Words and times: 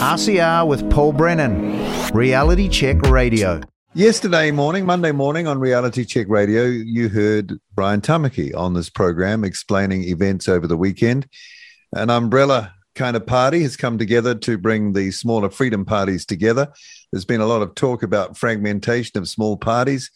RCR 0.00 0.66
with 0.66 0.90
Paul 0.90 1.12
Brennan, 1.12 1.78
Reality 2.14 2.70
Check 2.70 3.02
Radio. 3.02 3.60
Yesterday 3.92 4.50
morning, 4.50 4.86
Monday 4.86 5.12
morning 5.12 5.46
on 5.46 5.60
Reality 5.60 6.06
Check 6.06 6.26
Radio, 6.30 6.64
you 6.64 7.10
heard 7.10 7.60
Brian 7.74 8.00
Tamaki 8.00 8.56
on 8.56 8.72
this 8.72 8.88
program 8.88 9.44
explaining 9.44 10.04
events 10.04 10.48
over 10.48 10.66
the 10.66 10.76
weekend. 10.78 11.28
An 11.92 12.08
umbrella 12.08 12.72
kind 12.94 13.14
of 13.14 13.26
party 13.26 13.60
has 13.60 13.76
come 13.76 13.98
together 13.98 14.34
to 14.36 14.56
bring 14.56 14.94
the 14.94 15.10
smaller 15.10 15.50
freedom 15.50 15.84
parties 15.84 16.24
together. 16.24 16.68
There's 17.12 17.26
been 17.26 17.42
a 17.42 17.46
lot 17.46 17.60
of 17.60 17.74
talk 17.74 18.02
about 18.02 18.38
fragmentation 18.38 19.20
of 19.20 19.28
small 19.28 19.58
parties, 19.58 20.10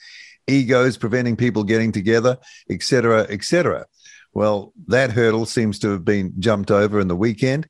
egos 0.46 0.96
preventing 0.96 1.36
people 1.36 1.62
getting 1.62 1.92
together, 1.92 2.38
etc., 2.70 3.26
etc. 3.28 3.84
Well, 4.32 4.72
that 4.88 5.10
hurdle 5.10 5.44
seems 5.44 5.78
to 5.80 5.90
have 5.90 6.06
been 6.06 6.32
jumped 6.38 6.70
over 6.70 7.00
in 7.00 7.08
the 7.08 7.16
weekend. 7.16 7.68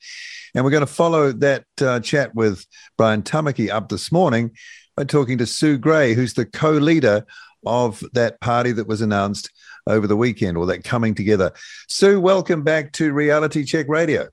And 0.54 0.64
we're 0.64 0.70
going 0.70 0.82
to 0.82 0.86
follow 0.86 1.32
that 1.32 1.64
uh, 1.80 2.00
chat 2.00 2.34
with 2.34 2.64
Brian 2.96 3.22
Tamaki 3.22 3.70
up 3.70 3.88
this 3.88 4.12
morning 4.12 4.52
by 4.96 5.04
talking 5.04 5.38
to 5.38 5.46
Sue 5.46 5.78
Grey, 5.78 6.14
who's 6.14 6.34
the 6.34 6.46
co 6.46 6.72
leader 6.72 7.26
of 7.66 8.04
that 8.12 8.40
party 8.40 8.72
that 8.72 8.86
was 8.86 9.00
announced 9.00 9.50
over 9.86 10.06
the 10.06 10.16
weekend 10.16 10.56
or 10.56 10.66
that 10.66 10.84
coming 10.84 11.14
together. 11.14 11.52
Sue, 11.88 12.20
welcome 12.20 12.62
back 12.62 12.92
to 12.92 13.12
Reality 13.12 13.64
Check 13.64 13.86
Radio. 13.88 14.28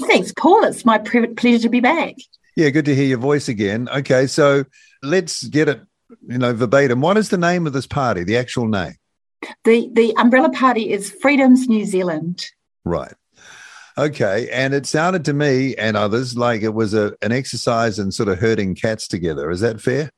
Thanks, 0.00 0.32
Paul. 0.32 0.64
It's 0.64 0.84
my 0.84 0.98
pleasure 0.98 1.58
to 1.58 1.68
be 1.68 1.80
back. 1.80 2.14
Yeah, 2.56 2.70
good 2.70 2.86
to 2.86 2.94
hear 2.94 3.04
your 3.06 3.18
voice 3.18 3.48
again. 3.48 3.88
Okay, 3.94 4.26
so 4.26 4.64
let's 5.02 5.44
get 5.44 5.68
it, 5.68 5.82
you 6.26 6.38
know, 6.38 6.54
verbatim. 6.54 7.00
What 7.00 7.16
is 7.18 7.28
the 7.28 7.38
name 7.38 7.66
of 7.66 7.72
this 7.72 7.86
party? 7.86 8.24
The 8.24 8.36
actual 8.36 8.68
name? 8.68 8.94
The 9.64 9.90
the 9.92 10.16
umbrella 10.16 10.50
party 10.50 10.90
is 10.90 11.10
Freedoms 11.10 11.68
New 11.68 11.84
Zealand. 11.84 12.46
Right. 12.84 13.12
Okay, 13.98 14.48
and 14.50 14.72
it 14.72 14.86
sounded 14.86 15.24
to 15.26 15.34
me 15.34 15.74
and 15.76 15.96
others 15.96 16.36
like 16.36 16.62
it 16.62 16.72
was 16.72 16.94
a, 16.94 17.14
an 17.20 17.30
exercise 17.32 17.98
in 17.98 18.10
sort 18.10 18.28
of 18.28 18.38
herding 18.38 18.74
cats 18.74 19.06
together. 19.06 19.50
Is 19.50 19.60
that 19.60 19.80
fair? 19.80 20.10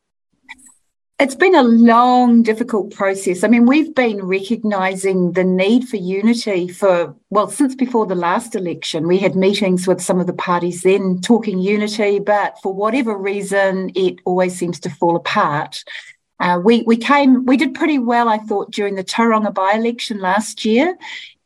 It's 1.21 1.37
been 1.37 1.54
a 1.54 1.62
long, 1.62 2.43
difficult 2.43 2.93
process. 2.93 3.45
I 3.45 3.48
mean, 3.48 3.66
we've 3.66 3.95
been 3.95 4.24
recognising 4.24 5.32
the 5.32 5.45
need 5.45 5.88
for 5.88 5.96
unity 5.96 6.66
for, 6.66 7.15
well, 7.30 7.48
since 7.48 7.76
before 7.76 8.04
the 8.07 8.16
last 8.16 8.57
election. 8.57 9.07
We 9.07 9.18
had 9.18 9.37
meetings 9.37 9.87
with 9.87 10.01
some 10.01 10.18
of 10.18 10.26
the 10.26 10.32
parties 10.32 10.82
then 10.82 11.20
talking 11.20 11.60
unity, 11.60 12.18
but 12.18 12.57
for 12.63 12.74
whatever 12.74 13.16
reason, 13.16 13.93
it 13.95 14.16
always 14.24 14.59
seems 14.59 14.80
to 14.80 14.91
fall 14.91 15.15
apart. 15.15 15.85
Uh, 16.41 16.60
we 16.63 16.82
we 16.82 16.96
came 16.96 17.46
we 17.46 17.57
did 17.57 17.74
pretty 17.74 18.01
well, 18.01 18.29
I 18.29 18.38
thought, 18.38 18.73
during 18.73 18.96
the 18.96 19.04
Tauranga 19.04 19.54
by 19.54 19.73
election 19.73 20.18
last 20.18 20.65
year, 20.65 20.96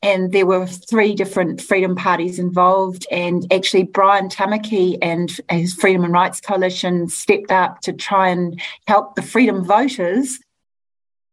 and 0.03 0.33
there 0.33 0.47
were 0.47 0.67
three 0.67 1.15
different 1.15 1.61
freedom 1.61 1.97
parties 1.97 2.39
involved. 2.39 3.07
And 3.11 3.53
actually, 3.53 3.85
Brian 3.85 4.29
Tamaki 4.29 4.97
and 5.03 5.37
his 5.51 5.75
Freedom 5.75 6.05
and 6.05 6.13
Rights 6.13 6.41
Coalition 6.41 7.09
stepped 7.09 7.51
up 7.51 7.81
to 7.81 7.93
try 7.93 8.29
and 8.29 8.61
help 8.87 9.17
the 9.17 9.23
freedom 9.23 9.65
voters 9.65 10.39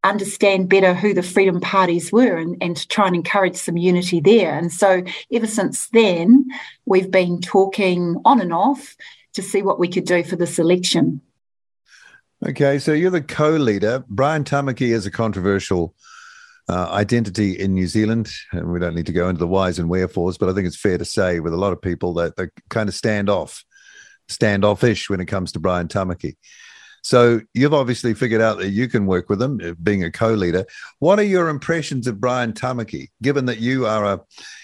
understand 0.03 0.69
better 0.69 0.94
who 0.94 1.13
the 1.13 1.23
freedom 1.23 1.59
parties 1.59 2.11
were 2.11 2.38
and, 2.38 2.57
and 2.61 2.77
to 2.77 2.88
try 2.88 3.07
and 3.07 3.16
encourage 3.16 3.55
some 3.55 3.77
unity 3.77 4.19
there. 4.19 4.57
And 4.57 4.72
so, 4.72 5.03
ever 5.31 5.47
since 5.47 5.88
then, 5.89 6.45
we've 6.85 7.11
been 7.11 7.41
talking 7.41 8.17
on 8.25 8.41
and 8.41 8.53
off 8.53 8.95
to 9.33 9.41
see 9.41 9.61
what 9.61 9.79
we 9.79 9.88
could 9.88 10.05
do 10.05 10.23
for 10.23 10.35
this 10.35 10.57
election. 10.57 11.22
Okay, 12.47 12.79
so 12.79 12.94
you're 12.94 13.11
the 13.11 13.22
co-leader. 13.22 14.03
Brian 14.07 14.44
Tamaki 14.44 14.94
is 14.94 15.05
a 15.05 15.11
controversial 15.11 15.94
uh, 16.67 16.89
identity 16.91 17.59
in 17.59 17.73
New 17.73 17.88
Zealand. 17.88 18.30
And 18.52 18.71
we 18.71 18.80
don't 18.80 18.95
need 18.95 19.05
to 19.08 19.13
go 19.13 19.30
into 19.30 19.39
the 19.39 19.47
whys 19.47 19.80
and 19.80 19.89
wherefores, 19.89 20.38
but 20.38 20.49
I 20.49 20.53
think 20.53 20.67
it's 20.67 20.80
fair 20.80 20.97
to 20.97 21.05
say 21.05 21.39
with 21.39 21.53
a 21.53 21.57
lot 21.57 21.73
of 21.73 21.81
people 21.81 22.13
that 22.16 22.35
they 22.35 22.47
kind 22.69 22.89
of 22.89 22.95
stand 22.95 23.30
off, 23.30 23.63
standoffish 24.27 25.09
when 25.09 25.19
it 25.19 25.25
comes 25.25 25.52
to 25.52 25.59
Brian 25.59 25.88
Tamaki. 25.88 26.35
So 27.03 27.41
you've 27.53 27.75
obviously 27.75 28.16
figured 28.16 28.41
out 28.41 28.57
that 28.57 28.72
you 28.72 28.88
can 28.88 29.05
work 29.05 29.30
with 29.30 29.39
him, 29.39 29.61
uh, 29.63 29.73
being 29.83 30.03
a 30.03 30.09
co-leader. 30.09 30.66
What 30.97 31.19
are 31.19 31.23
your 31.23 31.49
impressions 31.49 32.07
of 32.07 32.19
Brian 32.19 32.51
Tamaki, 32.51 33.09
given 33.22 33.45
that 33.45 33.59
you 33.59 33.85
are 33.85 34.06
a, 34.06 34.22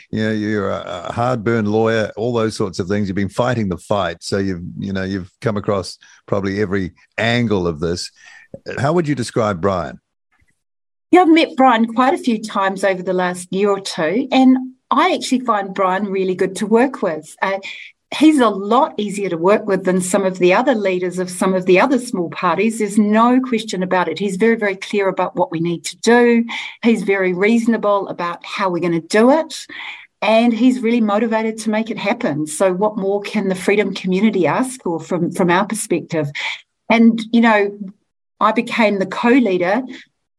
you 0.09 0.23
know, 0.23 0.31
you're 0.31 0.71
a 0.71 1.11
hard-burned 1.11 1.67
lawyer, 1.67 2.11
all 2.17 2.33
those 2.33 2.55
sorts 2.55 2.79
of 2.79 2.87
things. 2.87 3.07
You've 3.07 3.15
been 3.15 3.29
fighting 3.29 3.69
the 3.69 3.77
fight, 3.77 4.23
so 4.23 4.39
you've, 4.39 4.63
you 4.79 4.91
know, 4.91 5.03
you've 5.03 5.31
come 5.39 5.55
across 5.55 5.99
probably 6.25 6.59
every 6.59 6.93
angle 7.15 7.67
of 7.67 7.79
this. 7.79 8.09
How 8.79 8.91
would 8.91 9.07
you 9.07 9.13
describe 9.13 9.61
Brian? 9.61 9.99
Yeah, 11.11 11.23
I've 11.23 11.27
met 11.27 11.57
Brian 11.57 11.93
quite 11.93 12.13
a 12.13 12.17
few 12.17 12.41
times 12.41 12.85
over 12.85 13.03
the 13.03 13.11
last 13.11 13.51
year 13.51 13.69
or 13.69 13.81
two, 13.81 14.29
and 14.31 14.57
I 14.89 15.13
actually 15.13 15.41
find 15.41 15.73
Brian 15.73 16.05
really 16.05 16.35
good 16.35 16.55
to 16.57 16.65
work 16.65 17.01
with. 17.01 17.35
Uh, 17.41 17.59
he's 18.17 18.39
a 18.39 18.47
lot 18.47 18.93
easier 18.97 19.27
to 19.27 19.37
work 19.37 19.65
with 19.65 19.83
than 19.83 19.99
some 19.99 20.23
of 20.25 20.39
the 20.39 20.53
other 20.53 20.73
leaders 20.73 21.19
of 21.19 21.29
some 21.29 21.53
of 21.53 21.65
the 21.65 21.81
other 21.81 21.99
small 21.99 22.29
parties. 22.29 22.79
There's 22.79 22.97
no 22.97 23.41
question 23.41 23.83
about 23.83 24.07
it. 24.07 24.19
He's 24.19 24.37
very, 24.37 24.55
very 24.55 24.77
clear 24.77 25.09
about 25.09 25.35
what 25.35 25.51
we 25.51 25.59
need 25.59 25.83
to 25.85 25.97
do. 25.97 26.45
He's 26.81 27.03
very 27.03 27.33
reasonable 27.33 28.07
about 28.07 28.45
how 28.45 28.69
we're 28.69 28.79
going 28.79 29.01
to 29.01 29.07
do 29.07 29.31
it. 29.31 29.67
And 30.21 30.53
he's 30.53 30.79
really 30.79 31.01
motivated 31.01 31.57
to 31.59 31.69
make 31.71 31.91
it 31.91 31.97
happen. 31.97 32.47
So, 32.47 32.71
what 32.71 32.95
more 32.95 33.21
can 33.21 33.49
the 33.49 33.55
freedom 33.55 33.93
community 33.93 34.47
ask 34.47 34.81
for 34.81 34.97
from, 34.97 35.31
from 35.31 35.49
our 35.49 35.65
perspective? 35.65 36.31
And, 36.89 37.21
you 37.33 37.41
know, 37.41 37.77
I 38.39 38.51
became 38.53 38.99
the 38.99 39.05
co 39.05 39.29
leader 39.29 39.83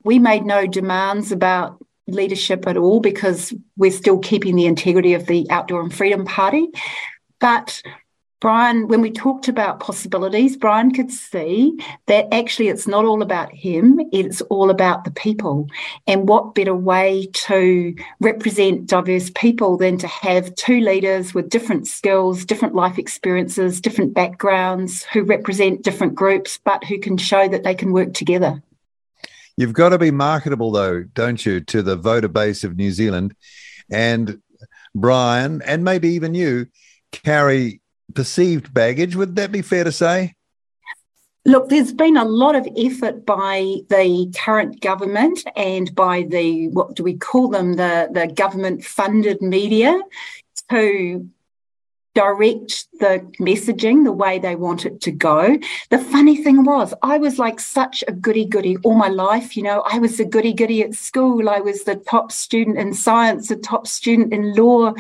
we 0.04 0.18
made 0.18 0.44
no 0.44 0.66
demands 0.66 1.32
about 1.32 1.78
leadership 2.08 2.66
at 2.66 2.76
all 2.76 3.00
because 3.00 3.54
we're 3.76 3.90
still 3.90 4.18
keeping 4.18 4.56
the 4.56 4.66
integrity 4.66 5.14
of 5.14 5.26
the 5.26 5.46
Outdoor 5.50 5.80
and 5.80 5.94
Freedom 5.94 6.24
Party. 6.24 6.68
But 7.40 7.82
Brian, 8.42 8.88
when 8.88 9.00
we 9.00 9.12
talked 9.12 9.46
about 9.46 9.78
possibilities, 9.78 10.56
Brian 10.56 10.90
could 10.90 11.12
see 11.12 11.78
that 12.06 12.26
actually 12.34 12.66
it's 12.66 12.88
not 12.88 13.04
all 13.04 13.22
about 13.22 13.52
him, 13.52 14.00
it's 14.10 14.40
all 14.42 14.68
about 14.68 15.04
the 15.04 15.12
people. 15.12 15.68
And 16.08 16.28
what 16.28 16.56
better 16.56 16.74
way 16.74 17.28
to 17.32 17.94
represent 18.20 18.88
diverse 18.88 19.30
people 19.36 19.76
than 19.76 19.96
to 19.98 20.08
have 20.08 20.52
two 20.56 20.80
leaders 20.80 21.34
with 21.34 21.50
different 21.50 21.86
skills, 21.86 22.44
different 22.44 22.74
life 22.74 22.98
experiences, 22.98 23.80
different 23.80 24.12
backgrounds, 24.12 25.04
who 25.12 25.22
represent 25.22 25.82
different 25.82 26.16
groups, 26.16 26.58
but 26.64 26.82
who 26.82 26.98
can 26.98 27.16
show 27.19 27.46
that 27.46 27.62
they 27.62 27.76
can 27.76 27.92
work 27.92 28.12
together. 28.12 28.60
You've 29.56 29.72
got 29.72 29.90
to 29.90 29.98
be 29.98 30.10
marketable, 30.10 30.70
though, 30.70 31.02
don't 31.02 31.44
you, 31.44 31.60
to 31.60 31.82
the 31.82 31.96
voter 31.96 32.28
base 32.28 32.64
of 32.64 32.76
New 32.76 32.90
Zealand. 32.90 33.34
And 33.90 34.40
Brian, 34.94 35.62
and 35.62 35.84
maybe 35.84 36.08
even 36.10 36.34
you, 36.34 36.66
carry 37.10 37.80
perceived 38.14 38.72
baggage. 38.72 39.16
Would 39.16 39.36
that 39.36 39.52
be 39.52 39.62
fair 39.62 39.84
to 39.84 39.92
say? 39.92 40.34
Look, 41.44 41.70
there's 41.70 41.92
been 41.92 42.16
a 42.16 42.24
lot 42.24 42.54
of 42.54 42.68
effort 42.76 43.26
by 43.26 43.78
the 43.88 44.32
current 44.36 44.80
government 44.80 45.42
and 45.56 45.92
by 45.94 46.22
the, 46.22 46.69
what 46.69 46.94
do 46.94 47.02
we 47.02 47.16
call 47.16 47.48
them, 47.48 47.74
the, 47.74 48.08
the 48.12 48.28
government 48.28 48.84
funded 48.84 49.42
media 49.42 50.00
to 50.70 51.28
direct 52.15 52.87
the 53.00 53.21
messaging 53.41 54.05
the 54.05 54.12
way 54.12 54.39
they 54.39 54.55
want 54.55 54.84
it 54.84 55.00
to 55.00 55.11
go. 55.11 55.59
The 55.91 55.99
funny 55.99 56.37
thing 56.37 56.65
was, 56.65 56.93
I 57.03 57.19
was 57.19 57.39
like 57.39 57.61
such 57.61 58.05
a 58.06 58.12
goody 58.12 58.45
goody 58.45 58.77
all 58.84 58.95
my 58.95 59.09
life. 59.09 59.56
You 59.56 59.62
know, 59.62 59.83
I 59.91 59.99
was 59.99 60.21
a 60.21 60.25
goody 60.25 60.53
goody 60.53 60.83
at 60.83 60.95
school. 60.95 61.49
I 61.49 61.61
was 61.61 61.84
the 61.84 61.97
top 61.97 62.33
student 62.33 62.78
in 62.78 62.95
science, 62.95 63.49
the 63.49 63.56
top 63.56 63.87
student 63.87 64.33
in 64.33 64.55
law. 64.55 64.93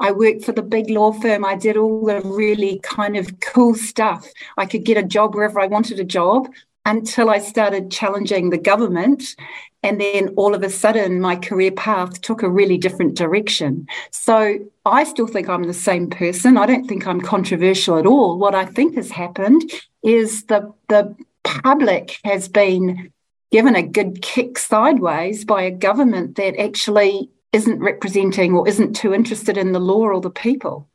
I 0.00 0.12
worked 0.12 0.44
for 0.44 0.52
the 0.52 0.62
big 0.62 0.90
law 0.90 1.12
firm. 1.12 1.44
I 1.44 1.56
did 1.56 1.76
all 1.76 2.04
the 2.04 2.20
really 2.20 2.78
kind 2.84 3.16
of 3.16 3.40
cool 3.40 3.74
stuff. 3.74 4.28
I 4.56 4.66
could 4.66 4.84
get 4.84 4.96
a 4.96 5.02
job 5.02 5.34
wherever 5.34 5.60
I 5.60 5.66
wanted 5.66 5.98
a 5.98 6.04
job 6.04 6.48
until 6.88 7.28
I 7.28 7.38
started 7.38 7.90
challenging 7.90 8.48
the 8.48 8.58
government 8.58 9.36
and 9.82 10.00
then 10.00 10.30
all 10.36 10.54
of 10.54 10.62
a 10.62 10.70
sudden, 10.70 11.20
my 11.20 11.36
career 11.36 11.70
path 11.70 12.20
took 12.20 12.42
a 12.42 12.50
really 12.50 12.78
different 12.78 13.14
direction. 13.14 13.86
So 14.10 14.58
I 14.84 15.04
still 15.04 15.28
think 15.28 15.48
I'm 15.48 15.64
the 15.64 15.74
same 15.74 16.10
person. 16.10 16.56
I 16.56 16.66
don't 16.66 16.88
think 16.88 17.06
I'm 17.06 17.20
controversial 17.20 17.96
at 17.96 18.06
all. 18.06 18.38
What 18.38 18.56
I 18.56 18.64
think 18.64 18.96
has 18.96 19.10
happened 19.10 19.70
is 20.02 20.44
the, 20.46 20.72
the 20.88 21.14
public 21.44 22.18
has 22.24 22.48
been 22.48 23.12
given 23.52 23.76
a 23.76 23.82
good 23.82 24.20
kick 24.20 24.58
sideways 24.58 25.44
by 25.44 25.62
a 25.62 25.70
government 25.70 26.36
that 26.36 26.60
actually 26.60 27.30
isn't 27.52 27.78
representing 27.78 28.54
or 28.54 28.66
isn't 28.66 28.96
too 28.96 29.14
interested 29.14 29.56
in 29.56 29.72
the 29.72 29.78
law 29.78 30.06
or 30.06 30.20
the 30.20 30.30
people. 30.30 30.88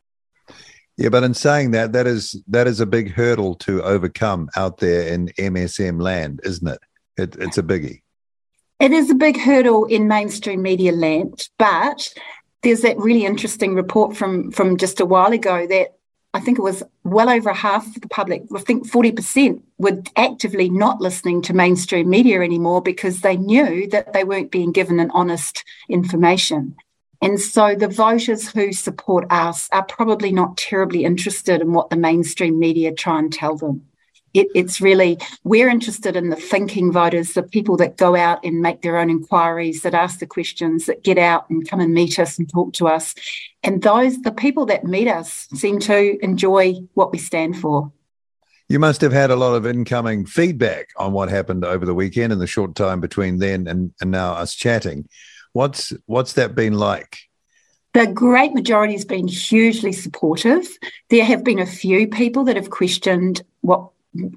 Yeah, 0.97 1.09
but 1.09 1.23
in 1.23 1.33
saying 1.33 1.71
that, 1.71 1.93
that 1.93 2.05
is 2.05 2.41
that 2.47 2.67
is 2.67 2.79
a 2.79 2.85
big 2.85 3.11
hurdle 3.11 3.55
to 3.55 3.81
overcome 3.83 4.49
out 4.55 4.77
there 4.77 5.07
in 5.07 5.29
MSM 5.39 6.01
land, 6.01 6.39
isn't 6.43 6.67
it? 6.67 6.79
it 7.17 7.35
it's 7.39 7.57
a 7.57 7.63
biggie. 7.63 8.01
It 8.79 8.91
is 8.91 9.09
a 9.09 9.15
big 9.15 9.39
hurdle 9.39 9.85
in 9.85 10.07
mainstream 10.07 10.61
media 10.61 10.91
land, 10.91 11.49
but 11.57 12.13
there's 12.61 12.81
that 12.81 12.97
really 12.97 13.25
interesting 13.25 13.73
report 13.75 14.15
from 14.15 14.51
from 14.51 14.77
just 14.77 14.99
a 14.99 15.05
while 15.05 15.31
ago 15.31 15.65
that 15.65 15.95
I 16.35 16.39
think 16.39 16.57
it 16.57 16.63
was 16.63 16.81
well 17.03 17.29
over 17.29 17.53
half 17.53 17.85
of 17.85 18.01
the 18.01 18.07
public, 18.07 18.43
I 18.55 18.59
think 18.59 18.89
40% 18.89 19.61
were 19.77 20.01
actively 20.15 20.67
not 20.67 20.99
listening 20.99 21.43
to 21.43 21.53
mainstream 21.53 22.09
media 22.09 22.41
anymore 22.41 22.81
because 22.81 23.21
they 23.21 23.37
knew 23.37 23.87
that 23.89 24.13
they 24.13 24.23
weren't 24.23 24.49
being 24.49 24.71
given 24.71 24.99
an 24.99 25.11
honest 25.11 25.63
information. 25.89 26.75
And 27.23 27.39
so 27.39 27.73
the 27.73 27.87
voters 27.87 28.49
who 28.49 28.73
support 28.73 29.25
us 29.29 29.69
are 29.71 29.85
probably 29.85 30.33
not 30.33 30.57
terribly 30.57 31.05
interested 31.05 31.61
in 31.61 31.71
what 31.71 31.89
the 31.89 31.95
mainstream 31.95 32.59
media 32.59 32.93
try 32.93 33.17
and 33.17 33.31
tell 33.31 33.55
them. 33.55 33.85
It, 34.33 34.47
it's 34.53 34.81
really, 34.81 35.19
we're 35.45 35.69
interested 35.69 36.17
in 36.17 36.31
the 36.31 36.35
thinking 36.35 36.91
voters, 36.91 37.31
the 37.33 37.43
people 37.43 37.77
that 37.77 37.95
go 37.95 38.17
out 38.17 38.43
and 38.43 38.61
make 38.61 38.81
their 38.81 38.97
own 38.97 39.09
inquiries, 39.09 39.83
that 39.83 39.93
ask 39.93 40.19
the 40.19 40.25
questions, 40.25 40.87
that 40.87 41.03
get 41.03 41.17
out 41.17 41.49
and 41.49 41.65
come 41.65 41.79
and 41.79 41.93
meet 41.93 42.19
us 42.19 42.37
and 42.37 42.51
talk 42.51 42.73
to 42.73 42.87
us. 42.87 43.15
And 43.63 43.83
those, 43.83 44.21
the 44.23 44.31
people 44.31 44.65
that 44.65 44.83
meet 44.83 45.07
us, 45.07 45.47
seem 45.53 45.79
to 45.81 46.17
enjoy 46.21 46.73
what 46.95 47.13
we 47.13 47.19
stand 47.19 47.57
for. 47.57 47.93
You 48.67 48.79
must 48.79 49.01
have 49.01 49.13
had 49.13 49.31
a 49.31 49.35
lot 49.35 49.55
of 49.55 49.65
incoming 49.65 50.25
feedback 50.25 50.89
on 50.97 51.13
what 51.13 51.29
happened 51.29 51.63
over 51.63 51.85
the 51.85 51.93
weekend 51.93 52.33
in 52.33 52.39
the 52.39 52.47
short 52.47 52.75
time 52.75 52.99
between 52.99 53.37
then 53.37 53.67
and, 53.67 53.93
and 54.01 54.11
now 54.11 54.33
us 54.33 54.55
chatting. 54.55 55.07
What's 55.53 55.93
what's 56.05 56.33
that 56.33 56.55
been 56.55 56.73
like? 56.73 57.17
The 57.93 58.07
great 58.07 58.53
majority 58.53 58.93
has 58.93 59.05
been 59.05 59.27
hugely 59.27 59.91
supportive. 59.91 60.67
There 61.09 61.23
have 61.23 61.43
been 61.43 61.59
a 61.59 61.65
few 61.65 62.07
people 62.07 62.43
that 62.45 62.55
have 62.55 62.71
questioned 62.71 63.43
what 63.61 63.89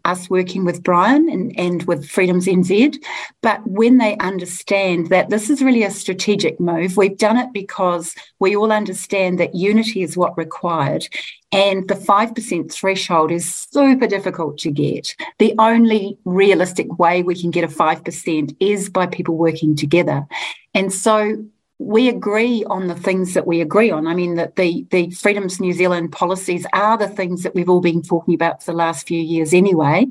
us 0.04 0.30
working 0.30 0.64
with 0.64 0.82
Brian 0.82 1.28
and, 1.28 1.58
and 1.58 1.82
with 1.84 2.08
Freedoms 2.08 2.46
NZ. 2.46 2.96
But 3.42 3.66
when 3.66 3.98
they 3.98 4.16
understand 4.18 5.08
that 5.08 5.30
this 5.30 5.50
is 5.50 5.62
really 5.62 5.82
a 5.82 5.90
strategic 5.90 6.58
move, 6.58 6.96
we've 6.96 7.18
done 7.18 7.36
it 7.36 7.52
because 7.52 8.14
we 8.38 8.56
all 8.56 8.72
understand 8.72 9.38
that 9.40 9.54
unity 9.54 10.02
is 10.02 10.16
what 10.16 10.36
required. 10.38 11.08
And 11.52 11.88
the 11.88 11.94
5% 11.94 12.72
threshold 12.72 13.30
is 13.30 13.50
super 13.70 14.06
difficult 14.06 14.58
to 14.58 14.70
get. 14.70 15.14
The 15.38 15.54
only 15.58 16.18
realistic 16.24 16.98
way 16.98 17.22
we 17.22 17.40
can 17.40 17.50
get 17.50 17.64
a 17.64 17.68
5% 17.68 18.56
is 18.60 18.90
by 18.90 19.06
people 19.06 19.36
working 19.36 19.76
together. 19.76 20.26
And 20.74 20.92
so 20.92 21.46
we 21.78 22.08
agree 22.08 22.64
on 22.64 22.86
the 22.86 22.94
things 22.94 23.34
that 23.34 23.46
we 23.46 23.60
agree 23.60 23.90
on. 23.90 24.06
I 24.06 24.14
mean, 24.14 24.36
that 24.36 24.56
the, 24.56 24.86
the 24.90 25.10
Freedoms 25.10 25.60
New 25.60 25.74
Zealand 25.74 26.10
policies 26.10 26.66
are 26.72 26.96
the 26.96 27.08
things 27.08 27.42
that 27.42 27.54
we've 27.54 27.68
all 27.68 27.82
been 27.82 28.02
talking 28.02 28.34
about 28.34 28.62
for 28.62 28.72
the 28.72 28.76
last 28.76 29.06
few 29.06 29.20
years 29.20 29.52
anyway. 29.52 30.06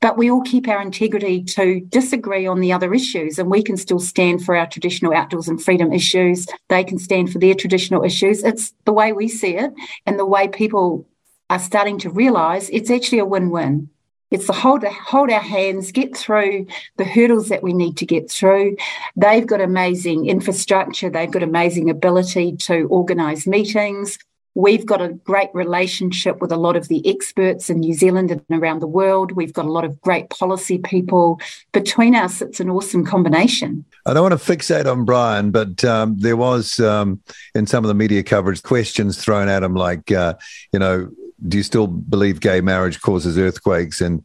But 0.00 0.16
we 0.16 0.30
all 0.30 0.40
keep 0.40 0.66
our 0.66 0.80
integrity 0.80 1.44
to 1.44 1.80
disagree 1.80 2.46
on 2.46 2.60
the 2.60 2.72
other 2.72 2.94
issues, 2.94 3.38
and 3.38 3.50
we 3.50 3.62
can 3.62 3.76
still 3.76 3.98
stand 3.98 4.42
for 4.42 4.56
our 4.56 4.66
traditional 4.66 5.12
outdoors 5.12 5.48
and 5.48 5.62
freedom 5.62 5.92
issues. 5.92 6.46
They 6.68 6.84
can 6.84 6.98
stand 6.98 7.30
for 7.30 7.38
their 7.38 7.54
traditional 7.54 8.02
issues. 8.02 8.42
It's 8.42 8.72
the 8.86 8.92
way 8.92 9.12
we 9.12 9.28
see 9.28 9.56
it, 9.56 9.72
and 10.06 10.18
the 10.18 10.24
way 10.24 10.48
people 10.48 11.06
are 11.50 11.58
starting 11.58 11.98
to 11.98 12.10
realise 12.10 12.70
it's 12.70 12.90
actually 12.90 13.18
a 13.18 13.26
win 13.26 13.50
win. 13.50 13.90
It's 14.30 14.46
to 14.46 14.52
hold, 14.52 14.84
hold 14.84 15.30
our 15.30 15.40
hands, 15.40 15.90
get 15.92 16.16
through 16.16 16.66
the 16.96 17.04
hurdles 17.04 17.48
that 17.48 17.62
we 17.62 17.72
need 17.72 17.96
to 17.96 18.06
get 18.06 18.30
through. 18.30 18.76
They've 19.16 19.46
got 19.46 19.60
amazing 19.60 20.26
infrastructure. 20.26 21.10
They've 21.10 21.30
got 21.30 21.42
amazing 21.42 21.90
ability 21.90 22.56
to 22.58 22.86
organise 22.88 23.46
meetings. 23.46 24.18
We've 24.54 24.84
got 24.84 25.00
a 25.00 25.08
great 25.08 25.50
relationship 25.54 26.40
with 26.40 26.50
a 26.50 26.56
lot 26.56 26.74
of 26.74 26.88
the 26.88 27.08
experts 27.08 27.70
in 27.70 27.80
New 27.80 27.94
Zealand 27.94 28.32
and 28.32 28.42
around 28.50 28.80
the 28.80 28.88
world. 28.88 29.32
We've 29.32 29.52
got 29.52 29.64
a 29.64 29.70
lot 29.70 29.84
of 29.84 30.00
great 30.00 30.28
policy 30.28 30.78
people. 30.78 31.40
Between 31.72 32.16
us, 32.16 32.42
it's 32.42 32.58
an 32.58 32.68
awesome 32.68 33.06
combination. 33.06 33.84
I 34.06 34.12
don't 34.12 34.28
want 34.28 34.40
to 34.40 34.52
fixate 34.52 34.90
on 34.90 35.04
Brian, 35.04 35.52
but 35.52 35.84
um, 35.84 36.18
there 36.18 36.36
was 36.36 36.80
um, 36.80 37.20
in 37.54 37.66
some 37.66 37.84
of 37.84 37.88
the 37.88 37.94
media 37.94 38.24
coverage 38.24 38.62
questions 38.62 39.22
thrown 39.22 39.48
at 39.48 39.62
him 39.62 39.74
like, 39.74 40.10
uh, 40.10 40.34
you 40.72 40.80
know, 40.80 41.10
do 41.46 41.56
you 41.56 41.62
still 41.62 41.86
believe 41.86 42.40
gay 42.40 42.60
marriage 42.60 43.00
causes 43.00 43.38
earthquakes 43.38 44.00
and 44.00 44.24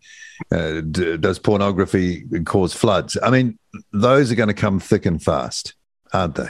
uh, 0.52 0.82
d- 0.82 1.18
does 1.18 1.40
pornography 1.40 2.26
cause 2.46 2.74
floods? 2.74 3.18
I 3.22 3.30
mean, 3.30 3.58
those 3.92 4.32
are 4.32 4.36
going 4.36 4.48
to 4.48 4.54
come 4.54 4.80
thick 4.80 5.06
and 5.06 5.22
fast, 5.22 5.74
aren't 6.14 6.36
they? 6.36 6.50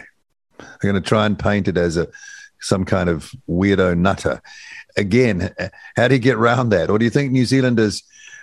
They're 0.57 0.91
going 0.91 0.95
to 0.95 1.01
try 1.01 1.25
and 1.25 1.37
paint 1.37 1.67
it 1.67 1.77
as 1.77 1.97
a 1.97 2.07
some 2.61 2.85
kind 2.85 3.09
of 3.09 3.31
weirdo 3.47 3.97
nutter. 3.97 4.41
Again, 4.97 5.53
how 5.95 6.07
do 6.07 6.15
you 6.15 6.21
get 6.21 6.35
around 6.35 6.69
that? 6.69 6.89
Or 6.89 6.97
do 6.97 7.05
you 7.05 7.11
think 7.11 7.31
New 7.31 7.45
Zealanders 7.45 8.01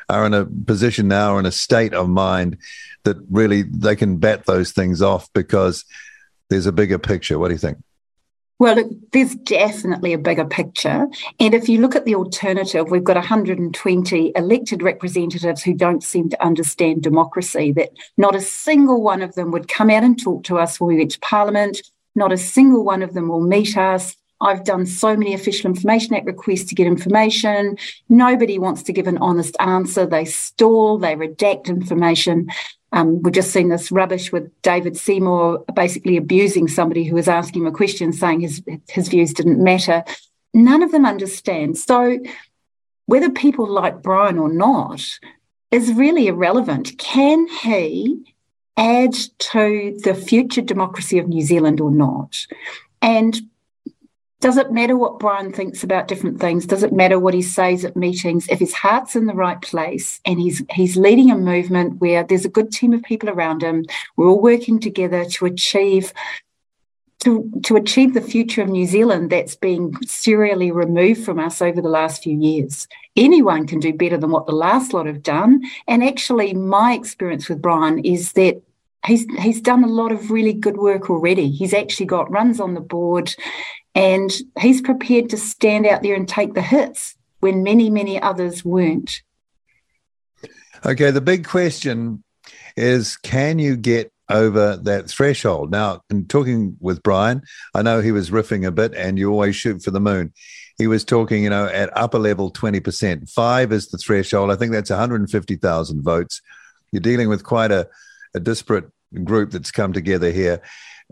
are 0.08 0.26
in 0.26 0.34
a 0.34 0.44
position 0.44 1.08
now, 1.08 1.34
or 1.34 1.40
in 1.40 1.46
a 1.46 1.52
state 1.52 1.94
of 1.94 2.08
mind 2.08 2.58
that 3.04 3.16
really 3.30 3.62
they 3.62 3.96
can 3.96 4.18
bat 4.18 4.46
those 4.46 4.70
things 4.70 5.02
off 5.02 5.32
because 5.32 5.84
there's 6.50 6.66
a 6.66 6.72
bigger 6.72 6.98
picture? 6.98 7.38
What 7.38 7.48
do 7.48 7.54
you 7.54 7.58
think? 7.58 7.78
Well, 8.58 8.90
there's 9.12 9.34
definitely 9.34 10.12
a 10.12 10.18
bigger 10.18 10.44
picture. 10.44 11.08
And 11.40 11.52
if 11.52 11.68
you 11.68 11.80
look 11.80 11.96
at 11.96 12.04
the 12.04 12.14
alternative, 12.14 12.90
we've 12.90 13.02
got 13.02 13.16
120 13.16 14.32
elected 14.36 14.82
representatives 14.82 15.62
who 15.64 15.74
don't 15.74 16.04
seem 16.04 16.28
to 16.30 16.44
understand 16.44 17.02
democracy, 17.02 17.72
that 17.72 17.90
not 18.16 18.36
a 18.36 18.40
single 18.40 19.02
one 19.02 19.20
of 19.20 19.34
them 19.34 19.50
would 19.50 19.66
come 19.66 19.90
out 19.90 20.04
and 20.04 20.20
talk 20.20 20.44
to 20.44 20.58
us 20.58 20.78
when 20.78 20.88
we 20.88 20.98
went 20.98 21.10
to 21.12 21.20
Parliament. 21.20 21.82
Not 22.14 22.30
a 22.30 22.36
single 22.36 22.84
one 22.84 23.02
of 23.02 23.14
them 23.14 23.28
will 23.28 23.40
meet 23.40 23.76
us. 23.76 24.14
I've 24.40 24.64
done 24.64 24.86
so 24.86 25.16
many 25.16 25.34
Official 25.34 25.70
Information 25.70 26.14
Act 26.14 26.26
requests 26.26 26.64
to 26.66 26.74
get 26.74 26.86
information. 26.86 27.78
Nobody 28.08 28.58
wants 28.58 28.82
to 28.84 28.92
give 28.92 29.06
an 29.06 29.18
honest 29.18 29.56
answer. 29.60 30.04
They 30.04 30.24
stall, 30.24 30.98
they 30.98 31.14
redact 31.14 31.66
information. 31.66 32.48
Um, 32.92 33.22
we've 33.22 33.32
just 33.32 33.52
seen 33.52 33.68
this 33.68 33.90
rubbish 33.90 34.32
with 34.32 34.50
David 34.62 34.96
Seymour 34.96 35.64
basically 35.74 36.16
abusing 36.16 36.68
somebody 36.68 37.04
who 37.04 37.14
was 37.14 37.28
asking 37.28 37.62
him 37.62 37.68
a 37.68 37.72
question, 37.72 38.12
saying 38.12 38.40
his 38.40 38.62
his 38.88 39.08
views 39.08 39.32
didn't 39.32 39.62
matter. 39.62 40.04
None 40.54 40.82
of 40.82 40.92
them 40.92 41.06
understand. 41.06 41.78
So 41.78 42.18
whether 43.06 43.30
people 43.30 43.66
like 43.66 44.02
Brian 44.02 44.38
or 44.38 44.52
not 44.52 45.18
is 45.72 45.92
really 45.94 46.28
irrelevant. 46.28 46.96
Can 46.98 47.48
he 47.48 48.34
add 48.76 49.14
to 49.38 49.98
the 50.04 50.14
future 50.14 50.60
democracy 50.60 51.18
of 51.18 51.28
New 51.28 51.42
Zealand 51.42 51.80
or 51.80 51.90
not? 51.90 52.46
And 53.00 53.40
does 54.42 54.56
it 54.56 54.72
matter 54.72 54.96
what 54.96 55.20
Brian 55.20 55.52
thinks 55.52 55.84
about 55.84 56.08
different 56.08 56.40
things? 56.40 56.66
Does 56.66 56.82
it 56.82 56.92
matter 56.92 57.16
what 57.16 57.32
he 57.32 57.42
says 57.42 57.84
at 57.84 57.96
meetings? 57.96 58.48
If 58.48 58.58
his 58.58 58.74
heart's 58.74 59.14
in 59.14 59.26
the 59.26 59.34
right 59.34 59.62
place 59.62 60.20
and 60.26 60.40
he's 60.40 60.62
he's 60.70 60.96
leading 60.96 61.30
a 61.30 61.38
movement 61.38 62.00
where 62.00 62.24
there's 62.24 62.44
a 62.44 62.50
good 62.50 62.72
team 62.72 62.92
of 62.92 63.04
people 63.04 63.30
around 63.30 63.62
him, 63.62 63.84
we're 64.16 64.26
all 64.26 64.42
working 64.42 64.80
together 64.80 65.24
to 65.24 65.46
achieve 65.46 66.12
to, 67.20 67.48
to 67.62 67.76
achieve 67.76 68.14
the 68.14 68.20
future 68.20 68.62
of 68.62 68.68
New 68.68 68.84
Zealand 68.84 69.30
that's 69.30 69.54
been 69.54 69.94
serially 70.04 70.72
removed 70.72 71.24
from 71.24 71.38
us 71.38 71.62
over 71.62 71.80
the 71.80 71.88
last 71.88 72.24
few 72.24 72.36
years. 72.36 72.88
Anyone 73.14 73.68
can 73.68 73.78
do 73.78 73.92
better 73.92 74.16
than 74.16 74.32
what 74.32 74.46
the 74.46 74.52
last 74.52 74.92
lot 74.92 75.06
have 75.06 75.22
done. 75.22 75.62
And 75.86 76.02
actually, 76.02 76.52
my 76.52 76.94
experience 76.94 77.48
with 77.48 77.62
Brian 77.62 78.00
is 78.00 78.32
that 78.32 78.60
he's 79.06 79.24
he's 79.38 79.60
done 79.60 79.84
a 79.84 79.88
lot 79.88 80.10
of 80.10 80.32
really 80.32 80.52
good 80.52 80.78
work 80.78 81.10
already. 81.10 81.48
He's 81.48 81.72
actually 81.74 82.06
got 82.06 82.28
runs 82.28 82.58
on 82.58 82.74
the 82.74 82.80
board. 82.80 83.36
And 83.94 84.30
he's 84.58 84.80
prepared 84.80 85.30
to 85.30 85.36
stand 85.36 85.86
out 85.86 86.02
there 86.02 86.14
and 86.14 86.28
take 86.28 86.54
the 86.54 86.62
hits 86.62 87.16
when 87.40 87.62
many, 87.62 87.90
many 87.90 88.20
others 88.20 88.64
weren't. 88.64 89.22
Okay, 90.84 91.10
the 91.10 91.20
big 91.20 91.46
question 91.46 92.24
is 92.76 93.16
can 93.18 93.58
you 93.58 93.76
get 93.76 94.12
over 94.28 94.76
that 94.78 95.08
threshold? 95.08 95.70
Now, 95.70 96.02
in 96.10 96.26
talking 96.26 96.76
with 96.80 97.02
Brian, 97.02 97.42
I 97.74 97.82
know 97.82 98.00
he 98.00 98.12
was 98.12 98.30
riffing 98.30 98.66
a 98.66 98.72
bit 98.72 98.94
and 98.94 99.18
you 99.18 99.30
always 99.30 99.54
shoot 99.54 99.82
for 99.82 99.90
the 99.90 100.00
moon. 100.00 100.32
He 100.78 100.86
was 100.86 101.04
talking, 101.04 101.44
you 101.44 101.50
know, 101.50 101.66
at 101.66 101.96
upper 101.96 102.18
level 102.18 102.50
20%. 102.50 103.30
Five 103.30 103.72
is 103.72 103.88
the 103.88 103.98
threshold. 103.98 104.50
I 104.50 104.56
think 104.56 104.72
that's 104.72 104.90
150,000 104.90 106.02
votes. 106.02 106.40
You're 106.90 107.00
dealing 107.00 107.28
with 107.28 107.44
quite 107.44 107.70
a, 107.70 107.88
a 108.34 108.40
disparate 108.40 108.90
group 109.22 109.50
that's 109.50 109.70
come 109.70 109.92
together 109.92 110.30
here 110.30 110.62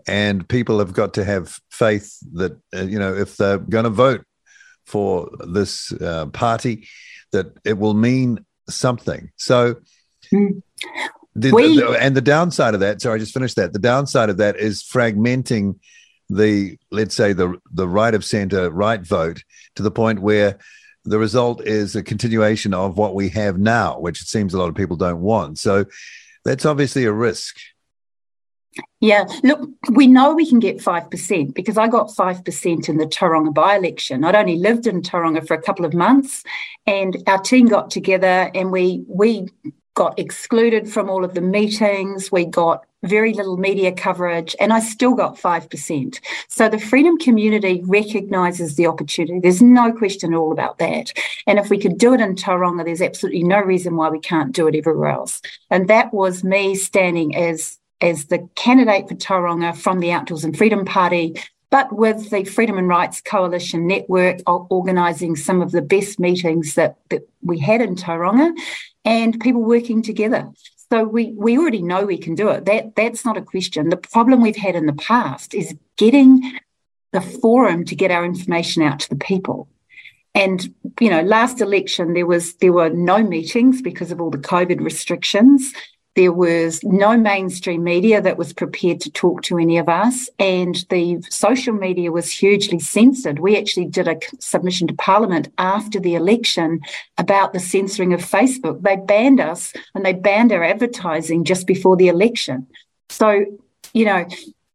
and 0.07 0.47
people 0.47 0.79
have 0.79 0.93
got 0.93 1.13
to 1.15 1.23
have 1.23 1.59
faith 1.69 2.17
that 2.33 2.57
uh, 2.75 2.81
you 2.81 2.99
know 2.99 3.13
if 3.13 3.37
they're 3.37 3.57
going 3.57 3.83
to 3.83 3.89
vote 3.89 4.25
for 4.85 5.29
this 5.47 5.91
uh, 5.93 6.25
party 6.27 6.87
that 7.31 7.47
it 7.63 7.77
will 7.77 7.93
mean 7.93 8.45
something. 8.69 9.31
So 9.37 9.75
mm. 10.33 10.61
the, 11.35 11.51
we, 11.51 11.77
the, 11.77 11.91
and 11.91 12.15
the 12.15 12.21
downside 12.21 12.73
of 12.73 12.79
that 12.81 13.01
sorry 13.01 13.15
i 13.15 13.19
just 13.19 13.33
finished 13.33 13.55
that. 13.55 13.73
The 13.73 13.79
downside 13.79 14.29
of 14.29 14.37
that 14.37 14.57
is 14.57 14.83
fragmenting 14.83 15.79
the 16.29 16.77
let's 16.91 17.15
say 17.15 17.33
the 17.33 17.57
the 17.71 17.87
right 17.87 18.13
of 18.13 18.23
center 18.23 18.69
right 18.69 19.01
vote 19.01 19.43
to 19.75 19.83
the 19.83 19.91
point 19.91 20.21
where 20.21 20.57
the 21.03 21.19
result 21.19 21.61
is 21.65 21.95
a 21.95 22.03
continuation 22.03 22.73
of 22.73 22.97
what 22.97 23.15
we 23.15 23.27
have 23.29 23.57
now 23.57 23.99
which 23.99 24.21
it 24.21 24.27
seems 24.27 24.53
a 24.53 24.57
lot 24.57 24.69
of 24.69 24.75
people 24.75 24.95
don't 24.95 25.21
want. 25.21 25.59
So 25.59 25.85
that's 26.45 26.65
obviously 26.65 27.05
a 27.05 27.11
risk 27.11 27.57
yeah, 28.99 29.25
look, 29.43 29.69
we 29.91 30.07
know 30.07 30.33
we 30.33 30.47
can 30.47 30.59
get 30.59 30.77
5% 30.77 31.53
because 31.53 31.77
I 31.77 31.87
got 31.87 32.09
5% 32.09 32.89
in 32.89 32.97
the 32.97 33.05
Tauranga 33.05 33.53
by 33.53 33.75
election. 33.75 34.23
I'd 34.23 34.35
only 34.35 34.57
lived 34.57 34.87
in 34.87 35.01
Tauranga 35.01 35.45
for 35.45 35.55
a 35.55 35.61
couple 35.61 35.85
of 35.85 35.93
months 35.93 36.43
and 36.85 37.17
our 37.27 37.39
team 37.39 37.67
got 37.67 37.91
together 37.91 38.51
and 38.53 38.71
we 38.71 39.03
we 39.07 39.47
got 39.93 40.17
excluded 40.17 40.89
from 40.89 41.09
all 41.09 41.25
of 41.25 41.33
the 41.33 41.41
meetings. 41.41 42.31
We 42.31 42.45
got 42.45 42.85
very 43.03 43.33
little 43.33 43.57
media 43.57 43.91
coverage 43.91 44.55
and 44.59 44.71
I 44.71 44.79
still 44.79 45.15
got 45.15 45.35
5%. 45.35 46.19
So 46.47 46.69
the 46.69 46.79
freedom 46.79 47.17
community 47.17 47.81
recognises 47.85 48.75
the 48.75 48.87
opportunity. 48.87 49.39
There's 49.39 49.61
no 49.61 49.91
question 49.91 50.33
at 50.33 50.37
all 50.37 50.51
about 50.51 50.77
that. 50.77 51.11
And 51.47 51.59
if 51.59 51.69
we 51.69 51.77
could 51.77 51.97
do 51.97 52.13
it 52.13 52.21
in 52.21 52.35
Tauranga, 52.35 52.85
there's 52.85 53.01
absolutely 53.01 53.43
no 53.43 53.59
reason 53.59 53.95
why 53.95 54.09
we 54.09 54.19
can't 54.19 54.53
do 54.53 54.67
it 54.67 54.75
everywhere 54.75 55.09
else. 55.09 55.41
And 55.69 55.87
that 55.89 56.13
was 56.13 56.43
me 56.43 56.75
standing 56.75 57.35
as 57.35 57.79
as 58.01 58.25
the 58.25 58.47
candidate 58.55 59.07
for 59.07 59.15
Tauranga 59.15 59.75
from 59.75 59.99
the 59.99 60.11
Outdoors 60.11 60.43
and 60.43 60.57
Freedom 60.57 60.85
Party 60.85 61.35
but 61.71 61.95
with 61.95 62.29
the 62.29 62.43
Freedom 62.43 62.77
and 62.77 62.89
Rights 62.89 63.21
Coalition 63.21 63.87
network 63.87 64.41
organising 64.45 65.37
some 65.37 65.61
of 65.61 65.71
the 65.71 65.81
best 65.81 66.19
meetings 66.19 66.75
that, 66.75 66.97
that 67.09 67.27
we 67.41 67.59
had 67.59 67.81
in 67.81 67.95
Tauranga 67.95 68.51
and 69.05 69.39
people 69.39 69.63
working 69.63 70.03
together. 70.03 70.51
So 70.91 71.05
we, 71.05 71.33
we 71.37 71.57
already 71.57 71.81
know 71.81 72.05
we 72.05 72.17
can 72.17 72.35
do 72.35 72.49
it. 72.49 72.65
That 72.65 72.97
that's 72.97 73.23
not 73.23 73.37
a 73.37 73.41
question. 73.41 73.87
The 73.87 73.95
problem 73.95 74.41
we've 74.41 74.57
had 74.57 74.75
in 74.75 74.85
the 74.85 74.93
past 74.93 75.53
is 75.53 75.73
getting 75.95 76.59
the 77.13 77.21
forum 77.21 77.85
to 77.85 77.95
get 77.95 78.11
our 78.11 78.25
information 78.25 78.83
out 78.83 78.99
to 78.99 79.09
the 79.09 79.15
people. 79.15 79.69
And 80.35 80.73
you 80.99 81.09
know, 81.09 81.21
last 81.21 81.61
election 81.61 82.13
there 82.13 82.25
was 82.25 82.55
there 82.55 82.73
were 82.73 82.89
no 82.89 83.23
meetings 83.23 83.81
because 83.81 84.11
of 84.11 84.19
all 84.19 84.29
the 84.29 84.37
COVID 84.37 84.81
restrictions. 84.81 85.73
There 86.15 86.33
was 86.33 86.83
no 86.83 87.17
mainstream 87.17 87.85
media 87.85 88.21
that 88.21 88.37
was 88.37 88.51
prepared 88.51 88.99
to 89.01 89.11
talk 89.11 89.43
to 89.43 89.57
any 89.57 89.77
of 89.77 89.87
us, 89.87 90.29
and 90.39 90.75
the 90.89 91.21
social 91.29 91.73
media 91.73 92.11
was 92.11 92.29
hugely 92.29 92.79
censored. 92.79 93.39
We 93.39 93.57
actually 93.57 93.85
did 93.85 94.09
a 94.09 94.19
submission 94.39 94.87
to 94.87 94.93
Parliament 94.95 95.47
after 95.57 96.01
the 96.01 96.15
election 96.15 96.81
about 97.17 97.53
the 97.53 97.61
censoring 97.61 98.13
of 98.13 98.19
Facebook. 98.19 98.81
They 98.81 98.97
banned 98.97 99.39
us 99.39 99.71
and 99.95 100.05
they 100.05 100.13
banned 100.13 100.51
our 100.51 100.63
advertising 100.63 101.45
just 101.45 101.65
before 101.65 101.95
the 101.95 102.09
election. 102.09 102.67
So, 103.09 103.45
you 103.93 104.05
know, 104.05 104.25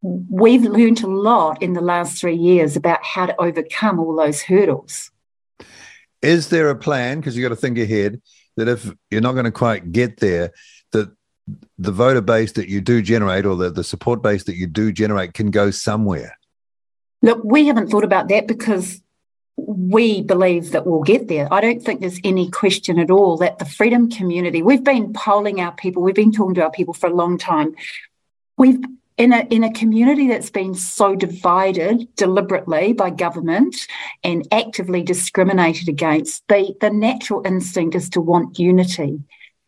we've 0.01 0.63
learned 0.63 1.03
a 1.03 1.07
lot 1.07 1.61
in 1.61 1.73
the 1.73 1.81
last 1.81 2.19
three 2.19 2.35
years 2.35 2.75
about 2.75 3.03
how 3.03 3.27
to 3.27 3.39
overcome 3.39 3.99
all 3.99 4.15
those 4.15 4.41
hurdles. 4.41 5.11
Is 6.21 6.49
there 6.49 6.69
a 6.69 6.75
plan? 6.75 7.19
Because 7.19 7.37
you've 7.37 7.47
got 7.47 7.55
to 7.55 7.61
think 7.61 7.77
ahead 7.77 8.21
that 8.55 8.67
if 8.67 8.91
you're 9.11 9.21
not 9.21 9.33
going 9.33 9.45
to 9.45 9.51
quite 9.51 9.91
get 9.91 10.17
there, 10.17 10.51
the 11.77 11.91
voter 11.91 12.21
base 12.21 12.53
that 12.53 12.69
you 12.69 12.81
do 12.81 13.01
generate 13.01 13.45
or 13.45 13.55
the, 13.55 13.69
the 13.69 13.83
support 13.83 14.21
base 14.21 14.43
that 14.45 14.55
you 14.55 14.67
do 14.67 14.91
generate 14.91 15.33
can 15.33 15.51
go 15.51 15.71
somewhere? 15.71 16.37
Look, 17.21 17.41
we 17.43 17.67
haven't 17.67 17.89
thought 17.89 18.03
about 18.03 18.29
that 18.29 18.47
because 18.47 19.01
we 19.55 20.21
believe 20.21 20.71
that 20.71 20.85
we'll 20.85 21.01
get 21.01 21.27
there. 21.27 21.51
I 21.51 21.61
don't 21.61 21.81
think 21.81 22.01
there's 22.01 22.19
any 22.23 22.49
question 22.49 22.99
at 22.99 23.09
all 23.09 23.37
that 23.37 23.57
the 23.57 23.65
freedom 23.65 24.09
community, 24.09 24.61
we've 24.61 24.83
been 24.83 25.13
polling 25.13 25.59
our 25.59 25.71
people, 25.71 26.03
we've 26.03 26.13
been 26.13 26.31
talking 26.31 26.55
to 26.55 26.63
our 26.63 26.71
people 26.71 26.93
for 26.93 27.07
a 27.07 27.15
long 27.15 27.37
time. 27.37 27.75
We've 28.57 28.79
in 29.17 29.33
a 29.33 29.47
in 29.49 29.63
a 29.63 29.73
community 29.73 30.27
that's 30.27 30.51
been 30.51 30.75
so 30.75 31.15
divided 31.15 32.07
deliberately 32.15 32.93
by 32.93 33.09
government 33.09 33.75
and 34.23 34.47
actively 34.51 35.01
discriminated 35.01 35.89
against, 35.89 36.47
the 36.47 36.75
the 36.79 36.91
natural 36.91 37.41
instinct 37.45 37.95
is 37.95 38.09
to 38.11 38.21
want 38.21 38.59
unity. 38.59 39.23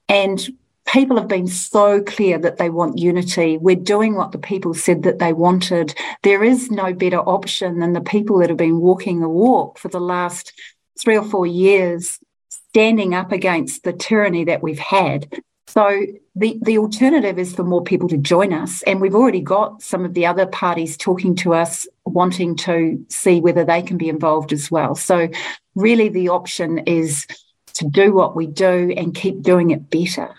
And 0.07 0.48
people 0.91 1.17
have 1.17 1.27
been 1.27 1.48
so 1.48 2.01
clear 2.01 2.38
that 2.39 2.58
they 2.58 2.69
want 2.69 2.98
unity. 2.98 3.58
We're 3.58 3.75
doing 3.75 4.15
what 4.15 4.31
the 4.31 4.39
people 4.39 4.74
said 4.74 5.03
that 5.03 5.19
they 5.19 5.34
wanted. 5.34 5.93
There 6.24 6.43
is 6.43 6.72
no 6.72 6.93
better 6.93 7.19
option 7.19 7.79
than 7.79 7.93
the 7.93 8.01
people 8.01 8.39
that 8.39 8.50
have 8.50 8.58
been 8.58 8.79
walking 8.79 9.19
the 9.19 9.29
walk 9.29 9.77
for 9.77 9.89
the 9.89 10.00
last 10.00 10.53
three 11.00 11.17
or 11.17 11.24
four 11.24 11.46
years, 11.46 12.19
standing 12.50 13.13
up 13.13 13.31
against 13.31 13.84
the 13.84 13.93
tyranny 13.93 14.43
that 14.46 14.63
we've 14.63 14.79
had. 14.79 15.31
So 15.67 16.01
the, 16.36 16.58
the 16.63 16.79
alternative 16.79 17.38
is 17.38 17.53
for 17.53 17.63
more 17.63 17.84
people 17.84 18.10
to 18.10 18.17
join 18.17 18.51
us. 18.51 18.81
And 18.84 19.00
we've 19.00 19.13
already 19.13 19.41
got 19.41 19.84
some 19.84 20.03
of 20.03 20.15
the 20.15 20.25
other 20.25 20.48
parties 20.48 20.98
talking 20.98 21.36
to 21.38 21.53
us, 21.53 21.88
wanting 22.05 22.55
to 22.58 23.05
see 23.10 23.39
whether 23.39 23.63
they 23.63 23.84
can 23.84 23.98
be 23.98 24.10
involved 24.10 24.51
as 24.51 24.72
well. 24.72 24.96
So 24.96 25.29
really 25.75 26.10
the 26.10 26.29
option 26.29 26.79
is 26.79 27.27
to 27.75 27.86
do 27.86 28.12
what 28.12 28.36
we 28.36 28.48
do 28.48 28.91
and 28.98 29.13
keep 29.13 29.43
doing 29.43 29.69
it 29.69 29.91
better. 29.91 30.36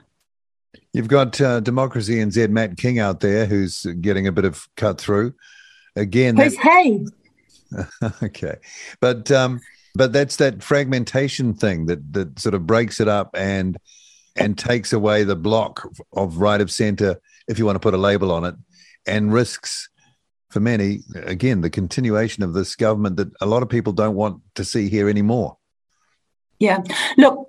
You've 0.92 1.09
got 1.09 1.40
uh, 1.40 1.61
Democracy 1.61 2.16
NZ 2.16 2.50
Matt 2.50 2.76
King 2.76 2.99
out 2.99 3.20
there 3.20 3.47
who's 3.47 3.87
getting 4.00 4.26
a 4.26 4.32
bit 4.32 4.44
of 4.44 4.68
cut 4.76 5.00
through. 5.00 5.35
Again, 5.94 6.37
who's 6.37 6.56
hey? 6.56 7.06
okay, 8.23 8.56
but 9.00 9.30
um, 9.30 9.61
but 9.94 10.12
that's 10.12 10.37
that 10.37 10.62
fragmentation 10.62 11.54
thing 11.54 11.87
that 11.87 12.12
that 12.12 12.38
sort 12.38 12.54
of 12.54 12.66
breaks 12.66 13.00
it 13.00 13.09
up 13.09 13.30
and 13.35 13.78
and 14.37 14.59
takes 14.59 14.92
away 14.92 15.25
the 15.25 15.37
block 15.37 15.88
of 16.12 16.38
right 16.38 16.61
of 16.61 16.70
center, 16.70 17.20
if 17.49 17.59
you 17.59 17.66
want 17.66 17.76
to 17.76 17.80
put 17.80 17.94
a 17.94 17.99
label 17.99 18.32
on 18.32 18.44
it, 18.44 18.54
and 19.06 19.32
risks 19.32 19.88
for 20.49 20.59
many 20.59 21.00
again 21.14 21.61
the 21.61 21.70
continuation 21.70 22.42
of 22.42 22.54
this 22.54 22.75
government 22.75 23.16
that 23.16 23.30
a 23.40 23.47
lot 23.47 23.62
of 23.62 23.68
people 23.68 23.92
don't 23.92 24.16
want 24.16 24.40
to 24.56 24.64
see 24.64 24.88
here 24.88 25.09
anymore. 25.09 25.56
Yeah, 26.59 26.82
look, 27.16 27.49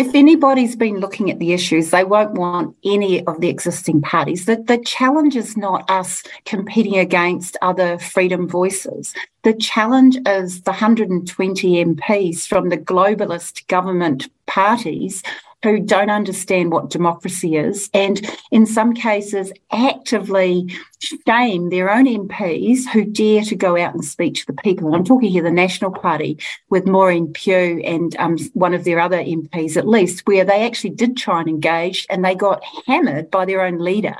if 0.00 0.14
anybody's 0.14 0.76
been 0.76 0.98
looking 0.98 1.30
at 1.30 1.38
the 1.40 1.52
issues, 1.52 1.90
they 1.90 2.04
won't 2.04 2.32
want 2.32 2.74
any 2.82 3.22
of 3.26 3.38
the 3.42 3.50
existing 3.50 4.00
parties. 4.00 4.46
The, 4.46 4.56
the 4.56 4.78
challenge 4.78 5.36
is 5.36 5.58
not 5.58 5.88
us 5.90 6.22
competing 6.46 6.96
against 6.96 7.58
other 7.60 7.98
freedom 7.98 8.48
voices. 8.48 9.12
The 9.42 9.52
challenge 9.52 10.16
is 10.26 10.62
the 10.62 10.70
120 10.70 11.84
MPs 11.84 12.46
from 12.46 12.70
the 12.70 12.78
globalist 12.78 13.66
government 13.66 14.30
parties 14.46 15.22
who 15.62 15.80
don't 15.80 16.10
understand 16.10 16.72
what 16.72 16.90
democracy 16.90 17.56
is 17.56 17.90
and 17.92 18.28
in 18.50 18.64
some 18.66 18.94
cases 18.94 19.52
actively 19.72 20.66
shame 21.26 21.70
their 21.70 21.90
own 21.90 22.06
MPs 22.06 22.86
who 22.88 23.04
dare 23.04 23.42
to 23.42 23.54
go 23.54 23.76
out 23.76 23.94
and 23.94 24.04
speak 24.04 24.34
to 24.34 24.46
the 24.46 24.54
people. 24.62 24.88
And 24.88 24.96
I'm 24.96 25.04
talking 25.04 25.30
here 25.30 25.42
the 25.42 25.50
National 25.50 25.90
Party 25.90 26.38
with 26.68 26.86
Maureen 26.86 27.32
Pugh 27.32 27.80
and 27.84 28.16
um, 28.16 28.36
one 28.54 28.74
of 28.74 28.84
their 28.84 29.00
other 29.00 29.18
MPs 29.18 29.76
at 29.76 29.88
least, 29.88 30.26
where 30.26 30.44
they 30.44 30.66
actually 30.66 30.90
did 30.90 31.16
try 31.16 31.40
and 31.40 31.48
engage 31.48 32.06
and 32.10 32.24
they 32.24 32.34
got 32.34 32.62
hammered 32.86 33.30
by 33.30 33.44
their 33.44 33.62
own 33.62 33.78
leader. 33.78 34.16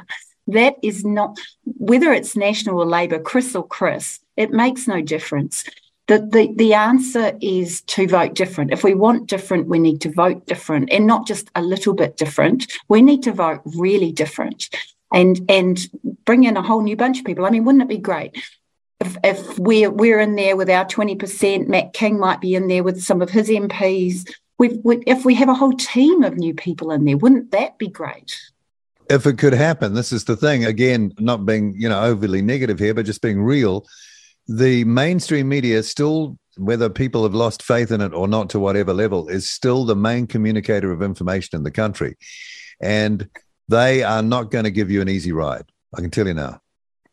That 0.46 0.76
is 0.82 1.04
not, 1.04 1.38
whether 1.64 2.12
it's 2.12 2.36
National 2.36 2.80
or 2.80 2.86
Labor, 2.86 3.20
Chris 3.20 3.54
or 3.54 3.66
Chris, 3.66 4.20
it 4.36 4.50
makes 4.50 4.88
no 4.88 5.00
difference. 5.00 5.64
The, 6.10 6.18
the, 6.18 6.52
the 6.56 6.74
answer 6.74 7.38
is 7.40 7.82
to 7.82 8.08
vote 8.08 8.34
different. 8.34 8.72
If 8.72 8.82
we 8.82 8.94
want 8.94 9.28
different, 9.28 9.68
we 9.68 9.78
need 9.78 10.00
to 10.00 10.10
vote 10.10 10.44
different 10.44 10.90
and 10.90 11.06
not 11.06 11.24
just 11.24 11.48
a 11.54 11.62
little 11.62 11.94
bit 11.94 12.16
different. 12.16 12.66
We 12.88 13.00
need 13.00 13.22
to 13.22 13.32
vote 13.32 13.60
really 13.64 14.10
different 14.10 14.74
and 15.14 15.40
and 15.48 15.78
bring 16.24 16.42
in 16.42 16.56
a 16.56 16.62
whole 16.62 16.82
new 16.82 16.96
bunch 16.96 17.20
of 17.20 17.24
people. 17.24 17.46
I 17.46 17.50
mean, 17.50 17.64
wouldn't 17.64 17.84
it 17.84 17.88
be 17.88 17.98
great 17.98 18.34
if, 18.98 19.16
if 19.22 19.56
we're 19.60 19.88
we're 19.88 20.18
in 20.18 20.34
there 20.34 20.56
with 20.56 20.68
our 20.68 20.84
twenty 20.84 21.14
percent? 21.14 21.68
Matt 21.68 21.92
King 21.92 22.18
might 22.18 22.40
be 22.40 22.56
in 22.56 22.66
there 22.66 22.82
with 22.82 23.00
some 23.00 23.22
of 23.22 23.30
his 23.30 23.48
MPs. 23.48 24.28
We've, 24.58 24.80
we, 24.82 25.04
if 25.06 25.24
we 25.24 25.36
have 25.36 25.48
a 25.48 25.54
whole 25.54 25.74
team 25.74 26.24
of 26.24 26.36
new 26.36 26.54
people 26.54 26.90
in 26.90 27.04
there, 27.04 27.18
wouldn't 27.18 27.52
that 27.52 27.78
be 27.78 27.86
great? 27.86 28.36
If 29.08 29.26
it 29.26 29.38
could 29.38 29.54
happen, 29.54 29.94
this 29.94 30.10
is 30.10 30.24
the 30.24 30.34
thing. 30.34 30.64
Again, 30.64 31.12
not 31.20 31.46
being 31.46 31.72
you 31.78 31.88
know 31.88 32.02
overly 32.02 32.42
negative 32.42 32.80
here, 32.80 32.94
but 32.94 33.06
just 33.06 33.22
being 33.22 33.40
real 33.40 33.86
the 34.50 34.82
mainstream 34.82 35.48
media 35.48 35.80
still 35.80 36.36
whether 36.56 36.90
people 36.90 37.22
have 37.22 37.34
lost 37.34 37.62
faith 37.62 37.92
in 37.92 38.00
it 38.00 38.12
or 38.12 38.26
not 38.26 38.50
to 38.50 38.58
whatever 38.58 38.92
level 38.92 39.28
is 39.28 39.48
still 39.48 39.84
the 39.84 39.94
main 39.94 40.26
communicator 40.26 40.90
of 40.90 41.02
information 41.02 41.56
in 41.56 41.62
the 41.62 41.70
country. 41.70 42.16
And 42.80 43.30
they 43.68 44.02
are 44.02 44.22
not 44.22 44.50
going 44.50 44.64
to 44.64 44.70
give 44.72 44.90
you 44.90 45.00
an 45.00 45.08
easy 45.08 45.32
ride 45.32 45.64
i 45.96 46.00
can 46.00 46.10
tell 46.10 46.26
you 46.26 46.34
now. 46.34 46.60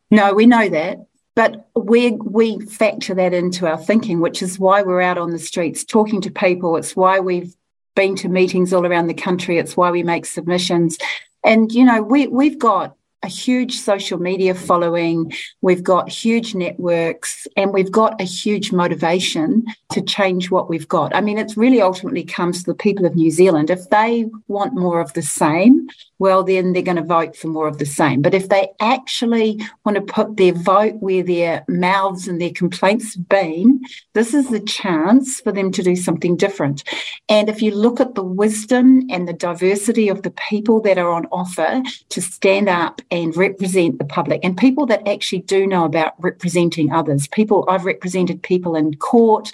No 0.10 0.34
we 0.34 0.48
know 0.48 0.68
that 0.70 0.98
but 1.36 1.70
we 1.76 2.12
we 2.14 2.60
factor 2.66 3.14
that 3.14 3.34
into 3.34 3.68
our 3.68 3.78
thinking 3.78 4.20
which 4.20 4.42
is 4.42 4.58
why 4.58 4.82
we're 4.82 5.02
out 5.02 5.20
on 5.20 5.30
the 5.30 5.40
streets 5.40 5.84
talking 5.84 6.22
to 6.22 6.32
people. 6.32 6.76
It's 6.76 6.96
why 6.96 7.20
we've 7.20 7.56
been 7.96 8.16
to 8.18 8.30
meetings 8.30 8.74
all 8.74 8.86
around 8.86 9.08
the 9.08 9.14
country. 9.14 9.60
It's 9.60 9.78
why 9.78 9.92
we 9.92 10.02
make 10.02 10.26
submissions. 10.26 10.98
And 11.44 11.72
you 11.72 11.86
know 11.86 12.02
we 12.02 12.26
we've 12.26 12.58
got 12.58 12.96
a 13.24 13.28
huge 13.28 13.78
social 13.78 14.20
media 14.20 14.54
following, 14.54 15.34
we've 15.62 15.84
got 15.84 16.10
huge 16.10 16.56
networks, 16.56 17.48
and 17.58 17.74
we've 17.74 17.92
got 17.92 18.20
a 18.22 18.24
huge 18.24 18.72
motivation 18.72 19.66
to 19.92 20.02
change 20.02 20.52
what 20.52 20.70
we've 20.70 20.88
got. 20.88 21.16
I 21.16 21.22
mean, 21.22 21.38
it 21.38 21.58
really 21.58 21.82
ultimately 21.82 22.24
comes 22.24 22.64
to 22.64 22.72
the 22.72 22.78
people 22.78 23.06
of 23.06 23.16
New 23.16 23.32
Zealand. 23.32 23.70
If 23.70 23.90
they 23.90 24.26
want 24.48 24.74
more 24.74 25.02
of 25.02 25.14
the 25.14 25.22
same, 25.22 25.88
well, 26.20 26.44
then 26.44 26.74
they're 26.74 26.82
going 26.82 26.98
to 26.98 27.04
vote 27.04 27.36
for 27.36 27.48
more 27.48 27.68
of 27.68 27.78
the 27.78 27.86
same. 27.86 28.22
But 28.22 28.34
if 28.34 28.50
they 28.50 28.70
actually 28.80 29.62
want 29.86 29.96
to 29.96 30.02
put 30.02 30.38
their 30.38 30.54
vote 30.54 30.96
where 31.00 31.24
their 31.24 31.64
mouths 31.68 32.28
and 32.28 32.42
their 32.42 32.52
complaints 32.52 33.16
have 33.16 33.30
been, 33.30 33.82
this 34.14 34.34
is 34.34 34.50
the 34.50 34.60
chance 34.60 35.40
for 35.40 35.52
them 35.52 35.72
to 35.72 35.84
do 35.84 35.96
something 35.96 36.36
different. 36.36 36.84
And 37.30 37.50
if 37.50 37.62
you 37.62 37.72
look 37.72 38.00
at 38.00 38.16
the 38.16 38.24
wisdom 38.24 39.04
and 39.10 39.28
the 39.28 39.34
diversity 39.34 40.10
of 40.10 40.24
the 40.24 40.32
people 40.32 40.82
that 40.82 40.98
are 40.98 41.12
on 41.12 41.28
offer 41.32 41.82
to 42.10 42.22
stand 42.22 42.70
up 42.70 43.02
and 43.12 43.36
represent 43.36 44.00
the 44.00 44.06
public, 44.06 44.44
and 44.44 44.58
people 44.58 44.86
that 44.88 45.08
actually 45.08 45.40
do 45.42 45.66
know 45.66 45.86
about 45.86 46.14
representing 46.20 46.92
others, 46.92 47.28
people 47.28 47.66
I've 47.68 47.86
represented 47.86 48.42
people 48.44 48.76
in 48.76 48.96
court, 48.96 49.52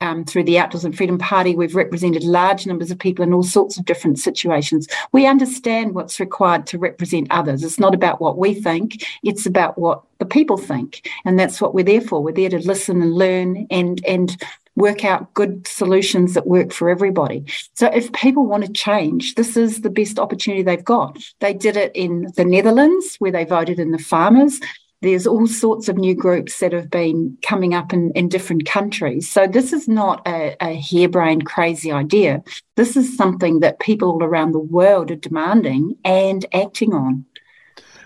um, 0.00 0.24
through 0.24 0.44
the 0.44 0.58
Outdoors 0.58 0.84
and 0.84 0.96
Freedom 0.96 1.18
Party, 1.18 1.54
we've 1.54 1.74
represented 1.74 2.22
large 2.22 2.66
numbers 2.66 2.90
of 2.90 2.98
people 2.98 3.22
in 3.22 3.32
all 3.32 3.42
sorts 3.42 3.78
of 3.78 3.84
different 3.84 4.18
situations. 4.18 4.86
We 5.12 5.26
understand 5.26 5.94
what's 5.94 6.20
required 6.20 6.66
to 6.68 6.78
represent 6.78 7.28
others. 7.30 7.64
It's 7.64 7.78
not 7.78 7.94
about 7.94 8.20
what 8.20 8.36
we 8.36 8.54
think, 8.54 9.04
it's 9.22 9.46
about 9.46 9.78
what 9.78 10.02
the 10.18 10.26
people 10.26 10.58
think. 10.58 11.08
And 11.24 11.38
that's 11.38 11.60
what 11.60 11.74
we're 11.74 11.84
there 11.84 12.00
for. 12.00 12.22
We're 12.22 12.32
there 12.32 12.50
to 12.50 12.58
listen 12.58 13.02
and 13.02 13.14
learn 13.14 13.66
and, 13.70 14.04
and 14.06 14.36
work 14.76 15.04
out 15.04 15.32
good 15.34 15.66
solutions 15.66 16.34
that 16.34 16.46
work 16.46 16.72
for 16.72 16.88
everybody. 16.88 17.44
So 17.74 17.86
if 17.88 18.12
people 18.12 18.46
want 18.46 18.64
to 18.66 18.72
change, 18.72 19.34
this 19.34 19.56
is 19.56 19.80
the 19.80 19.90
best 19.90 20.18
opportunity 20.18 20.62
they've 20.62 20.84
got. 20.84 21.18
They 21.40 21.54
did 21.54 21.76
it 21.76 21.92
in 21.94 22.28
the 22.36 22.44
Netherlands 22.44 23.16
where 23.18 23.32
they 23.32 23.44
voted 23.44 23.78
in 23.78 23.90
the 23.90 23.98
farmers. 23.98 24.60
There's 25.02 25.26
all 25.26 25.46
sorts 25.46 25.88
of 25.88 25.96
new 25.96 26.14
groups 26.14 26.58
that 26.60 26.72
have 26.72 26.90
been 26.90 27.36
coming 27.42 27.74
up 27.74 27.92
in, 27.92 28.12
in 28.12 28.28
different 28.28 28.66
countries. 28.66 29.30
So 29.30 29.46
this 29.46 29.72
is 29.72 29.88
not 29.88 30.26
a, 30.26 30.56
a 30.60 30.80
harebrained, 30.80 31.46
crazy 31.46 31.92
idea. 31.92 32.42
This 32.76 32.96
is 32.96 33.16
something 33.16 33.60
that 33.60 33.78
people 33.78 34.10
all 34.10 34.22
around 34.22 34.52
the 34.52 34.58
world 34.58 35.10
are 35.10 35.16
demanding 35.16 35.96
and 36.04 36.44
acting 36.52 36.94
on. 36.94 37.24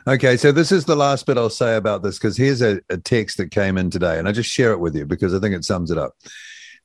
Okay, 0.06 0.36
so 0.36 0.50
this 0.50 0.72
is 0.72 0.86
the 0.86 0.96
last 0.96 1.26
bit 1.26 1.36
I'll 1.36 1.50
say 1.50 1.76
about 1.76 2.02
this 2.02 2.18
because 2.18 2.36
here's 2.36 2.62
a, 2.62 2.80
a, 2.88 2.96
text 2.96 3.36
that 3.36 3.50
came 3.50 3.76
in 3.76 3.90
today, 3.90 4.18
and 4.18 4.26
I 4.26 4.32
just 4.32 4.50
share 4.50 4.72
it 4.72 4.80
with 4.80 4.96
you 4.96 5.04
because 5.04 5.34
I 5.34 5.38
think 5.38 5.54
it 5.54 5.64
sums 5.64 5.90
it 5.90 5.98
up. 5.98 6.16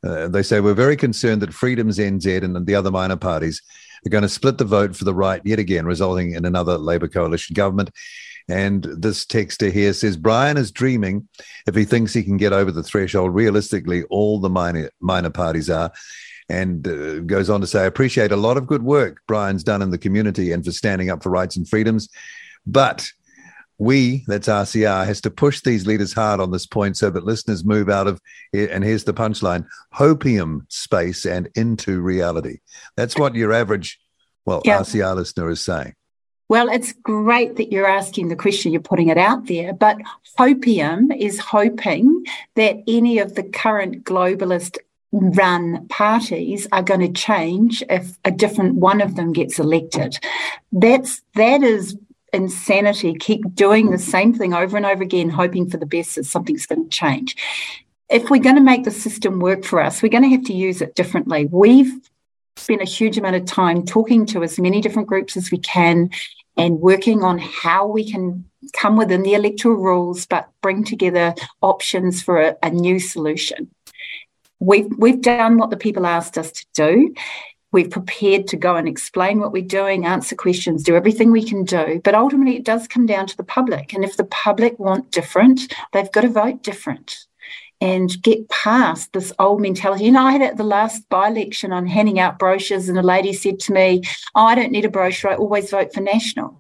Uh, 0.04 0.28
they 0.28 0.44
say, 0.44 0.60
We're 0.60 0.74
very 0.74 0.98
concerned 0.98 1.42
that 1.42 1.54
Freedom's 1.54 1.98
NZ 1.98 2.44
and 2.44 2.66
the 2.66 2.76
other 2.76 2.92
minor 2.92 3.18
parties 3.18 3.62
are 4.06 4.10
going 4.10 4.22
to 4.22 4.30
split 4.30 4.58
the 4.58 4.66
vote 4.66 4.96
for 4.96 5.04
the 5.04 5.14
right 5.14 5.42
yet 5.44 5.60
again, 5.60 5.86
resulting 5.86 6.34
in 6.34 6.46
another 6.46 6.78
Labour 6.78 7.08
coalition 7.08 7.54
government. 7.54 7.90
And 8.48 8.84
this 8.84 9.26
texter 9.26 9.72
here 9.72 9.94
says 9.94 10.18
Brian 10.18 10.58
is 10.58 10.72
dreaming 10.72 11.28
if 11.68 11.76
he 11.76 11.84
thinks 11.84 12.14
he 12.14 12.24
can 12.24 12.38
get 12.38 12.54
over 12.54 12.72
the 12.72 12.84
threshold. 12.84 13.34
Realistically, 13.34 14.04
all 14.04 14.40
the 14.40 14.50
minor 14.50 14.92
minor 15.00 15.32
parties 15.32 15.70
are. 15.70 15.92
And 16.48 16.88
uh, 16.88 17.22
goes 17.22 17.50
on 17.50 17.60
to 17.62 17.68
say, 17.68 17.82
I 17.82 17.86
appreciate 17.86 18.32
a 18.32 18.36
lot 18.36 18.58
of 18.58 18.68
good 18.68 18.84
work 18.84 19.22
Brian's 19.28 19.64
done 19.64 19.82
in 19.82 19.90
the 19.90 19.98
community 19.98 20.52
and 20.52 20.64
for 20.64 20.72
standing 20.72 21.10
up 21.10 21.24
for 21.24 21.32
rights 21.32 21.58
and 21.58 21.68
freedoms. 21.68 22.08
But 22.68 23.10
we, 23.78 24.24
that's 24.28 24.48
RCR, 24.48 25.06
has 25.06 25.22
to 25.22 25.32
push 25.32 25.62
these 25.62 25.86
leaders 25.86 26.14
hard 26.14 26.40
on 26.40 26.52
this 26.52 26.66
point 26.66 26.98
so 26.98 27.10
that 27.10 27.26
listeners 27.26 27.66
move 27.66 27.90
out 27.90 28.08
of, 28.08 28.22
and 28.54 28.84
here's 28.84 29.04
the 29.04 29.14
punchline, 29.14 29.66
hopium 29.94 30.62
space 30.70 31.26
and 31.26 31.50
into 31.56 32.02
reality. 32.02 32.60
That's 32.96 33.18
what 33.18 33.36
your 33.36 33.52
average, 33.52 34.00
well, 34.46 34.62
yeah. 34.64 34.80
RCR 34.80 35.16
listener 35.16 35.50
is 35.50 35.62
saying. 35.62 35.94
Well, 36.48 36.70
it's 36.70 36.94
great 36.94 37.56
that 37.56 37.72
you're 37.72 37.88
asking 37.88 38.30
the 38.30 38.36
question, 38.36 38.72
you're 38.72 38.82
putting 38.82 39.10
it 39.10 39.18
out 39.18 39.48
there, 39.48 39.74
but 39.74 39.98
hopium 40.38 41.16
is 41.18 41.40
hoping 41.40 42.24
that 42.56 42.78
any 42.88 43.18
of 43.18 43.34
the 43.34 43.44
current 43.44 44.04
globalist 44.04 44.78
run 45.12 45.88
parties 45.88 46.68
are 46.72 46.84
going 46.84 47.00
to 47.00 47.12
change 47.12 47.84
if 47.90 48.18
a 48.26 48.32
different 48.32 48.76
one 48.76 49.02
of 49.02 49.16
them 49.16 49.34
gets 49.34 49.60
elected. 49.60 50.20
That's 50.72 51.22
that 51.36 51.64
is 51.64 51.98
insanity. 52.36 53.14
Keep 53.16 53.56
doing 53.56 53.92
the 53.92 53.98
same 53.98 54.34
thing 54.34 54.54
over 54.54 54.78
and 54.78 54.86
over 54.86 55.04
again, 55.04 55.30
hoping 55.30 55.70
for 55.70 55.78
the 55.78 55.86
best 55.86 56.16
that 56.16 56.26
something's 56.26 56.66
going 56.66 56.84
to 56.84 56.90
change. 56.90 57.36
If 58.10 58.30
we're 58.30 58.42
going 58.42 58.56
to 58.56 58.62
make 58.62 58.84
the 58.84 58.92
system 58.92 59.40
work 59.40 59.64
for 59.64 59.82
us, 59.82 60.02
we're 60.02 60.10
going 60.10 60.24
to 60.24 60.30
have 60.30 60.46
to 60.46 60.54
use 60.54 60.82
it 60.82 60.96
differently. 60.96 61.48
We've 61.52 61.92
spent 62.58 62.82
a 62.82 62.86
huge 62.86 63.18
amount 63.18 63.36
of 63.36 63.46
time 63.46 63.86
talking 63.86 64.26
to 64.28 64.44
as 64.44 64.60
many 64.60 64.82
different 64.82 65.08
groups 65.08 65.36
as 65.36 65.52
we 65.52 65.58
can 65.58 66.10
and 66.58 66.80
working 66.80 67.24
on 67.24 67.38
how 67.38 67.86
we 67.86 68.10
can 68.10 68.46
come 68.74 68.96
within 68.96 69.24
the 69.24 69.34
electoral 69.34 69.76
rules 69.76 70.26
but 70.26 70.50
bring 70.62 70.84
together 70.84 71.34
options 71.62 72.22
for 72.22 72.42
a, 72.42 72.56
a 72.64 72.70
new 72.70 73.00
solution. 73.00 73.70
We've, 74.60 74.88
we've 74.98 75.22
done 75.22 75.58
what 75.58 75.70
the 75.70 75.78
people 75.78 76.06
asked 76.06 76.38
us 76.38 76.52
to 76.52 76.66
do. 76.74 77.14
We've 77.76 77.92
prepared 77.92 78.48
to 78.48 78.56
go 78.56 78.78
and 78.78 78.88
explain 78.88 79.42
what 79.42 79.52
we're 79.52 79.62
doing, 79.62 80.06
answer 80.06 80.34
questions, 80.34 80.82
do 80.82 80.96
everything 80.96 81.30
we 81.30 81.44
can 81.44 81.66
do. 81.66 82.00
But 82.06 82.16
ultimately, 82.16 82.56
it 82.56 82.64
does 82.64 82.88
come 82.88 83.06
down 83.06 83.28
to 83.28 83.36
the 83.36 83.44
public. 83.44 83.92
And 83.92 84.06
if 84.06 84.16
the 84.16 84.24
public 84.24 84.80
want 84.80 85.12
different, 85.12 85.76
they've 85.92 86.10
got 86.14 86.22
to 86.22 86.30
vote 86.30 86.64
different 86.64 87.26
and 87.82 88.22
get 88.22 88.48
past 88.48 89.12
this 89.12 89.34
old 89.40 89.60
mentality. 89.60 90.06
You 90.06 90.14
know, 90.14 90.24
I 90.24 90.32
had 90.32 90.42
at 90.42 90.56
the 90.56 90.64
last 90.64 91.10
by 91.10 91.28
election 91.28 91.74
on 91.74 91.86
handing 91.86 92.18
out 92.18 92.40
brochures, 92.40 92.88
and 92.88 92.98
a 92.98 93.04
lady 93.04 93.34
said 93.34 93.60
to 93.60 93.74
me, 93.74 94.04
Oh, 94.36 94.46
I 94.46 94.56
don't 94.56 94.72
need 94.72 94.86
a 94.86 94.90
brochure. 94.90 95.32
I 95.32 95.36
always 95.36 95.70
vote 95.70 95.94
for 95.94 96.00
National. 96.00 96.58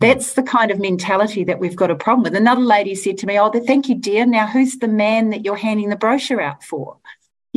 That's 0.00 0.32
the 0.32 0.42
kind 0.42 0.70
of 0.70 0.78
mentality 0.78 1.44
that 1.44 1.58
we've 1.58 1.76
got 1.76 1.90
a 1.90 1.94
problem 1.94 2.22
with. 2.22 2.34
Another 2.34 2.62
lady 2.62 2.94
said 2.94 3.18
to 3.18 3.26
me, 3.26 3.38
Oh, 3.38 3.50
thank 3.50 3.90
you, 3.90 3.94
dear. 3.94 4.24
Now, 4.24 4.46
who's 4.46 4.78
the 4.78 4.88
man 4.88 5.28
that 5.28 5.44
you're 5.44 5.56
handing 5.56 5.90
the 5.90 5.96
brochure 5.96 6.40
out 6.40 6.64
for? 6.64 6.96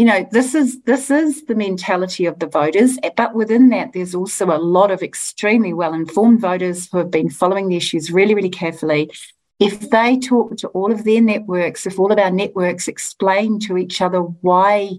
You 0.02 0.08
know 0.08 0.28
this 0.32 0.56
is 0.56 0.82
this 0.82 1.12
is 1.12 1.46
the 1.46 1.54
mentality 1.54 2.26
of 2.26 2.40
the 2.40 2.48
voters 2.48 2.98
eh, 3.04 3.12
but 3.16 3.36
within 3.36 3.70
that 3.70 3.94
there's 3.94 4.16
also 4.16 4.46
a 4.48 4.58
lot 4.58 4.90
of 4.90 5.04
extremely 5.04 5.74
well 5.74 5.94
informed 5.94 6.42
voters 6.42 6.90
who 6.90 6.98
have 6.98 7.12
been 7.12 7.30
following 7.30 7.68
the 7.68 7.78
issues 7.78 8.12
really 8.12 8.34
really 8.34 8.50
carefully. 8.50 9.12
If 9.60 9.92
they 9.92 10.18
talk 10.18 10.58
to 10.58 10.70
all 10.70 10.92
of 10.92 11.04
their 11.04 11.22
networks 11.22 11.86
if 11.86 12.00
all 12.00 12.12
of 12.12 12.18
our 12.18 12.32
networks 12.32 12.88
explain 12.88 13.60
to 13.60 13.78
each 13.78 14.02
other 14.02 14.22
why 14.22 14.90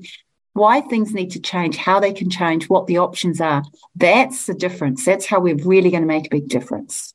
why 0.52 0.82
things 0.82 1.12
need 1.12 1.32
to 1.32 1.40
change 1.40 1.76
how 1.76 1.98
they 1.98 2.12
can 2.12 2.30
change 2.30 2.68
what 2.68 2.86
the 2.86 2.98
options 2.98 3.40
are 3.40 3.64
that's 3.96 4.46
the 4.46 4.54
difference. 4.54 5.04
That's 5.04 5.26
how 5.26 5.40
we're 5.40 5.64
really 5.74 5.90
going 5.90 6.04
to 6.04 6.14
make 6.14 6.26
a 6.26 6.36
big 6.36 6.46
difference 6.46 7.12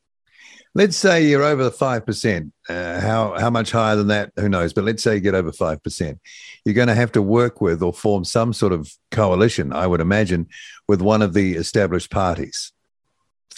Let's 0.77 0.95
say 0.95 1.25
you're 1.25 1.41
over 1.41 1.63
the 1.63 1.71
five 1.71 2.05
percent. 2.05 2.53
Uh, 2.69 3.01
how 3.01 3.35
how 3.39 3.49
much 3.49 3.71
higher 3.71 3.95
than 3.95 4.09
that? 4.09 4.31
Who 4.35 4.47
knows? 4.47 4.73
But 4.73 4.83
let's 4.83 5.01
say 5.01 5.15
you 5.15 5.21
get 5.21 5.33
over 5.33 5.51
five 5.51 5.81
percent. 5.81 6.19
You're 6.63 6.75
going 6.75 6.87
to 6.87 6.93
have 6.93 7.11
to 7.13 7.21
work 7.23 7.61
with 7.61 7.81
or 7.81 7.91
form 7.91 8.23
some 8.23 8.53
sort 8.53 8.73
of 8.73 8.93
coalition, 9.09 9.73
I 9.73 9.87
would 9.87 10.01
imagine, 10.01 10.49
with 10.87 11.01
one 11.01 11.23
of 11.23 11.33
the 11.33 11.55
established 11.55 12.11
parties. 12.11 12.73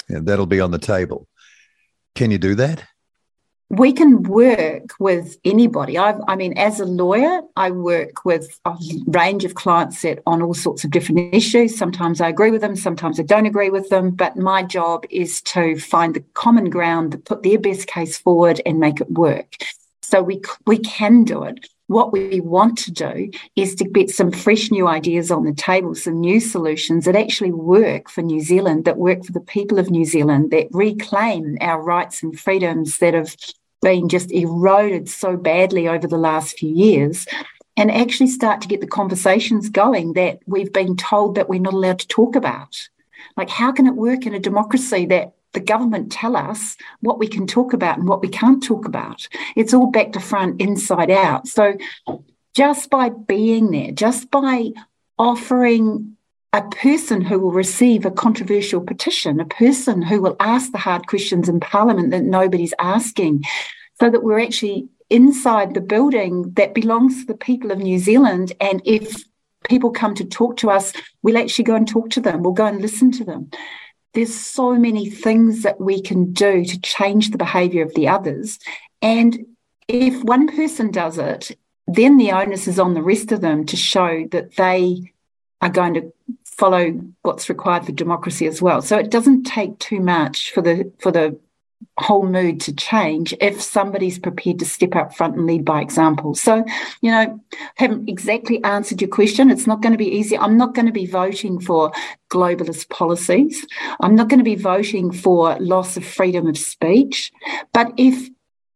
And 0.07 0.25
that'll 0.29 0.45
be 0.45 0.61
on 0.61 0.71
the 0.71 0.79
table. 0.79 1.27
Can 2.15 2.31
you 2.31 2.37
do 2.37 2.55
that? 2.55 2.85
We 3.69 3.93
can 3.93 4.23
work 4.23 4.89
with 4.99 5.37
anybody. 5.45 5.97
I've, 5.97 6.19
i 6.27 6.35
mean, 6.35 6.57
as 6.57 6.79
a 6.79 6.85
lawyer, 6.85 7.41
I 7.55 7.69
work 7.69 8.25
with 8.25 8.59
a 8.65 8.75
range 9.05 9.45
of 9.45 9.53
clients 9.53 10.01
that 10.01 10.19
on 10.25 10.41
all 10.41 10.55
sorts 10.55 10.83
of 10.83 10.89
different 10.91 11.33
issues. 11.33 11.77
Sometimes 11.77 12.19
I 12.19 12.29
agree 12.29 12.49
with 12.49 12.61
them, 12.61 12.75
sometimes 12.75 13.19
I 13.19 13.23
don't 13.23 13.45
agree 13.45 13.69
with 13.69 13.89
them. 13.89 14.11
But 14.11 14.37
my 14.37 14.63
job 14.63 15.05
is 15.11 15.41
to 15.43 15.79
find 15.79 16.15
the 16.15 16.23
common 16.33 16.71
ground, 16.71 17.11
to 17.11 17.17
put 17.19 17.43
their 17.43 17.59
best 17.59 17.87
case 17.87 18.17
forward, 18.17 18.59
and 18.65 18.79
make 18.79 19.01
it 19.01 19.11
work. 19.11 19.55
So 20.01 20.23
we 20.23 20.41
we 20.65 20.79
can 20.79 21.23
do 21.23 21.43
it. 21.43 21.69
What 21.85 22.11
we 22.11 22.39
want 22.39 22.77
to 22.79 22.91
do 22.91 23.31
is 23.55 23.73
to 23.75 23.83
get 23.83 24.11
some 24.11 24.31
fresh 24.31 24.69
new 24.69 24.87
ideas 24.87 25.31
on 25.31 25.43
the 25.43 25.53
table, 25.53 25.95
some 25.95 26.19
new 26.19 26.39
solutions 26.39 27.05
that 27.05 27.15
actually 27.15 27.51
work 27.51 28.09
for 28.09 28.21
New 28.21 28.41
Zealand, 28.41 28.85
that 28.85 28.97
work 28.97 29.25
for 29.25 29.31
the 29.31 29.39
people 29.39 29.79
of 29.79 29.89
New 29.89 30.05
Zealand, 30.05 30.51
that 30.51 30.67
reclaim 30.71 31.57
our 31.61 31.81
rights 31.81 32.21
and 32.21 32.39
freedoms 32.39 32.99
that 32.99 33.15
have 33.15 33.35
been 33.81 34.09
just 34.09 34.31
eroded 34.31 35.09
so 35.09 35.37
badly 35.37 35.87
over 35.87 36.07
the 36.07 36.17
last 36.17 36.57
few 36.57 36.69
years 36.69 37.25
and 37.77 37.91
actually 37.91 38.27
start 38.27 38.61
to 38.61 38.67
get 38.67 38.81
the 38.81 38.87
conversations 38.87 39.69
going 39.69 40.13
that 40.13 40.39
we've 40.45 40.73
been 40.73 40.97
told 40.97 41.35
that 41.35 41.47
we're 41.47 41.61
not 41.61 41.73
allowed 41.73 41.99
to 41.99 42.07
talk 42.07 42.35
about. 42.35 42.89
Like, 43.37 43.49
how 43.49 43.71
can 43.71 43.87
it 43.87 43.95
work 43.95 44.25
in 44.25 44.33
a 44.33 44.39
democracy 44.39 45.05
that 45.07 45.33
the 45.53 45.61
government 45.61 46.11
tell 46.11 46.35
us 46.35 46.75
what 46.99 47.19
we 47.19 47.27
can 47.27 47.47
talk 47.47 47.73
about 47.73 47.97
and 47.97 48.07
what 48.07 48.21
we 48.21 48.27
can't 48.27 48.61
talk 48.61 48.85
about? 48.85 49.27
It's 49.55 49.73
all 49.73 49.89
back 49.91 50.11
to 50.13 50.19
front, 50.19 50.59
inside 50.61 51.09
out. 51.09 51.47
So, 51.47 51.77
just 52.53 52.89
by 52.89 53.09
being 53.09 53.71
there, 53.71 53.91
just 53.91 54.29
by 54.29 54.71
offering 55.17 56.17
a 56.51 56.63
person 56.63 57.21
who 57.21 57.39
will 57.39 57.51
receive 57.51 58.05
a 58.05 58.11
controversial 58.11 58.81
petition, 58.81 59.39
a 59.39 59.45
person 59.45 60.01
who 60.01 60.21
will 60.21 60.35
ask 60.39 60.71
the 60.71 60.79
hard 60.79 61.05
questions 61.07 61.47
in 61.47 61.59
Parliament 61.59 62.11
that 62.11 62.23
nobody's 62.23 62.73
asking, 62.79 63.43
so 63.99 64.09
that 64.09 64.23
we're 64.23 64.39
actually 64.39 64.87
inside 65.09 65.73
the 65.73 65.81
building 65.81 66.51
that 66.53 66.73
belongs 66.73 67.19
to 67.19 67.25
the 67.25 67.37
people 67.37 67.71
of 67.71 67.77
New 67.77 67.99
Zealand. 67.99 68.53
And 68.59 68.81
if 68.85 69.23
people 69.67 69.91
come 69.91 70.15
to 70.15 70.25
talk 70.25 70.57
to 70.57 70.71
us, 70.71 70.93
we'll 71.21 71.37
actually 71.37 71.65
go 71.65 71.75
and 71.75 71.87
talk 71.87 72.09
to 72.11 72.21
them, 72.21 72.41
we'll 72.41 72.53
go 72.53 72.65
and 72.65 72.81
listen 72.81 73.11
to 73.13 73.23
them. 73.23 73.51
There's 74.13 74.33
so 74.33 74.73
many 74.73 75.07
things 75.09 75.61
that 75.61 75.79
we 75.79 76.01
can 76.01 76.33
do 76.33 76.65
to 76.65 76.81
change 76.81 77.29
the 77.29 77.37
behaviour 77.37 77.83
of 77.83 77.93
the 77.93 78.07
others. 78.07 78.57
And 79.03 79.45
if 79.87 80.23
one 80.23 80.47
person 80.47 80.89
does 80.89 81.19
it, 81.19 81.55
then 81.85 82.17
the 82.17 82.31
onus 82.31 82.67
is 82.67 82.79
on 82.79 82.95
the 82.95 83.03
rest 83.03 83.31
of 83.31 83.41
them 83.41 83.65
to 83.67 83.75
show 83.75 84.25
that 84.31 84.55
they 84.55 85.13
are 85.61 85.69
going 85.69 85.93
to 85.95 86.13
follow 86.59 86.91
what's 87.21 87.47
required 87.47 87.85
for 87.85 87.93
democracy 87.93 88.45
as 88.45 88.61
well. 88.61 88.81
So 88.81 88.97
it 88.97 89.09
doesn't 89.09 89.45
take 89.45 89.79
too 89.79 90.01
much 90.01 90.51
for 90.51 90.61
the 90.61 90.91
for 90.99 91.11
the 91.11 91.39
whole 91.97 92.27
mood 92.27 92.59
to 92.59 92.75
change 92.75 93.33
if 93.39 93.61
somebody's 93.61 94.19
prepared 94.19 94.59
to 94.59 94.65
step 94.65 94.95
up 94.97 95.15
front 95.15 95.37
and 95.37 95.45
lead 95.45 95.63
by 95.63 95.81
example. 95.81 96.35
So, 96.35 96.65
you 97.01 97.09
know, 97.09 97.39
haven't 97.75 98.09
exactly 98.09 98.61
answered 98.65 99.01
your 99.01 99.09
question. 99.09 99.49
It's 99.49 99.67
not 99.67 99.81
going 99.81 99.93
to 99.93 99.97
be 99.97 100.09
easy. 100.09 100.37
I'm 100.37 100.57
not 100.57 100.75
going 100.75 100.87
to 100.87 100.91
be 100.91 101.05
voting 101.05 101.59
for 101.61 101.93
globalist 102.29 102.89
policies. 102.89 103.65
I'm 104.01 104.15
not 104.15 104.27
going 104.27 104.39
to 104.39 104.43
be 104.43 104.55
voting 104.55 105.11
for 105.11 105.57
loss 105.59 105.95
of 105.95 106.05
freedom 106.05 106.47
of 106.47 106.57
speech. 106.57 107.31
But 107.73 107.93
if 107.95 108.29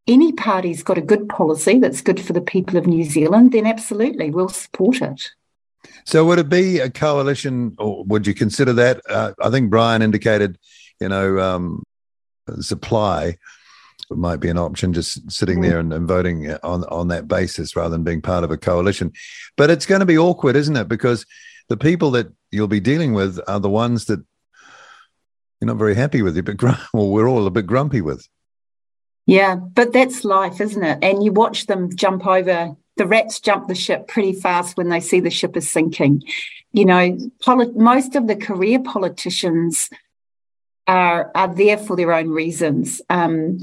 any 0.08 0.32
party's 0.32 0.84
got 0.84 0.98
a 0.98 1.02
good 1.02 1.28
policy 1.28 1.80
that's 1.80 2.02
good 2.02 2.22
for 2.22 2.34
the 2.34 2.42
people 2.42 2.78
of 2.78 2.88
New 2.88 3.04
Zealand, 3.04 3.52
then 3.52 3.66
absolutely 3.66 4.32
we'll 4.32 4.50
support 4.50 5.02
it. 5.02 5.32
So, 6.06 6.26
would 6.26 6.40
it 6.40 6.50
be 6.50 6.80
a 6.80 6.90
coalition, 6.90 7.76
or 7.78 8.04
would 8.06 8.28
you 8.28 8.34
consider 8.34 8.74
that? 8.74 9.02
Uh, 9.10 9.34
I 9.42 9.50
think 9.50 9.70
Brian 9.70 10.02
indicated, 10.02 10.58
you 11.00 11.10
know, 11.10 11.40
um, 11.40 11.84
supply 12.60 13.38
might 14.10 14.40
be 14.40 14.50
an 14.50 14.58
option, 14.58 14.94
just 14.94 15.32
sitting 15.32 15.60
mm-hmm. 15.60 15.70
there 15.70 15.80
and, 15.80 15.94
and, 15.94 16.08
voting 16.08 16.52
on 16.64 16.84
on 16.86 17.08
that 17.08 17.28
basis 17.28 17.76
rather 17.76 17.90
than 17.90 18.04
being 18.04 18.22
part 18.22 18.44
of 18.44 18.52
a 18.52 18.58
coalition. 18.58 19.12
But 19.58 19.70
it's 19.70 19.86
going 19.86 20.02
to 20.02 20.06
be 20.06 20.18
awkward, 20.18 20.56
isn't 20.56 20.76
it? 20.76 20.88
Because 20.88 21.26
the 21.70 21.78
people 21.78 22.12
that 22.12 22.28
you'll 22.52 22.68
be 22.68 22.80
dealing 22.80 23.14
with 23.14 23.40
are 23.48 23.60
the 23.60 23.70
ones 23.70 24.06
that 24.06 24.20
you're 25.60 25.68
not 25.68 25.78
very 25.78 25.96
happy 25.96 26.22
with. 26.22 26.36
You, 26.36 26.44
but 26.44 26.62
well, 26.94 27.10
we're 27.10 27.28
all 27.28 27.48
a 27.48 27.52
bit 27.52 27.66
grumpy 27.66 28.02
with. 28.02 28.28
Yeah, 29.26 29.56
but 29.56 29.94
that's 29.94 30.26
life, 30.26 30.60
isn't 30.60 30.84
it? 30.84 31.00
And 31.02 31.24
you 31.24 31.32
watch 31.32 31.66
them 31.66 31.96
jump 31.96 32.28
over 32.28 32.76
the 32.98 33.08
rats 33.08 33.40
jump 33.40 33.68
the 33.68 33.76
ship 33.76 34.08
pretty 34.08 34.34
fast 34.34 34.78
when 34.78 34.90
they 34.90 35.00
see 35.00 35.20
the 35.20 35.30
ship 35.30 35.58
is 35.58 35.70
sinking. 35.70 36.24
You 36.72 36.86
know, 36.86 37.18
polit- 37.42 37.76
most 37.76 38.16
of 38.16 38.28
the 38.28 38.36
career 38.36 38.80
politicians 38.80 39.90
are 40.88 41.32
are 41.34 41.54
there 41.54 41.78
for 41.78 41.96
their 41.96 42.14
own 42.14 42.30
reasons. 42.30 43.02
Um, 43.10 43.60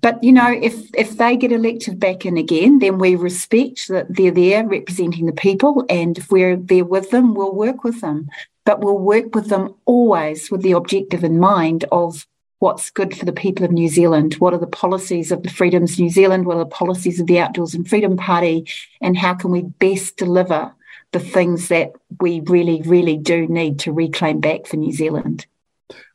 but 0.00 0.22
you 0.22 0.32
know, 0.32 0.50
if 0.50 0.94
if 0.94 1.16
they 1.16 1.36
get 1.36 1.52
elected 1.52 1.98
back 1.98 2.26
in 2.26 2.36
again, 2.36 2.78
then 2.78 2.98
we 2.98 3.16
respect 3.16 3.88
that 3.88 4.06
they're 4.14 4.30
there 4.30 4.66
representing 4.66 5.26
the 5.26 5.32
people, 5.32 5.84
and 5.88 6.18
if 6.18 6.30
we're 6.30 6.56
there 6.56 6.84
with 6.84 7.10
them, 7.10 7.34
we'll 7.34 7.54
work 7.54 7.84
with 7.84 8.00
them. 8.00 8.28
But 8.64 8.80
we'll 8.80 8.98
work 8.98 9.34
with 9.34 9.48
them 9.48 9.74
always 9.84 10.50
with 10.50 10.62
the 10.62 10.72
objective 10.72 11.22
in 11.24 11.38
mind 11.38 11.84
of 11.92 12.26
what's 12.58 12.90
good 12.90 13.16
for 13.16 13.24
the 13.24 13.32
people 13.32 13.64
of 13.64 13.70
New 13.70 13.88
Zealand, 13.88 14.34
what 14.34 14.54
are 14.54 14.58
the 14.58 14.66
policies 14.66 15.30
of 15.30 15.42
the 15.42 15.50
Freedoms 15.50 15.98
New 15.98 16.10
Zealand, 16.10 16.46
what 16.46 16.56
are 16.56 16.64
the 16.64 16.70
policies 16.70 17.20
of 17.20 17.26
the 17.26 17.38
Outdoors 17.38 17.74
and 17.74 17.88
Freedom 17.88 18.16
Party, 18.16 18.66
and 19.00 19.16
how 19.16 19.34
can 19.34 19.50
we 19.50 19.62
best 19.62 20.16
deliver 20.16 20.72
the 21.12 21.20
things 21.20 21.68
that 21.68 21.92
we 22.20 22.40
really, 22.40 22.82
really 22.82 23.16
do 23.16 23.46
need 23.46 23.78
to 23.80 23.92
reclaim 23.92 24.40
back 24.40 24.66
for 24.66 24.76
New 24.76 24.92
Zealand. 24.92 25.46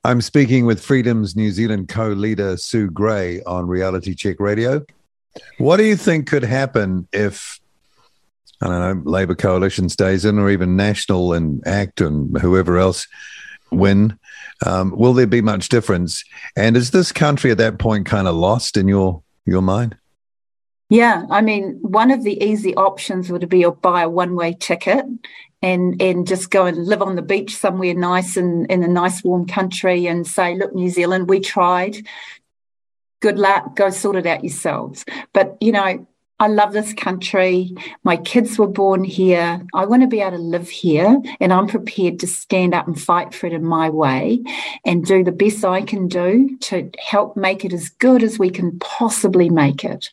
I'm 0.03 0.21
speaking 0.21 0.65
with 0.65 0.83
Freedom's 0.83 1.35
New 1.35 1.51
Zealand 1.51 1.87
co 1.87 2.09
leader 2.09 2.57
Sue 2.57 2.89
Grey 2.89 3.41
on 3.43 3.67
Reality 3.67 4.13
Check 4.13 4.39
Radio. 4.39 4.83
What 5.59 5.77
do 5.77 5.83
you 5.83 5.95
think 5.95 6.27
could 6.27 6.43
happen 6.43 7.07
if, 7.13 7.59
I 8.61 8.67
don't 8.67 9.05
know, 9.05 9.11
Labour 9.11 9.35
coalition 9.35 9.87
stays 9.89 10.25
in 10.25 10.39
or 10.39 10.49
even 10.49 10.75
National 10.75 11.33
and 11.33 11.65
ACT 11.65 12.01
and 12.01 12.37
whoever 12.39 12.77
else 12.77 13.07
win? 13.71 14.17
Um, 14.65 14.91
will 14.95 15.13
there 15.13 15.27
be 15.27 15.41
much 15.41 15.69
difference? 15.69 16.23
And 16.55 16.77
is 16.77 16.91
this 16.91 17.11
country 17.11 17.51
at 17.51 17.57
that 17.57 17.79
point 17.79 18.05
kind 18.05 18.27
of 18.27 18.35
lost 18.35 18.77
in 18.77 18.87
your 18.87 19.23
your 19.45 19.61
mind? 19.61 19.97
Yeah, 20.89 21.23
I 21.29 21.41
mean, 21.41 21.79
one 21.81 22.11
of 22.11 22.23
the 22.23 22.43
easy 22.43 22.75
options 22.75 23.29
would 23.29 23.47
be 23.47 23.61
to 23.61 23.71
buy 23.71 24.03
a 24.03 24.09
one 24.09 24.35
way 24.35 24.53
ticket 24.59 25.05
and 25.61 26.01
and 26.01 26.27
just 26.27 26.49
go 26.51 26.65
and 26.65 26.85
live 26.85 27.01
on 27.01 27.15
the 27.15 27.21
beach 27.21 27.55
somewhere 27.55 27.93
nice 27.93 28.35
in, 28.35 28.65
in 28.65 28.83
a 28.83 28.87
nice 28.87 29.23
warm 29.23 29.47
country 29.47 30.07
and 30.07 30.27
say, 30.27 30.55
look, 30.55 30.73
New 30.75 30.89
Zealand, 30.89 31.29
we 31.29 31.39
tried. 31.39 31.97
Good 33.21 33.37
luck, 33.37 33.75
go 33.75 33.89
sort 33.89 34.15
it 34.15 34.25
out 34.25 34.43
yourselves. 34.43 35.05
But 35.33 35.55
you 35.61 35.71
know, 35.71 36.05
I 36.41 36.47
love 36.47 36.73
this 36.73 36.91
country. 36.93 37.75
My 38.03 38.17
kids 38.17 38.57
were 38.57 38.67
born 38.67 39.03
here. 39.03 39.63
I 39.75 39.85
want 39.85 40.01
to 40.01 40.07
be 40.07 40.21
able 40.21 40.37
to 40.37 40.43
live 40.43 40.69
here, 40.69 41.21
and 41.39 41.53
I'm 41.53 41.67
prepared 41.67 42.19
to 42.21 42.27
stand 42.27 42.73
up 42.73 42.87
and 42.87 42.99
fight 42.99 43.35
for 43.35 43.45
it 43.45 43.53
in 43.53 43.63
my 43.63 43.91
way 43.91 44.41
and 44.83 45.05
do 45.05 45.23
the 45.23 45.31
best 45.31 45.63
I 45.63 45.83
can 45.83 46.07
do 46.07 46.57
to 46.61 46.89
help 46.97 47.37
make 47.37 47.63
it 47.63 47.73
as 47.73 47.89
good 47.89 48.23
as 48.23 48.39
we 48.39 48.49
can 48.49 48.79
possibly 48.79 49.51
make 49.51 49.83
it. 49.83 50.09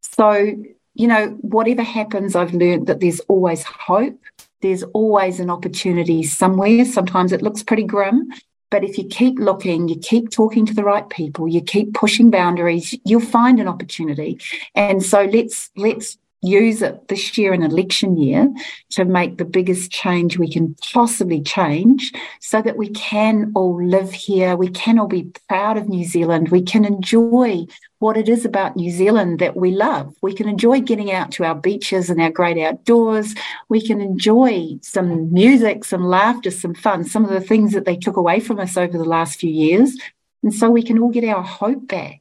So, 0.00 0.52
you 0.94 1.06
know, 1.06 1.28
whatever 1.42 1.84
happens, 1.84 2.34
I've 2.34 2.54
learned 2.54 2.88
that 2.88 2.98
there's 2.98 3.20
always 3.20 3.62
hope. 3.62 4.18
There's 4.62 4.82
always 4.82 5.38
an 5.38 5.48
opportunity 5.48 6.24
somewhere. 6.24 6.84
Sometimes 6.86 7.30
it 7.30 7.40
looks 7.42 7.62
pretty 7.62 7.84
grim, 7.84 8.32
but 8.70 8.84
if 8.84 8.98
you 8.98 9.04
keep 9.04 9.38
looking, 9.38 9.88
you 9.88 9.96
keep 9.96 10.30
talking 10.30 10.66
to 10.66 10.74
the 10.74 10.84
right 10.84 11.08
people, 11.08 11.48
you 11.48 11.60
keep 11.60 11.94
pushing 11.94 12.30
boundaries, 12.30 12.94
you'll 13.04 13.20
find 13.20 13.60
an 13.60 13.68
opportunity. 13.68 14.40
And 14.74 15.02
so 15.02 15.24
let's 15.24 15.70
let's 15.76 16.18
use 16.40 16.82
it 16.82 17.08
this 17.08 17.36
year 17.36 17.52
an 17.52 17.62
election 17.62 18.16
year 18.16 18.48
to 18.90 19.04
make 19.04 19.38
the 19.38 19.44
biggest 19.44 19.90
change 19.90 20.38
we 20.38 20.48
can 20.48 20.76
possibly 20.92 21.42
change 21.42 22.12
so 22.40 22.62
that 22.62 22.76
we 22.76 22.88
can 22.90 23.50
all 23.56 23.82
live 23.84 24.12
here 24.12 24.56
we 24.56 24.68
can 24.68 25.00
all 25.00 25.08
be 25.08 25.28
proud 25.48 25.76
of 25.76 25.88
New 25.88 26.04
Zealand 26.04 26.50
we 26.50 26.62
can 26.62 26.84
enjoy 26.84 27.66
what 27.98 28.16
it 28.16 28.28
is 28.28 28.44
about 28.44 28.76
New 28.76 28.90
Zealand 28.90 29.40
that 29.40 29.56
we 29.56 29.72
love. 29.72 30.14
We 30.22 30.32
can 30.32 30.48
enjoy 30.48 30.80
getting 30.80 31.10
out 31.10 31.32
to 31.32 31.44
our 31.44 31.54
beaches 31.54 32.08
and 32.08 32.20
our 32.20 32.30
great 32.30 32.58
outdoors. 32.58 33.34
We 33.68 33.84
can 33.84 34.00
enjoy 34.00 34.78
some 34.82 35.32
music, 35.32 35.84
some 35.84 36.04
laughter, 36.04 36.50
some 36.50 36.74
fun, 36.74 37.04
some 37.04 37.24
of 37.24 37.30
the 37.30 37.40
things 37.40 37.72
that 37.72 37.84
they 37.84 37.96
took 37.96 38.16
away 38.16 38.38
from 38.40 38.60
us 38.60 38.76
over 38.76 38.96
the 38.96 39.04
last 39.04 39.40
few 39.40 39.50
years. 39.50 39.98
And 40.42 40.54
so 40.54 40.70
we 40.70 40.82
can 40.82 40.98
all 41.00 41.10
get 41.10 41.24
our 41.24 41.42
hope 41.42 41.88
back. 41.88 42.20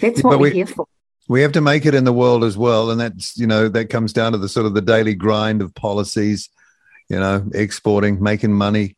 That's 0.00 0.24
what 0.24 0.40
we, 0.40 0.48
we're 0.48 0.54
here 0.54 0.66
for. 0.66 0.86
We 1.28 1.42
have 1.42 1.52
to 1.52 1.60
make 1.60 1.86
it 1.86 1.94
in 1.94 2.04
the 2.04 2.12
world 2.12 2.42
as 2.42 2.58
well. 2.58 2.90
And 2.90 3.00
that's, 3.00 3.38
you 3.38 3.46
know, 3.46 3.68
that 3.68 3.90
comes 3.90 4.12
down 4.12 4.32
to 4.32 4.38
the 4.38 4.48
sort 4.48 4.66
of 4.66 4.74
the 4.74 4.82
daily 4.82 5.14
grind 5.14 5.62
of 5.62 5.72
policies, 5.74 6.48
you 7.08 7.20
know, 7.20 7.48
exporting, 7.54 8.20
making 8.20 8.52
money, 8.52 8.96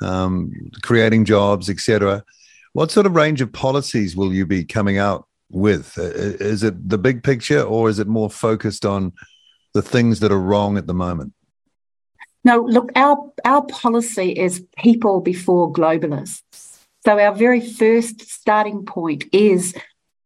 um, 0.00 0.52
creating 0.82 1.24
jobs, 1.24 1.70
etc 1.70 2.24
what 2.72 2.90
sort 2.90 3.06
of 3.06 3.14
range 3.14 3.40
of 3.40 3.52
policies 3.52 4.16
will 4.16 4.32
you 4.32 4.46
be 4.46 4.64
coming 4.64 4.98
out 4.98 5.26
with? 5.50 5.96
Uh, 5.98 6.04
uh, 6.04 6.36
is 6.40 6.62
it 6.62 6.88
the 6.88 6.98
big 6.98 7.22
picture 7.22 7.62
or 7.62 7.88
is 7.88 7.98
it 7.98 8.06
more 8.06 8.30
focused 8.30 8.84
on 8.84 9.12
the 9.74 9.82
things 9.82 10.20
that 10.20 10.32
are 10.32 10.40
wrong 10.40 10.76
at 10.76 10.86
the 10.86 10.94
moment? 10.94 11.32
No, 12.44 12.60
look, 12.60 12.90
our, 12.96 13.30
our 13.44 13.64
policy 13.66 14.32
is 14.32 14.64
people 14.76 15.20
before 15.20 15.72
globalists. 15.72 16.78
So 17.04 17.18
our 17.18 17.34
very 17.34 17.60
first 17.60 18.20
starting 18.22 18.84
point 18.84 19.24
is 19.32 19.74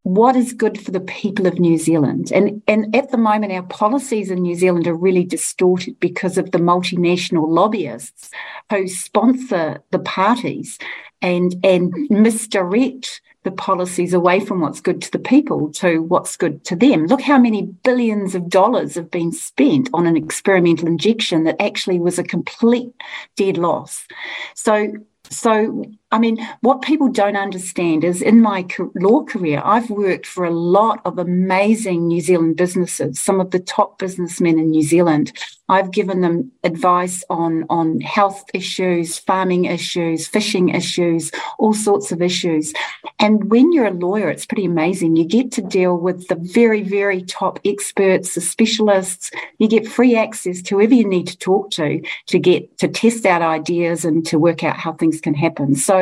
what 0.02 0.36
is 0.36 0.52
good 0.52 0.80
for 0.80 0.92
the 0.92 1.00
people 1.00 1.46
of 1.46 1.58
New 1.58 1.76
Zealand. 1.78 2.30
And, 2.32 2.62
and 2.68 2.94
at 2.94 3.10
the 3.10 3.18
moment, 3.18 3.52
our 3.52 3.64
policies 3.64 4.30
in 4.30 4.42
New 4.42 4.54
Zealand 4.54 4.86
are 4.86 4.94
really 4.94 5.24
distorted 5.24 5.98
because 5.98 6.38
of 6.38 6.52
the 6.52 6.58
multinational 6.58 7.48
lobbyists 7.48 8.30
who 8.70 8.86
sponsor 8.86 9.82
the 9.90 9.98
parties 9.98 10.78
and 11.22 11.54
and 11.64 11.92
misdirect 12.10 13.20
the 13.44 13.50
policies 13.52 14.12
away 14.12 14.40
from 14.40 14.60
what's 14.60 14.80
good 14.80 15.00
to 15.00 15.10
the 15.12 15.20
people 15.20 15.70
to 15.70 16.02
what's 16.02 16.36
good 16.36 16.64
to 16.64 16.74
them. 16.74 17.06
Look 17.06 17.22
how 17.22 17.38
many 17.38 17.62
billions 17.62 18.34
of 18.34 18.48
dollars 18.48 18.96
have 18.96 19.10
been 19.10 19.32
spent 19.32 19.88
on 19.94 20.06
an 20.06 20.16
experimental 20.16 20.88
injection 20.88 21.44
that 21.44 21.62
actually 21.62 22.00
was 22.00 22.18
a 22.18 22.24
complete 22.24 22.92
dead 23.36 23.56
loss. 23.56 24.06
So 24.54 24.92
so, 25.30 25.84
I 26.12 26.20
mean, 26.20 26.38
what 26.60 26.82
people 26.82 27.08
don't 27.08 27.36
understand 27.36 28.04
is 28.04 28.22
in 28.22 28.40
my 28.40 28.64
law 28.94 29.24
career, 29.24 29.60
I've 29.64 29.90
worked 29.90 30.26
for 30.26 30.44
a 30.44 30.52
lot 30.52 31.00
of 31.04 31.18
amazing 31.18 32.06
New 32.06 32.20
Zealand 32.20 32.56
businesses, 32.56 33.20
some 33.20 33.40
of 33.40 33.50
the 33.50 33.58
top 33.58 33.98
businessmen 33.98 34.58
in 34.58 34.70
New 34.70 34.82
Zealand. 34.82 35.32
I've 35.68 35.90
given 35.90 36.20
them 36.20 36.52
advice 36.62 37.24
on, 37.28 37.64
on 37.68 38.00
health 38.00 38.44
issues, 38.54 39.18
farming 39.18 39.64
issues, 39.64 40.28
fishing 40.28 40.68
issues, 40.68 41.32
all 41.58 41.74
sorts 41.74 42.12
of 42.12 42.22
issues. 42.22 42.72
And 43.18 43.50
when 43.50 43.72
you're 43.72 43.86
a 43.86 43.90
lawyer, 43.90 44.28
it's 44.28 44.46
pretty 44.46 44.66
amazing. 44.66 45.16
You 45.16 45.24
get 45.24 45.50
to 45.52 45.62
deal 45.62 45.96
with 45.96 46.28
the 46.28 46.36
very, 46.36 46.82
very 46.82 47.22
top 47.22 47.58
experts, 47.64 48.36
the 48.36 48.40
specialists. 48.40 49.32
You 49.58 49.66
get 49.66 49.88
free 49.88 50.14
access 50.14 50.62
to 50.62 50.76
whoever 50.76 50.94
you 50.94 51.08
need 51.08 51.26
to 51.26 51.38
talk 51.38 51.72
to 51.72 52.00
to 52.26 52.38
get 52.38 52.78
to 52.78 52.86
test 52.86 53.26
out 53.26 53.42
ideas 53.42 54.04
and 54.04 54.24
to 54.26 54.38
work 54.38 54.62
out 54.62 54.76
how 54.76 54.92
things 54.92 55.20
can 55.20 55.34
happen. 55.34 55.74
So 55.74 55.95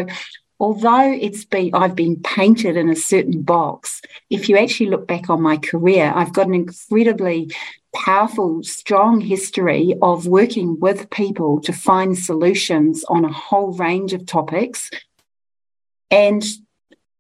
although 0.61 1.12
it's 1.12 1.44
been 1.44 1.70
I've 1.74 1.94
been 1.94 2.16
painted 2.22 2.76
in 2.76 2.88
a 2.88 2.96
certain 2.96 3.42
box, 3.42 4.00
if 4.30 4.48
you 4.48 4.57
actually 4.57 4.90
look 4.90 5.07
back 5.07 5.28
on 5.28 5.42
my 5.42 5.57
career, 5.57 6.12
I've 6.14 6.33
got 6.33 6.46
an 6.46 6.54
incredibly 6.54 7.50
powerful, 7.94 8.62
strong 8.62 9.20
history 9.20 9.94
of 10.02 10.26
working 10.26 10.78
with 10.80 11.11
people 11.11 11.61
to 11.61 11.72
find 11.72 12.18
solutions 12.18 13.04
on 13.09 13.24
a 13.24 13.33
whole 13.33 13.72
range 13.72 14.12
of 14.12 14.26
topics. 14.26 14.90
And 16.11 16.44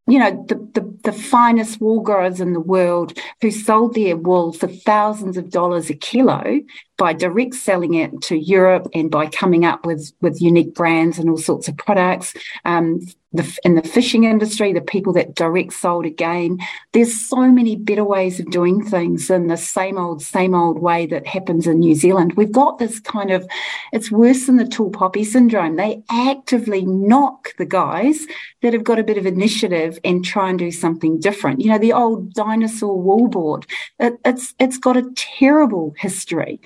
you 0.06 0.18
know, 0.18 0.44
the, 0.48 0.56
the, 0.74 0.98
the, 1.04 1.12
finest 1.12 1.80
wool 1.80 2.00
growers 2.00 2.38
in 2.38 2.52
the 2.52 2.60
world 2.60 3.16
who 3.40 3.50
sold 3.50 3.94
their 3.94 4.18
wool 4.18 4.52
for 4.52 4.66
thousands 4.66 5.38
of 5.38 5.48
dollars 5.48 5.88
a 5.88 5.94
kilo 5.94 6.60
by 6.96 7.12
direct 7.12 7.54
selling 7.54 7.94
it 7.94 8.20
to 8.22 8.38
Europe 8.38 8.88
and 8.94 9.10
by 9.10 9.26
coming 9.26 9.64
up 9.64 9.84
with, 9.84 10.12
with 10.20 10.40
unique 10.40 10.74
brands 10.74 11.18
and 11.18 11.28
all 11.28 11.36
sorts 11.36 11.68
of 11.68 11.76
products. 11.76 12.34
Um, 12.64 13.00
the, 13.34 13.58
in 13.64 13.74
the 13.74 13.82
fishing 13.82 14.24
industry, 14.24 14.72
the 14.72 14.80
people 14.80 15.12
that 15.14 15.34
direct 15.34 15.72
sold 15.72 16.06
again. 16.06 16.58
There's 16.92 17.28
so 17.28 17.50
many 17.50 17.74
better 17.74 18.04
ways 18.04 18.38
of 18.38 18.48
doing 18.50 18.84
things 18.84 19.26
than 19.26 19.48
the 19.48 19.56
same 19.56 19.98
old, 19.98 20.22
same 20.22 20.54
old 20.54 20.78
way 20.78 21.06
that 21.06 21.26
happens 21.26 21.66
in 21.66 21.80
New 21.80 21.96
Zealand. 21.96 22.34
We've 22.36 22.52
got 22.52 22.78
this 22.78 23.00
kind 23.00 23.32
of, 23.32 23.44
it's 23.92 24.10
worse 24.10 24.46
than 24.46 24.56
the 24.56 24.68
tall 24.68 24.90
poppy 24.90 25.24
syndrome. 25.24 25.74
They 25.74 26.04
actively 26.10 26.84
knock 26.84 27.56
the 27.58 27.66
guys 27.66 28.24
that 28.62 28.72
have 28.72 28.84
got 28.84 29.00
a 29.00 29.04
bit 29.04 29.18
of 29.18 29.26
initiative 29.26 29.98
and 30.04 30.24
try 30.24 30.48
and 30.48 30.58
do 30.58 30.70
something 30.70 31.18
different. 31.18 31.60
You 31.60 31.70
know, 31.70 31.78
the 31.78 31.92
old 31.92 32.32
dinosaur 32.34 33.02
Wool 33.02 33.26
Board, 33.26 33.66
it, 33.98 34.14
it's, 34.24 34.54
it's 34.60 34.78
got 34.78 34.96
a 34.96 35.10
terrible 35.16 35.92
history. 35.98 36.60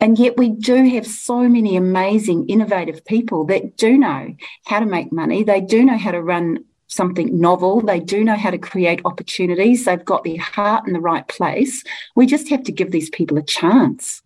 And 0.00 0.18
yet 0.18 0.36
we 0.36 0.50
do 0.50 0.84
have 0.90 1.06
so 1.06 1.48
many 1.48 1.76
amazing, 1.76 2.48
innovative 2.48 3.04
people 3.04 3.44
that 3.46 3.76
do 3.76 3.96
know 3.96 4.34
how 4.66 4.80
to 4.80 4.86
make 4.86 5.10
money. 5.10 5.42
They 5.42 5.60
do 5.60 5.84
know 5.84 5.96
how 5.96 6.10
to 6.10 6.22
run 6.22 6.64
something 6.88 7.40
novel. 7.40 7.80
They 7.80 8.00
do 8.00 8.22
know 8.22 8.36
how 8.36 8.50
to 8.50 8.58
create 8.58 9.00
opportunities. 9.04 9.84
They've 9.84 10.04
got 10.04 10.24
their 10.24 10.40
heart 10.40 10.86
in 10.86 10.92
the 10.92 11.00
right 11.00 11.26
place. 11.26 11.82
We 12.14 12.26
just 12.26 12.48
have 12.50 12.62
to 12.64 12.72
give 12.72 12.90
these 12.90 13.10
people 13.10 13.38
a 13.38 13.42
chance. 13.42 14.22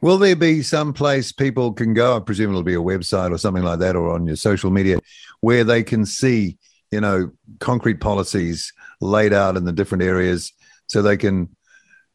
Will 0.00 0.16
there 0.16 0.34
be 0.34 0.62
some 0.62 0.94
place 0.94 1.30
people 1.30 1.72
can 1.72 1.92
go? 1.92 2.16
I 2.16 2.20
presume 2.20 2.50
it'll 2.50 2.62
be 2.62 2.74
a 2.74 2.78
website 2.78 3.32
or 3.32 3.38
something 3.38 3.62
like 3.62 3.80
that, 3.80 3.96
or 3.96 4.10
on 4.10 4.26
your 4.26 4.36
social 4.36 4.70
media, 4.70 4.98
where 5.40 5.62
they 5.62 5.82
can 5.82 6.06
see 6.06 6.56
you 6.90 7.00
know, 7.00 7.30
concrete 7.60 8.00
policies 8.00 8.72
laid 9.00 9.32
out 9.32 9.56
in 9.56 9.64
the 9.64 9.72
different 9.72 10.02
areas 10.02 10.52
so 10.88 11.02
they 11.02 11.16
can, 11.16 11.48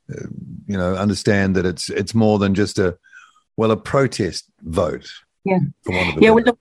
you 0.07 0.77
know, 0.77 0.95
understand 0.95 1.55
that 1.55 1.65
it's 1.65 1.89
it's 1.89 2.13
more 2.13 2.39
than 2.39 2.53
just 2.53 2.79
a 2.79 2.97
well 3.57 3.71
a 3.71 3.77
protest 3.77 4.45
vote. 4.61 5.09
Yeah, 5.43 5.59
yeah. 5.87 6.31
Well, 6.31 6.43
look, 6.43 6.59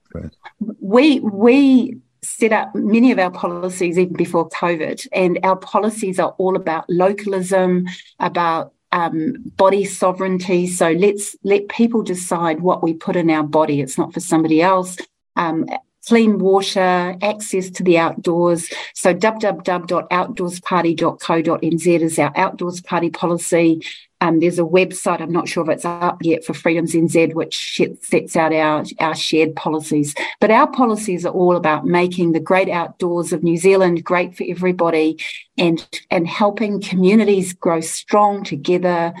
we 0.79 1.19
we 1.19 1.99
set 2.21 2.51
up 2.51 2.73
many 2.73 3.11
of 3.11 3.19
our 3.19 3.31
policies 3.31 3.97
even 3.97 4.15
before 4.15 4.49
COVID, 4.49 5.07
and 5.11 5.39
our 5.43 5.55
policies 5.55 6.19
are 6.19 6.35
all 6.37 6.55
about 6.55 6.89
localism, 6.89 7.87
about 8.19 8.73
um, 8.91 9.35
body 9.57 9.85
sovereignty. 9.85 10.67
So 10.67 10.91
let's 10.91 11.35
let 11.43 11.67
people 11.69 12.01
decide 12.01 12.61
what 12.61 12.81
we 12.81 12.93
put 12.93 13.15
in 13.15 13.29
our 13.29 13.43
body. 13.43 13.81
It's 13.81 13.97
not 13.97 14.13
for 14.13 14.19
somebody 14.19 14.61
else. 14.61 14.97
Um, 15.35 15.65
clean 16.07 16.39
water, 16.39 17.17
access 17.21 17.69
to 17.71 17.83
the 17.83 17.97
outdoors. 17.97 18.69
So 18.93 19.13
www.outdoorsparty.co.nz 19.13 22.01
is 22.01 22.19
our 22.19 22.31
outdoors 22.35 22.81
party 22.81 23.09
policy. 23.09 23.81
Um, 24.21 24.39
there's 24.39 24.59
a 24.59 24.63
website, 24.63 25.19
I'm 25.21 25.31
not 25.31 25.49
sure 25.49 25.63
if 25.63 25.69
it's 25.69 25.85
up 25.85 26.17
yet 26.21 26.45
for 26.45 26.53
Freedoms 26.53 26.93
NZ, 26.93 27.33
which 27.33 27.81
sets 28.01 28.35
out 28.35 28.53
our, 28.53 28.85
our 28.99 29.13
shared 29.13 29.55
policies. 29.55 30.15
But 30.39 30.51
our 30.51 30.67
policies 30.67 31.25
are 31.25 31.33
all 31.33 31.57
about 31.57 31.85
making 31.85 32.31
the 32.31 32.39
great 32.39 32.69
outdoors 32.69 33.33
of 33.33 33.43
New 33.43 33.57
Zealand 33.57 34.03
great 34.03 34.35
for 34.35 34.45
everybody 34.47 35.19
and, 35.57 35.85
and 36.09 36.27
helping 36.27 36.81
communities 36.81 37.53
grow 37.53 37.81
strong 37.81 38.43
together 38.43 39.13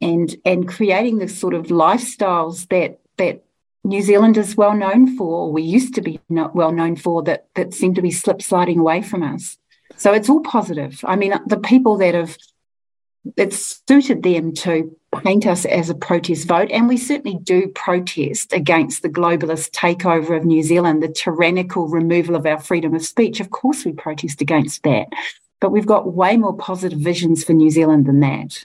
and, 0.00 0.34
and 0.44 0.66
creating 0.66 1.18
the 1.18 1.28
sort 1.28 1.54
of 1.54 1.66
lifestyles 1.66 2.66
that, 2.68 2.98
that 3.18 3.44
New 3.84 4.02
Zealand 4.02 4.36
is 4.36 4.56
well 4.56 4.74
known 4.74 5.16
for, 5.16 5.52
we 5.52 5.62
used 5.62 5.94
to 5.94 6.02
be 6.02 6.20
well 6.28 6.72
known 6.72 6.96
for, 6.96 7.22
that, 7.22 7.46
that 7.54 7.74
seem 7.74 7.94
to 7.94 8.02
be 8.02 8.10
slip 8.10 8.42
sliding 8.42 8.78
away 8.78 9.02
from 9.02 9.22
us. 9.22 9.56
So 9.96 10.12
it's 10.12 10.28
all 10.28 10.40
positive. 10.40 11.02
I 11.04 11.16
mean, 11.16 11.34
the 11.46 11.58
people 11.58 11.96
that 11.98 12.14
have 12.14 12.36
it's 13.36 13.82
suited 13.86 14.22
them 14.22 14.54
to 14.54 14.96
paint 15.22 15.46
us 15.46 15.64
as 15.64 15.90
a 15.90 15.94
protest 15.94 16.46
vote. 16.46 16.70
And 16.70 16.88
we 16.88 16.96
certainly 16.96 17.38
do 17.42 17.68
protest 17.68 18.52
against 18.52 19.02
the 19.02 19.08
globalist 19.08 19.70
takeover 19.70 20.36
of 20.36 20.44
New 20.44 20.62
Zealand, 20.62 21.02
the 21.02 21.08
tyrannical 21.08 21.88
removal 21.88 22.36
of 22.36 22.46
our 22.46 22.60
freedom 22.60 22.94
of 22.94 23.04
speech. 23.04 23.40
Of 23.40 23.50
course, 23.50 23.84
we 23.84 23.92
protest 23.92 24.40
against 24.40 24.82
that. 24.84 25.08
But 25.60 25.72
we've 25.72 25.86
got 25.86 26.14
way 26.14 26.36
more 26.36 26.56
positive 26.56 26.98
visions 26.98 27.42
for 27.44 27.52
New 27.52 27.70
Zealand 27.70 28.06
than 28.06 28.20
that. 28.20 28.64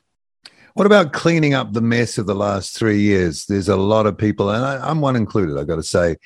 What 0.73 0.87
about 0.87 1.13
cleaning 1.13 1.53
up 1.53 1.71
the 1.71 1.81
mess 1.81 2.17
of 2.17 2.25
the 2.25 2.35
last 2.35 2.75
three 2.75 2.99
years? 2.99 3.45
There's 3.45 3.69
a 3.69 3.75
lot 3.75 4.07
of 4.07 4.17
people, 4.17 4.49
and 4.49 4.65
I, 4.65 4.89
am 4.89 5.01
one 5.01 5.15
included, 5.15 5.57
I've 5.57 5.67
got 5.67 5.75
to 5.75 5.83
say, 5.83 6.17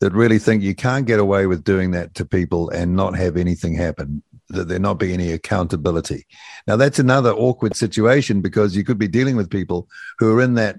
that 0.00 0.12
really 0.12 0.38
think 0.38 0.62
you 0.62 0.74
can't 0.74 1.06
get 1.06 1.18
away 1.18 1.46
with 1.46 1.64
doing 1.64 1.92
that 1.92 2.14
to 2.14 2.26
people 2.26 2.68
and 2.70 2.94
not 2.94 3.16
have 3.16 3.36
anything 3.36 3.74
happen 3.74 4.22
that 4.48 4.68
there 4.68 4.78
not 4.78 4.98
be 4.98 5.12
any 5.12 5.32
accountability. 5.32 6.26
Now 6.66 6.76
that's 6.76 6.98
another 6.98 7.32
awkward 7.32 7.74
situation 7.74 8.40
because 8.40 8.76
you 8.76 8.84
could 8.84 8.98
be 8.98 9.08
dealing 9.08 9.36
with 9.36 9.50
people 9.50 9.88
who 10.18 10.36
are 10.36 10.42
in 10.42 10.54
that 10.54 10.76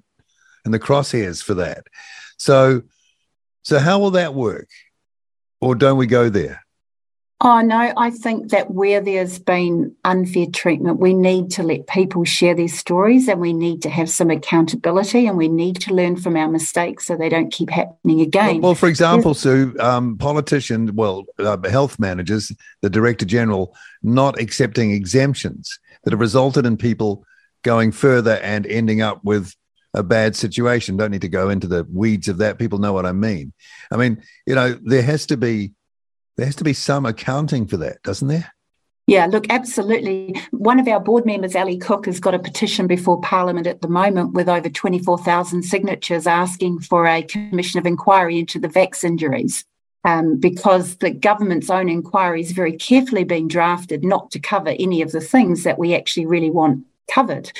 in 0.66 0.72
the 0.72 0.80
crosshairs 0.80 1.44
for 1.44 1.54
that. 1.56 1.86
So 2.38 2.84
so 3.64 3.80
how 3.80 4.00
will 4.00 4.12
that 4.12 4.34
work? 4.34 4.70
Or 5.60 5.76
don't 5.76 5.98
we 5.98 6.08
go 6.08 6.30
there? 6.30 6.64
Oh, 7.40 7.62
no, 7.62 7.94
I 7.96 8.10
think 8.10 8.50
that 8.50 8.72
where 8.72 9.00
there's 9.00 9.38
been 9.38 9.96
unfair 10.04 10.48
treatment, 10.52 11.00
we 11.00 11.14
need 11.14 11.52
to 11.52 11.64
let 11.64 11.86
people 11.86 12.24
share 12.24 12.56
their 12.56 12.68
stories 12.68 13.28
and 13.28 13.40
we 13.40 13.54
need 13.54 13.84
to 13.84 13.92
have 13.92 14.10
some 14.10 14.32
accountability 14.32 15.28
and 15.28 15.38
we 15.38 15.48
need 15.48 15.80
to 15.82 15.94
learn 15.94 16.16
from 16.16 16.36
our 16.36 16.50
mistakes 16.50 17.06
so 17.06 17.16
they 17.16 17.30
don't 17.30 17.54
keep 17.54 17.70
happening 17.70 18.22
again. 18.22 18.56
Well, 18.56 18.62
well 18.72 18.76
for 18.76 18.90
example, 18.90 19.36
Sue, 19.36 19.76
um, 19.80 20.18
politicians, 20.18 20.92
well, 20.94 21.26
uh, 21.38 21.58
health 21.70 22.00
managers, 22.00 22.52
the 22.82 22.90
director 22.90 23.26
general, 23.26 23.76
not 24.02 24.40
accepting 24.40 24.90
exemptions 24.92 25.78
that 26.04 26.14
have 26.14 26.20
resulted 26.20 26.66
in 26.66 26.76
people 26.76 27.24
going 27.62 27.92
further 27.92 28.38
and 28.38 28.66
ending 28.66 29.02
up 29.02 29.24
with 29.24 29.54
a 29.94 30.02
bad 30.02 30.36
situation. 30.36 30.98
Don't 30.98 31.12
need 31.12 31.22
to 31.22 31.28
go 31.28 31.50
into 31.50 31.68
the 31.68 31.86
weeds 31.94 32.28
of 32.28 32.40
that. 32.40 32.58
People 32.58 32.80
know 32.80 32.94
what 32.94 33.06
I 33.06 33.12
mean. 33.12 33.54
I 33.92 33.98
mean, 33.98 34.24
you 34.48 34.56
know, 34.56 34.76
there 34.84 35.04
has 35.04 35.28
to 35.28 35.38
be 35.38 35.74
there 36.38 36.46
has 36.46 36.56
to 36.58 36.64
be 36.64 36.74
some 36.74 37.06
accounting 37.06 37.68
for 37.68 37.78
that, 37.78 38.02
doesn't 38.04 38.28
there? 38.28 38.54
Yeah, 39.08 39.26
look, 39.26 39.46
absolutely. 39.50 40.36
One 40.52 40.80
of 40.80 40.88
our 40.88 41.00
board 41.00 41.26
members, 41.26 41.56
Ali 41.56 41.78
Cook, 41.78 42.08
has 42.08 42.20
got 42.20 42.36
a 42.36 42.40
petition 42.40 42.88
before 42.88 43.22
Parliament 43.22 43.66
at 43.66 43.82
the 43.82 43.88
moment 43.88 44.34
with 44.34 44.50
over 44.50 44.70
24,000 44.70 45.64
signatures 45.64 46.28
asking 46.28 46.82
for 46.82 47.08
a 47.08 47.24
commission 47.24 47.80
of 47.80 47.86
inquiry 47.86 48.38
into 48.40 48.60
the 48.60 48.68
vax 48.68 49.04
injuries. 49.04 49.64
Um, 50.04 50.38
because 50.40 50.98
the 50.98 51.12
government's 51.12 51.70
own 51.70 51.90
inquiry 51.90 52.42
is 52.42 52.52
very 52.52 52.78
carefully 52.78 53.26
being 53.26 53.50
drafted 53.50 54.06
not 54.06 54.32
to 54.32 54.40
cover 54.40 54.70
any 54.70 55.02
of 55.02 55.12
the 55.12 55.20
things 55.20 55.64
that 55.64 55.80
we 55.80 55.96
actually 55.96 56.26
really 56.26 56.50
want 56.50 56.86
covered. 57.12 57.52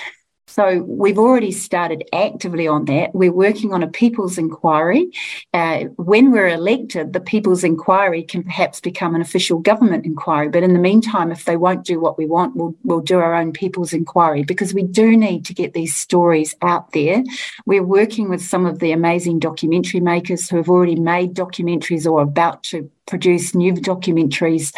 So 0.50 0.82
we've 0.88 1.20
already 1.20 1.52
started 1.52 2.06
actively 2.14 2.68
on 2.68 2.86
that. 2.86 3.14
We're 3.14 3.34
working 3.34 3.74
on 3.74 3.84
a 3.84 3.88
people's 3.88 4.38
inquiry. 4.38 5.12
Uh, 5.54 5.86
when 5.98 6.32
we're 6.32 6.48
elected, 6.48 7.12
the 7.12 7.20
people's 7.20 7.66
inquiry 7.66 8.24
can 8.24 8.44
perhaps 8.44 8.80
become 8.80 9.14
an 9.14 9.22
official 9.22 9.60
government 9.60 10.06
inquiry. 10.06 10.48
But 10.48 10.64
in 10.64 10.72
the 10.72 10.80
meantime, 10.80 11.32
if 11.32 11.44
they 11.44 11.58
won't 11.58 11.86
do 11.86 12.00
what 12.00 12.18
we 12.18 12.26
want, 12.26 12.56
we'll, 12.56 12.74
we'll 12.84 13.02
do 13.02 13.20
our 13.20 13.36
own 13.36 13.52
people's 13.52 13.92
inquiry 13.92 14.44
because 14.44 14.74
we 14.74 14.84
do 14.84 15.18
need 15.18 15.44
to 15.46 15.54
get 15.54 15.74
these 15.74 15.94
stories 15.94 16.56
out 16.62 16.94
there. 16.94 17.24
We're 17.66 17.84
working 17.84 18.30
with 18.30 18.42
some 18.42 18.66
of 18.66 18.80
the 18.80 18.94
amazing 18.94 19.40
documentary 19.40 20.00
makers 20.00 20.50
who 20.50 20.56
have 20.58 20.70
already 20.70 20.96
made 20.96 21.34
documentaries 21.34 22.10
or 22.10 22.22
about 22.22 22.64
to 22.64 22.90
produce 23.06 23.54
new 23.54 23.74
documentaries 23.74 24.74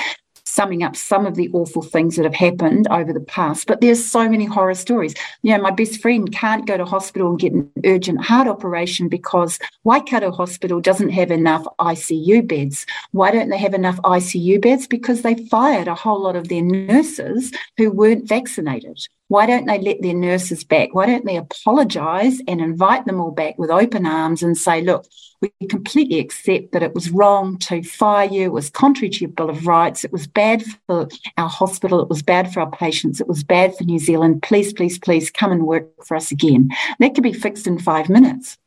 summing 0.49 0.83
up 0.83 0.95
some 0.95 1.25
of 1.25 1.35
the 1.35 1.49
awful 1.53 1.81
things 1.81 2.15
that 2.15 2.25
have 2.25 2.35
happened 2.35 2.87
over 2.89 3.13
the 3.13 3.19
past. 3.19 3.67
But 3.67 3.81
there's 3.81 4.03
so 4.03 4.27
many 4.27 4.45
horror 4.45 4.73
stories. 4.73 5.13
You 5.43 5.55
know, 5.55 5.61
my 5.61 5.71
best 5.71 6.01
friend 6.01 6.31
can't 6.31 6.65
go 6.65 6.77
to 6.77 6.85
hospital 6.85 7.29
and 7.29 7.39
get 7.39 7.53
an 7.53 7.71
urgent 7.85 8.21
heart 8.21 8.47
operation 8.47 9.07
because 9.07 9.59
Waikato 9.83 10.31
Hospital 10.31 10.81
doesn't 10.81 11.09
have 11.09 11.31
enough 11.31 11.65
ICU 11.79 12.47
beds. 12.47 12.85
Why 13.11 13.31
don't 13.31 13.49
they 13.49 13.57
have 13.57 13.73
enough 13.73 13.97
ICU 13.97 14.61
beds? 14.61 14.87
Because 14.87 15.21
they 15.21 15.35
fired 15.47 15.87
a 15.87 15.95
whole 15.95 16.21
lot 16.21 16.35
of 16.35 16.47
their 16.47 16.63
nurses 16.63 17.51
who 17.77 17.91
weren't 17.91 18.27
vaccinated. 18.27 19.07
Why 19.29 19.45
don't 19.45 19.65
they 19.65 19.79
let 19.79 20.01
their 20.01 20.15
nurses 20.15 20.63
back? 20.63 20.93
Why 20.93 21.05
don't 21.05 21.23
they 21.23 21.37
apologise 21.37 22.41
and 22.47 22.59
invite 22.59 23.05
them 23.05 23.21
all 23.21 23.29
back 23.29 23.59
with 23.59 23.69
open 23.69 24.07
arms 24.07 24.41
and 24.41 24.57
say, 24.57 24.81
look, 24.81 25.05
we 25.39 25.51
completely 25.67 26.19
accept 26.19 26.71
that 26.71 26.81
it 26.81 26.95
was 26.95 27.11
wrong 27.11 27.59
to 27.59 27.83
fire 27.83 28.27
you, 28.27 28.45
it 28.45 28.51
was 28.51 28.71
contrary 28.71 29.09
to 29.09 29.19
your 29.21 29.29
Bill 29.29 29.51
of 29.51 29.67
Rights, 29.67 30.03
it 30.03 30.11
was 30.11 30.25
bad 30.25 30.63
for 30.87 31.07
our 31.37 31.47
hospital, 31.47 32.01
it 32.01 32.09
was 32.09 32.23
bad 32.23 32.51
for 32.51 32.59
our 32.59 32.71
patients, 32.71 33.21
it 33.21 33.27
was 33.27 33.43
bad 33.43 33.77
for 33.77 33.83
New 33.83 33.99
Zealand. 33.99 34.41
Please, 34.41 34.73
please, 34.73 34.97
please 34.97 35.29
come 35.29 35.51
and 35.51 35.67
work 35.67 35.87
for 36.03 36.17
us 36.17 36.31
again. 36.31 36.69
That 36.99 37.13
could 37.13 37.23
be 37.23 37.31
fixed 37.31 37.67
in 37.67 37.77
five 37.77 38.09
minutes. 38.09 38.57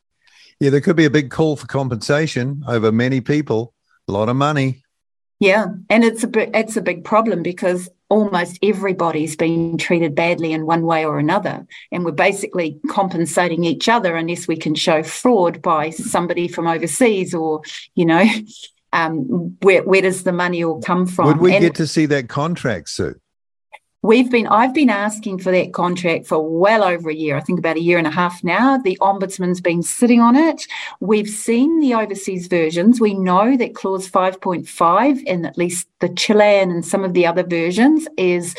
Yeah, 0.61 0.69
there 0.69 0.81
could 0.81 0.95
be 0.95 1.05
a 1.05 1.09
big 1.09 1.29
call 1.29 1.57
for 1.57 1.67
compensation 1.67 2.63
over 2.67 2.89
many 2.89 3.19
people, 3.19 3.73
a 4.07 4.13
lot 4.13 4.29
of 4.29 4.37
money. 4.37 4.83
Yeah, 5.41 5.65
and 5.89 6.05
it's 6.05 6.23
a 6.23 6.27
big, 6.27 6.51
it's 6.53 6.77
a 6.77 6.81
big 6.81 7.03
problem 7.03 7.43
because 7.43 7.89
almost 8.13 8.59
everybody's 8.61 9.35
been 9.35 9.75
treated 9.77 10.13
badly 10.13 10.53
in 10.53 10.67
one 10.67 10.83
way 10.83 11.03
or 11.03 11.17
another. 11.17 11.65
And 11.91 12.05
we're 12.05 12.11
basically 12.11 12.79
compensating 12.87 13.63
each 13.63 13.89
other 13.89 14.15
unless 14.15 14.47
we 14.47 14.55
can 14.55 14.75
show 14.75 15.01
fraud 15.01 15.63
by 15.63 15.89
somebody 15.89 16.47
from 16.47 16.67
overseas 16.67 17.33
or, 17.33 17.61
you 17.95 18.05
know, 18.05 18.23
um, 18.93 19.57
where, 19.61 19.81
where 19.83 20.03
does 20.03 20.23
the 20.23 20.31
money 20.31 20.63
all 20.63 20.79
come 20.79 21.07
from? 21.07 21.25
Would 21.25 21.37
we 21.37 21.55
and 21.55 21.63
get 21.63 21.75
to 21.75 21.87
see 21.87 22.05
that 22.05 22.29
contract, 22.29 22.89
Sue? 22.89 23.15
We've 24.03 24.29
been, 24.29 24.47
I've 24.47 24.73
been 24.73 24.89
asking 24.89 25.39
for 25.39 25.51
that 25.53 25.71
contract 25.71 26.27
for 26.27 26.45
well 26.45 26.83
over 26.83 27.09
a 27.09 27.15
year, 27.15 27.37
I 27.37 27.39
think 27.39 27.57
about 27.57 27.77
a 27.77 27.81
year 27.81 27.97
and 27.97 28.05
a 28.05 28.11
half 28.11 28.43
now. 28.43 28.77
The 28.77 28.97
Ombudsman's 28.99 29.61
been 29.61 29.81
sitting 29.81 30.19
on 30.19 30.35
it. 30.35 30.67
We've 30.99 31.29
seen 31.29 31.79
the 31.79 31.93
overseas 31.93 32.47
versions. 32.47 32.99
We 32.99 33.13
know 33.13 33.55
that 33.55 33.75
clause 33.75 34.09
5.5 34.09 35.23
in 35.23 35.45
at 35.45 35.57
least 35.57 35.87
the 36.01 36.09
Chilean 36.09 36.69
and 36.69 36.85
some 36.85 37.05
of 37.05 37.13
the 37.13 37.25
other 37.25 37.43
versions 37.43 38.05
is 38.17 38.55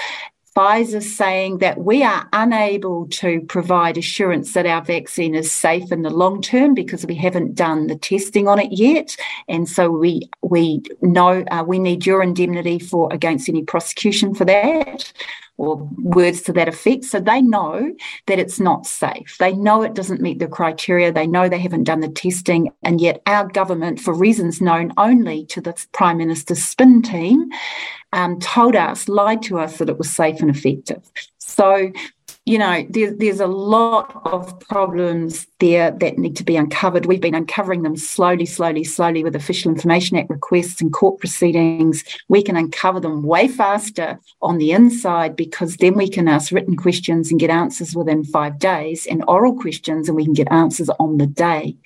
Pfizer 0.54 1.02
saying 1.02 1.58
that 1.58 1.78
we 1.78 2.04
are 2.04 2.28
unable 2.32 3.08
to 3.08 3.40
provide 3.48 3.98
assurance 3.98 4.52
that 4.52 4.66
our 4.66 4.82
vaccine 4.82 5.34
is 5.34 5.50
safe 5.50 5.90
in 5.90 6.02
the 6.02 6.10
long 6.10 6.40
term 6.40 6.74
because 6.74 7.04
we 7.04 7.16
haven't 7.16 7.56
done 7.56 7.88
the 7.88 7.96
testing 7.96 8.46
on 8.46 8.60
it 8.60 8.70
yet, 8.70 9.16
and 9.48 9.68
so 9.68 9.90
we 9.90 10.30
we 10.42 10.80
know 11.02 11.44
uh, 11.50 11.64
we 11.66 11.80
need 11.80 12.06
your 12.06 12.22
indemnity 12.22 12.78
for 12.78 13.12
against 13.12 13.48
any 13.48 13.64
prosecution 13.64 14.32
for 14.32 14.44
that 14.44 15.12
or 15.56 15.88
words 15.98 16.42
to 16.42 16.52
that 16.52 16.68
effect. 16.68 17.04
So 17.04 17.20
they 17.20 17.40
know 17.40 17.94
that 18.26 18.38
it's 18.38 18.58
not 18.58 18.86
safe. 18.86 19.36
They 19.38 19.52
know 19.52 19.82
it 19.82 19.94
doesn't 19.94 20.20
meet 20.20 20.38
the 20.38 20.48
criteria. 20.48 21.12
They 21.12 21.26
know 21.26 21.48
they 21.48 21.58
haven't 21.58 21.84
done 21.84 22.00
the 22.00 22.08
testing. 22.08 22.72
And 22.82 23.00
yet, 23.00 23.22
our 23.26 23.46
government, 23.46 24.00
for 24.00 24.12
reasons 24.12 24.60
known 24.60 24.92
only 24.96 25.46
to 25.46 25.60
the 25.60 25.74
Prime 25.92 26.18
Minister's 26.18 26.64
spin 26.64 27.02
team, 27.02 27.50
um, 28.12 28.38
told 28.40 28.76
us, 28.76 29.08
lied 29.08 29.42
to 29.42 29.58
us 29.58 29.78
that 29.78 29.88
it 29.88 29.98
was 29.98 30.10
safe 30.10 30.40
and 30.40 30.50
effective. 30.50 31.02
So 31.38 31.92
you 32.46 32.58
know, 32.58 32.86
there, 32.90 33.14
there's 33.14 33.40
a 33.40 33.46
lot 33.46 34.20
of 34.26 34.60
problems 34.60 35.46
there 35.60 35.90
that 35.90 36.18
need 36.18 36.36
to 36.36 36.44
be 36.44 36.56
uncovered. 36.56 37.06
We've 37.06 37.20
been 37.20 37.34
uncovering 37.34 37.82
them 37.82 37.96
slowly, 37.96 38.44
slowly, 38.44 38.84
slowly 38.84 39.24
with 39.24 39.34
Official 39.34 39.72
Information 39.72 40.18
Act 40.18 40.28
requests 40.28 40.82
and 40.82 40.92
court 40.92 41.20
proceedings. 41.20 42.04
We 42.28 42.42
can 42.42 42.56
uncover 42.56 43.00
them 43.00 43.22
way 43.22 43.48
faster 43.48 44.20
on 44.42 44.58
the 44.58 44.72
inside 44.72 45.36
because 45.36 45.76
then 45.76 45.94
we 45.94 46.08
can 46.08 46.28
ask 46.28 46.52
written 46.52 46.76
questions 46.76 47.30
and 47.30 47.40
get 47.40 47.48
answers 47.48 47.94
within 47.94 48.24
five 48.24 48.58
days 48.58 49.06
and 49.06 49.24
oral 49.26 49.58
questions 49.58 50.08
and 50.08 50.16
we 50.16 50.24
can 50.24 50.34
get 50.34 50.52
answers 50.52 50.90
on 51.00 51.16
the 51.16 51.26
day. 51.26 51.76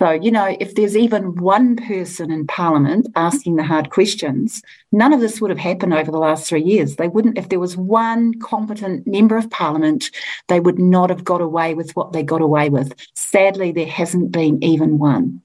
So, 0.00 0.12
you 0.12 0.30
know, 0.30 0.56
if 0.58 0.76
there's 0.76 0.96
even 0.96 1.34
one 1.34 1.76
person 1.76 2.30
in 2.30 2.46
Parliament 2.46 3.06
asking 3.16 3.56
the 3.56 3.64
hard 3.64 3.90
questions, 3.90 4.62
none 4.92 5.12
of 5.12 5.20
this 5.20 5.42
would 5.42 5.50
have 5.50 5.58
happened 5.58 5.92
over 5.92 6.10
the 6.10 6.16
last 6.18 6.48
three 6.48 6.62
years. 6.62 6.96
They 6.96 7.08
wouldn't, 7.08 7.36
if 7.36 7.50
there 7.50 7.60
was 7.60 7.76
one 7.76 8.40
competent 8.40 9.06
member 9.06 9.36
of 9.36 9.50
Parliament, 9.50 10.10
they 10.48 10.58
would 10.58 10.78
not 10.78 11.10
have 11.10 11.22
got 11.22 11.42
away 11.42 11.74
with 11.74 11.94
what 11.96 12.14
they 12.14 12.22
got 12.22 12.40
away 12.40 12.70
with. 12.70 12.94
Sadly, 13.14 13.72
there 13.72 13.84
hasn't 13.86 14.32
been 14.32 14.64
even 14.64 14.98
one. 14.98 15.42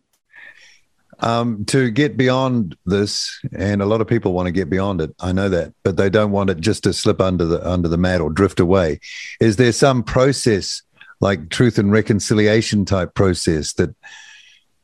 Um, 1.20 1.66
to 1.66 1.92
get 1.92 2.16
beyond 2.16 2.78
this, 2.86 3.38
and 3.52 3.82
a 3.82 3.86
lot 3.86 4.00
of 4.00 4.08
people 4.08 4.32
want 4.32 4.48
to 4.48 4.54
get 4.54 4.70
beyond 4.70 5.02
it. 5.02 5.14
I 5.20 5.34
know 5.34 5.50
that, 5.50 5.74
but 5.84 5.98
they 5.98 6.10
don't 6.10 6.32
want 6.32 6.50
it 6.50 6.62
just 6.62 6.84
to 6.84 6.94
slip 6.94 7.20
under 7.20 7.46
the 7.46 7.66
under 7.66 7.88
the 7.88 7.98
mat 7.98 8.20
or 8.20 8.30
drift 8.30 8.60
away. 8.60 9.00
Is 9.40 9.56
there 9.56 9.72
some 9.72 10.04
process, 10.04 10.82
like 11.22 11.50
truth 11.50 11.78
and 11.78 11.92
reconciliation 11.92 12.84
type 12.84 13.14
process, 13.16 13.72
that 13.74 13.96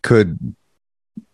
could 0.01 0.55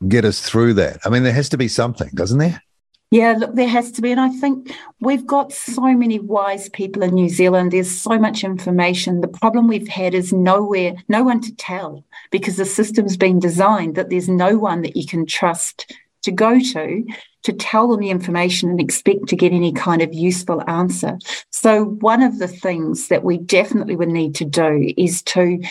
get 0.08 0.26
us 0.26 0.42
through 0.42 0.76
that? 0.76 1.00
I 1.06 1.10
mean, 1.10 1.24
there 1.24 1.34
has 1.34 1.50
to 1.50 1.58
be 1.58 1.68
something, 1.68 2.10
doesn't 2.14 2.40
there? 2.40 2.62
Yeah, 3.10 3.36
look, 3.38 3.56
there 3.56 3.70
has 3.70 3.92
to 3.94 4.02
be. 4.02 4.12
And 4.12 4.20
I 4.20 4.30
think 4.30 4.76
we've 5.00 5.26
got 5.26 5.54
so 5.54 5.94
many 5.94 6.20
wise 6.20 6.68
people 6.70 7.04
in 7.04 7.14
New 7.14 7.30
Zealand. 7.30 7.72
There's 7.72 7.90
so 7.90 8.20
much 8.20 8.44
information. 8.44 9.22
The 9.22 9.30
problem 9.30 9.68
we've 9.68 9.88
had 9.88 10.14
is 10.14 10.34
nowhere, 10.34 10.94
no 11.08 11.24
one 11.24 11.40
to 11.42 11.56
tell 11.56 12.04
because 12.32 12.58
the 12.58 12.66
system's 12.66 13.16
been 13.16 13.40
designed 13.40 13.96
that 13.96 14.10
there's 14.10 14.28
no 14.28 14.58
one 14.58 14.82
that 14.82 14.98
you 14.98 15.06
can 15.06 15.26
trust 15.26 15.96
to 16.24 16.32
go 16.32 16.60
to 16.60 17.06
to 17.44 17.54
tell 17.54 17.88
them 17.88 18.02
the 18.02 18.10
information 18.10 18.70
and 18.70 18.82
expect 18.82 19.28
to 19.30 19.38
get 19.38 19.54
any 19.54 19.72
kind 19.72 20.02
of 20.02 20.14
useful 20.14 20.62
answer. 20.70 21.18
So, 21.50 21.86
one 21.86 22.22
of 22.22 22.40
the 22.40 22.48
things 22.50 23.08
that 23.08 23.24
we 23.24 23.38
definitely 23.38 23.96
would 23.96 24.10
need 24.10 24.36
to 24.36 24.46
do 24.46 24.94
is 24.98 25.22
to 25.22 25.64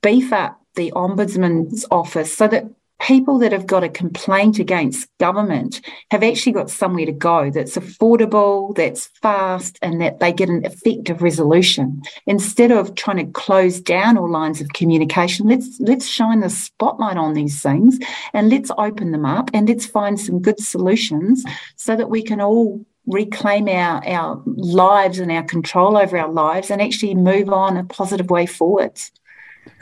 beef 0.00 0.32
up 0.32 0.63
the 0.74 0.92
Ombudsman's 0.92 1.84
office 1.90 2.36
so 2.36 2.48
that 2.48 2.66
people 3.00 3.38
that 3.38 3.52
have 3.52 3.66
got 3.66 3.84
a 3.84 3.88
complaint 3.88 4.58
against 4.58 5.08
government 5.18 5.80
have 6.10 6.22
actually 6.22 6.52
got 6.52 6.70
somewhere 6.70 7.04
to 7.04 7.12
go 7.12 7.50
that's 7.50 7.76
affordable, 7.76 8.74
that's 8.76 9.06
fast, 9.20 9.78
and 9.82 10.00
that 10.00 10.20
they 10.20 10.32
get 10.32 10.48
an 10.48 10.64
effective 10.64 11.20
resolution. 11.20 12.00
Instead 12.26 12.70
of 12.70 12.94
trying 12.94 13.18
to 13.18 13.32
close 13.32 13.80
down 13.80 14.16
all 14.16 14.30
lines 14.30 14.60
of 14.60 14.72
communication, 14.72 15.48
let's 15.48 15.78
let's 15.80 16.06
shine 16.06 16.40
the 16.40 16.48
spotlight 16.48 17.16
on 17.16 17.34
these 17.34 17.60
things 17.60 17.98
and 18.32 18.48
let's 18.48 18.70
open 18.78 19.10
them 19.10 19.26
up 19.26 19.50
and 19.52 19.68
let's 19.68 19.86
find 19.86 20.18
some 20.18 20.40
good 20.40 20.60
solutions 20.60 21.44
so 21.76 21.96
that 21.96 22.10
we 22.10 22.22
can 22.22 22.40
all 22.40 22.84
reclaim 23.06 23.68
our, 23.68 24.02
our 24.06 24.42
lives 24.46 25.18
and 25.18 25.30
our 25.30 25.42
control 25.42 25.98
over 25.98 26.16
our 26.16 26.32
lives 26.32 26.70
and 26.70 26.80
actually 26.80 27.14
move 27.14 27.50
on 27.50 27.76
a 27.76 27.84
positive 27.84 28.30
way 28.30 28.46
forwards. 28.46 29.12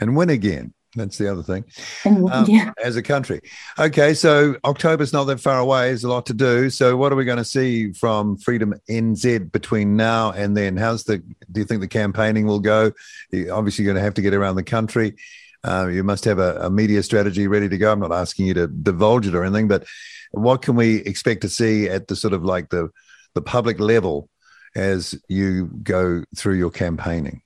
And 0.01 0.17
win 0.17 0.29
again. 0.29 0.73
That's 0.95 1.17
the 1.17 1.31
other 1.31 1.41
thing. 1.41 1.65
Um, 2.05 2.45
yeah. 2.47 2.71
As 2.83 2.95
a 2.95 3.01
country. 3.01 3.41
Okay, 3.79 4.13
so 4.13 4.55
October's 4.63 5.11
not 5.11 5.23
that 5.25 5.39
far 5.39 5.59
away. 5.59 5.87
There's 5.87 6.03
a 6.03 6.09
lot 6.09 6.27
to 6.27 6.33
do. 6.33 6.69
So, 6.69 6.95
what 6.95 7.11
are 7.11 7.15
we 7.15 7.25
going 7.25 7.39
to 7.39 7.45
see 7.45 7.91
from 7.93 8.37
Freedom 8.37 8.75
NZ 8.89 9.51
between 9.51 9.95
now 9.95 10.31
and 10.31 10.55
then? 10.55 10.77
How's 10.77 11.03
the? 11.03 11.17
Do 11.17 11.59
you 11.59 11.65
think 11.65 11.81
the 11.81 11.87
campaigning 11.87 12.45
will 12.45 12.59
go? 12.59 12.91
You're 13.31 13.53
obviously 13.53 13.85
going 13.85 13.95
to 13.95 14.01
have 14.01 14.13
to 14.15 14.21
get 14.21 14.33
around 14.33 14.55
the 14.55 14.63
country. 14.63 15.15
Uh, 15.63 15.87
you 15.87 16.03
must 16.03 16.25
have 16.25 16.39
a, 16.39 16.57
a 16.57 16.69
media 16.69 17.01
strategy 17.01 17.47
ready 17.47 17.69
to 17.69 17.77
go. 17.77 17.91
I'm 17.91 17.99
not 17.99 18.11
asking 18.11 18.47
you 18.47 18.53
to 18.55 18.67
divulge 18.67 19.27
it 19.27 19.35
or 19.35 19.43
anything, 19.43 19.67
but 19.67 19.85
what 20.31 20.61
can 20.61 20.75
we 20.75 20.97
expect 20.97 21.41
to 21.41 21.49
see 21.49 21.87
at 21.87 22.07
the 22.07 22.15
sort 22.15 22.33
of 22.33 22.43
like 22.43 22.69
the 22.69 22.89
the 23.33 23.41
public 23.41 23.79
level 23.79 24.29
as 24.75 25.15
you 25.27 25.71
go 25.81 26.23
through 26.35 26.55
your 26.55 26.71
campaigning? 26.71 27.41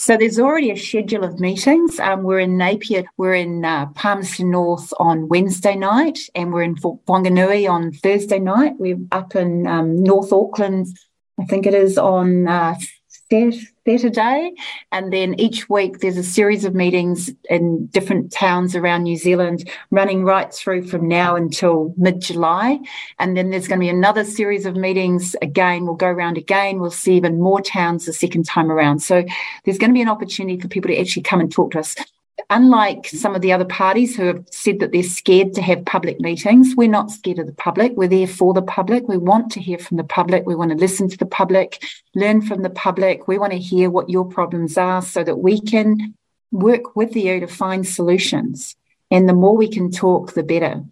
So 0.00 0.16
there's 0.16 0.38
already 0.38 0.70
a 0.70 0.76
schedule 0.76 1.24
of 1.24 1.40
meetings. 1.40 1.98
Um, 1.98 2.22
we're 2.22 2.38
in 2.38 2.56
Napier, 2.56 3.04
we're 3.16 3.34
in 3.34 3.64
uh, 3.64 3.86
Palmerston 3.96 4.52
North 4.52 4.92
on 5.00 5.28
Wednesday 5.28 5.74
night, 5.74 6.20
and 6.36 6.52
we're 6.52 6.62
in 6.62 6.76
Whanganui 6.76 7.68
on 7.68 7.90
Thursday 7.90 8.38
night. 8.38 8.74
We're 8.78 9.00
up 9.10 9.34
in 9.34 9.66
um, 9.66 10.00
North 10.00 10.32
Auckland, 10.32 10.86
I 11.40 11.44
think 11.44 11.66
it 11.66 11.74
is 11.74 11.98
on 11.98 12.46
uh, 12.48 12.74
Saturday. 13.30 14.52
And 14.92 15.12
then 15.12 15.38
each 15.38 15.68
week 15.68 16.00
there's 16.00 16.16
a 16.16 16.22
series 16.22 16.64
of 16.64 16.74
meetings 16.74 17.30
in 17.48 17.86
different 17.86 18.32
towns 18.32 18.76
around 18.76 19.04
New 19.04 19.16
Zealand, 19.16 19.68
running 19.90 20.24
right 20.24 20.52
through 20.52 20.86
from 20.88 21.08
now 21.08 21.36
until 21.36 21.94
mid 21.96 22.20
July. 22.20 22.78
And 23.18 23.36
then 23.36 23.50
there's 23.50 23.68
going 23.68 23.80
to 23.80 23.84
be 23.84 23.88
another 23.88 24.24
series 24.24 24.66
of 24.66 24.76
meetings 24.76 25.34
again. 25.42 25.84
We'll 25.84 25.94
go 25.94 26.08
around 26.08 26.38
again. 26.38 26.80
We'll 26.80 26.90
see 26.90 27.16
even 27.16 27.40
more 27.40 27.60
towns 27.60 28.06
the 28.06 28.12
second 28.12 28.44
time 28.44 28.70
around. 28.70 29.00
So 29.00 29.24
there's 29.64 29.78
going 29.78 29.90
to 29.90 29.94
be 29.94 30.02
an 30.02 30.08
opportunity 30.08 30.60
for 30.60 30.68
people 30.68 30.90
to 30.90 30.98
actually 30.98 31.22
come 31.22 31.40
and 31.40 31.50
talk 31.50 31.72
to 31.72 31.80
us 31.80 31.94
unlike 32.50 33.06
some 33.06 33.34
of 33.34 33.42
the 33.42 33.52
other 33.52 33.64
parties 33.64 34.16
who 34.16 34.24
have 34.24 34.44
said 34.50 34.80
that 34.80 34.92
they're 34.92 35.02
scared 35.02 35.52
to 35.54 35.62
have 35.62 35.84
public 35.84 36.20
meetings, 36.20 36.74
we're 36.76 36.88
not 36.88 37.10
scared 37.10 37.38
of 37.38 37.46
the 37.46 37.52
public. 37.52 37.92
We're 37.94 38.08
there 38.08 38.26
for 38.26 38.54
the 38.54 38.62
public. 38.62 39.06
We 39.06 39.18
want 39.18 39.52
to 39.52 39.60
hear 39.60 39.78
from 39.78 39.98
the 39.98 40.04
public. 40.04 40.46
We 40.46 40.54
want 40.54 40.70
to 40.70 40.76
listen 40.76 41.08
to 41.10 41.16
the 41.18 41.26
public, 41.26 41.82
learn 42.14 42.40
from 42.42 42.62
the 42.62 42.70
public. 42.70 43.28
We 43.28 43.38
want 43.38 43.52
to 43.52 43.58
hear 43.58 43.90
what 43.90 44.08
your 44.08 44.24
problems 44.24 44.78
are 44.78 45.02
so 45.02 45.22
that 45.24 45.36
we 45.36 45.60
can 45.60 46.14
work 46.50 46.96
with 46.96 47.14
you 47.14 47.40
to 47.40 47.46
find 47.46 47.86
solutions. 47.86 48.76
And 49.10 49.28
the 49.28 49.34
more 49.34 49.56
we 49.56 49.68
can 49.68 49.90
talk, 49.90 50.32
the 50.32 50.42
better. 50.42 50.82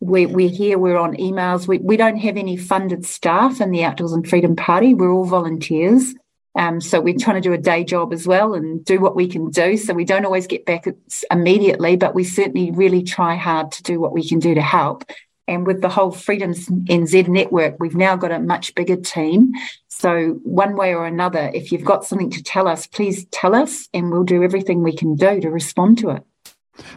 We, 0.00 0.26
we're 0.26 0.48
here, 0.48 0.78
we're 0.78 0.98
on 0.98 1.16
emails. 1.16 1.68
We, 1.68 1.78
we 1.78 1.96
don't 1.96 2.16
have 2.16 2.36
any 2.36 2.56
funded 2.56 3.06
staff 3.06 3.60
in 3.60 3.70
the 3.70 3.84
Outdoors 3.84 4.12
and 4.12 4.28
Freedom 4.28 4.56
Party. 4.56 4.94
We're 4.94 5.12
all 5.12 5.24
volunteers. 5.24 6.14
Um, 6.54 6.80
so 6.80 7.00
we're 7.00 7.16
trying 7.18 7.40
to 7.40 7.48
do 7.48 7.54
a 7.54 7.58
day 7.58 7.82
job 7.82 8.12
as 8.12 8.26
well 8.26 8.54
and 8.54 8.84
do 8.84 9.00
what 9.00 9.16
we 9.16 9.26
can 9.26 9.50
do. 9.50 9.76
So 9.76 9.94
we 9.94 10.04
don't 10.04 10.24
always 10.24 10.46
get 10.46 10.66
back 10.66 10.86
immediately, 11.30 11.96
but 11.96 12.14
we 12.14 12.24
certainly 12.24 12.70
really 12.70 13.02
try 13.02 13.36
hard 13.36 13.72
to 13.72 13.82
do 13.82 13.98
what 13.98 14.12
we 14.12 14.26
can 14.26 14.38
do 14.38 14.54
to 14.54 14.62
help. 14.62 15.04
And 15.48 15.66
with 15.66 15.80
the 15.80 15.88
whole 15.88 16.12
Freedoms 16.12 16.68
NZ 16.68 17.28
network, 17.28 17.76
we've 17.80 17.96
now 17.96 18.16
got 18.16 18.30
a 18.30 18.38
much 18.38 18.74
bigger 18.74 18.96
team. 18.96 19.52
So 19.88 20.40
one 20.44 20.76
way 20.76 20.94
or 20.94 21.06
another, 21.06 21.50
if 21.52 21.72
you've 21.72 21.84
got 21.84 22.04
something 22.04 22.30
to 22.30 22.42
tell 22.42 22.68
us, 22.68 22.86
please 22.86 23.24
tell 23.26 23.54
us 23.54 23.88
and 23.92 24.10
we'll 24.10 24.24
do 24.24 24.42
everything 24.42 24.82
we 24.82 24.96
can 24.96 25.16
do 25.16 25.40
to 25.40 25.50
respond 25.50 25.98
to 25.98 26.10
it. 26.10 26.22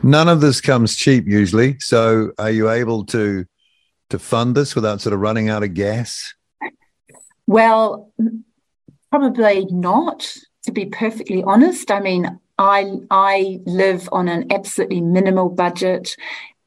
None 0.03 0.29
of 0.29 0.41
this 0.41 0.61
comes 0.61 0.95
cheap 0.95 1.27
usually. 1.27 1.77
So 1.79 2.31
are 2.37 2.51
you 2.51 2.69
able 2.69 3.05
to 3.05 3.45
to 4.11 4.19
fund 4.19 4.55
this 4.55 4.75
without 4.75 5.01
sort 5.01 5.13
of 5.13 5.19
running 5.19 5.49
out 5.49 5.63
of 5.63 5.73
gas? 5.73 6.33
Well, 7.47 8.11
Probably 9.15 9.65
not, 9.69 10.35
to 10.63 10.73
be 10.73 10.87
perfectly 10.87 11.41
honest. 11.41 11.89
I 11.89 12.01
mean, 12.01 12.37
I 12.57 12.95
I 13.09 13.61
live 13.65 14.09
on 14.11 14.27
an 14.27 14.51
absolutely 14.51 14.99
minimal 14.99 15.47
budget 15.47 16.17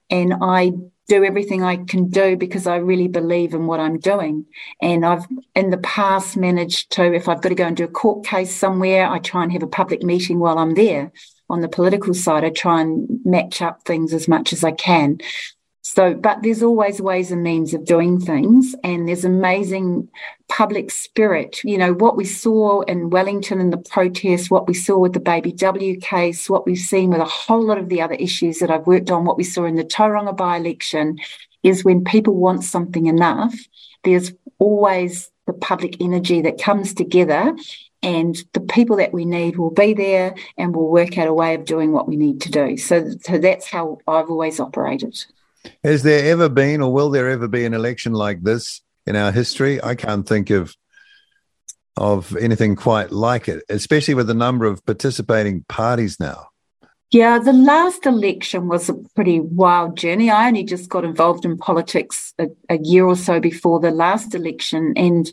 and 0.09 0.33
I 0.41 0.73
do 1.09 1.25
everything 1.25 1.63
I 1.63 1.77
can 1.77 2.09
do 2.09 2.39
because 2.39 2.67
I 2.67 2.77
really 2.77 3.07
believe 3.07 3.53
in 3.53 3.67
what 3.67 3.81
I'm 3.81 3.99
doing. 3.99 4.47
And 4.81 5.05
I've 5.05 5.27
in 5.55 5.69
the 5.69 5.77
past 5.77 6.39
managed 6.39 6.91
to, 6.93 7.13
if 7.13 7.29
I've 7.29 7.43
got 7.43 7.51
to 7.51 7.55
go 7.55 7.67
and 7.67 7.77
do 7.77 7.85
a 7.85 7.89
court 7.89 8.25
case 8.25 8.57
somewhere, 8.57 9.07
I 9.07 9.19
try 9.19 9.43
and 9.43 9.53
have 9.53 9.63
a 9.63 9.67
public 9.67 10.03
meeting 10.03 10.39
while 10.39 10.59
I'm 10.59 10.73
there. 10.73 11.13
On 11.51 11.61
the 11.61 11.69
political 11.69 12.15
side, 12.15 12.45
I 12.45 12.51
try 12.51 12.81
and 12.81 13.21
match 13.27 13.61
up 13.61 13.83
things 13.85 14.15
as 14.15 14.27
much 14.27 14.55
as 14.55 14.65
I 14.65 14.73
can. 14.73 15.19
So, 15.99 16.15
but 16.15 16.45
there's 16.45 16.63
always 16.63 17.01
ways 17.01 17.33
and 17.33 17.43
means 17.43 17.75
of 17.75 17.85
doing 17.85 18.21
things, 18.21 18.73
and 18.85 19.09
there's 19.09 19.25
amazing 19.25 20.09
public 20.47 20.93
spirit. 20.93 21.59
You 21.65 21.77
know, 21.77 21.93
what 21.93 22.17
we 22.17 22.25
saw 22.25 22.83
in 22.83 23.11
Wellington 23.11 23.61
in 23.61 23.71
the 23.71 23.79
protests, 23.79 24.49
what 24.49 24.69
we 24.69 24.75
saw 24.75 24.97
with 24.97 25.13
the 25.13 25.19
Baby 25.19 25.51
W 25.51 25.99
case, 25.99 26.49
what 26.49 26.67
we've 26.67 26.79
seen 26.79 27.11
with 27.11 27.21
a 27.21 27.25
whole 27.25 27.67
lot 27.67 27.79
of 27.79 27.89
the 27.89 28.01
other 28.01 28.15
issues 28.15 28.61
that 28.61 28.71
I've 28.71 28.87
worked 28.87 29.11
on, 29.11 29.25
what 29.25 29.37
we 29.37 29.43
saw 29.43 29.65
in 29.65 29.75
the 29.75 29.83
Tauranga 29.83 30.37
by 30.37 30.59
election 30.59 31.19
is 31.65 31.85
when 31.85 32.05
people 32.05 32.37
want 32.37 32.63
something 32.63 33.07
enough, 33.07 33.57
there's 34.05 34.33
always 34.61 35.33
the 35.49 35.53
public 35.53 36.01
energy 36.01 36.41
that 36.43 36.63
comes 36.63 36.95
together 36.95 37.57
and 38.05 38.37
the 38.53 38.61
people 38.61 38.95
that 38.99 39.13
we 39.13 39.25
need 39.25 39.57
will 39.57 39.73
be 39.73 39.95
there 39.95 40.37
and 40.57 40.77
we'll 40.77 40.87
work 40.87 41.19
out 41.19 41.27
a 41.27 41.35
way 41.35 41.57
of 41.57 41.65
doing 41.65 41.91
what 41.91 42.07
we 42.07 42.15
need 42.15 42.41
to 42.43 42.53
do. 42.53 42.77
So, 42.77 43.11
so 43.23 43.37
that's 43.39 43.67
how 43.67 43.99
I've 44.07 44.31
always 44.31 44.61
operated. 44.61 45.25
Has 45.85 46.03
there 46.03 46.31
ever 46.31 46.49
been, 46.49 46.81
or 46.81 46.93
will 46.93 47.11
there 47.11 47.29
ever 47.29 47.49
be, 47.49 47.65
an 47.65 47.75
election 47.75 48.13
like 48.13 48.43
this 48.43 48.83
in 49.07 49.17
our 49.17 49.33
history? 49.33 49.83
I 49.83 49.95
can't 49.95 50.27
think 50.27 50.51
of 50.51 50.75
of 51.97 52.37
anything 52.37 52.77
quite 52.77 53.11
like 53.11 53.49
it, 53.49 53.65
especially 53.69 54.15
with 54.15 54.29
the 54.29 54.35
number 54.35 54.67
of 54.67 54.85
participating 54.87 55.65
parties 55.69 56.21
now. 56.21 56.47
Yeah, 57.11 57.39
the 57.39 57.55
last 57.55 58.05
election 58.05 58.69
was 58.69 58.89
a 58.89 58.95
pretty 59.15 59.41
wild 59.41 59.97
journey. 59.97 60.31
I 60.31 60.49
only 60.49 60.63
just 60.63 60.91
got 60.91 61.05
involved 61.05 61.45
in 61.45 61.57
politics 61.57 62.35
a, 62.39 62.49
a 62.69 62.79
year 62.79 63.07
or 63.07 63.17
so 63.17 63.41
before 63.41 63.81
the 63.81 63.91
last 63.91 64.35
election, 64.35 64.93
and 64.95 65.31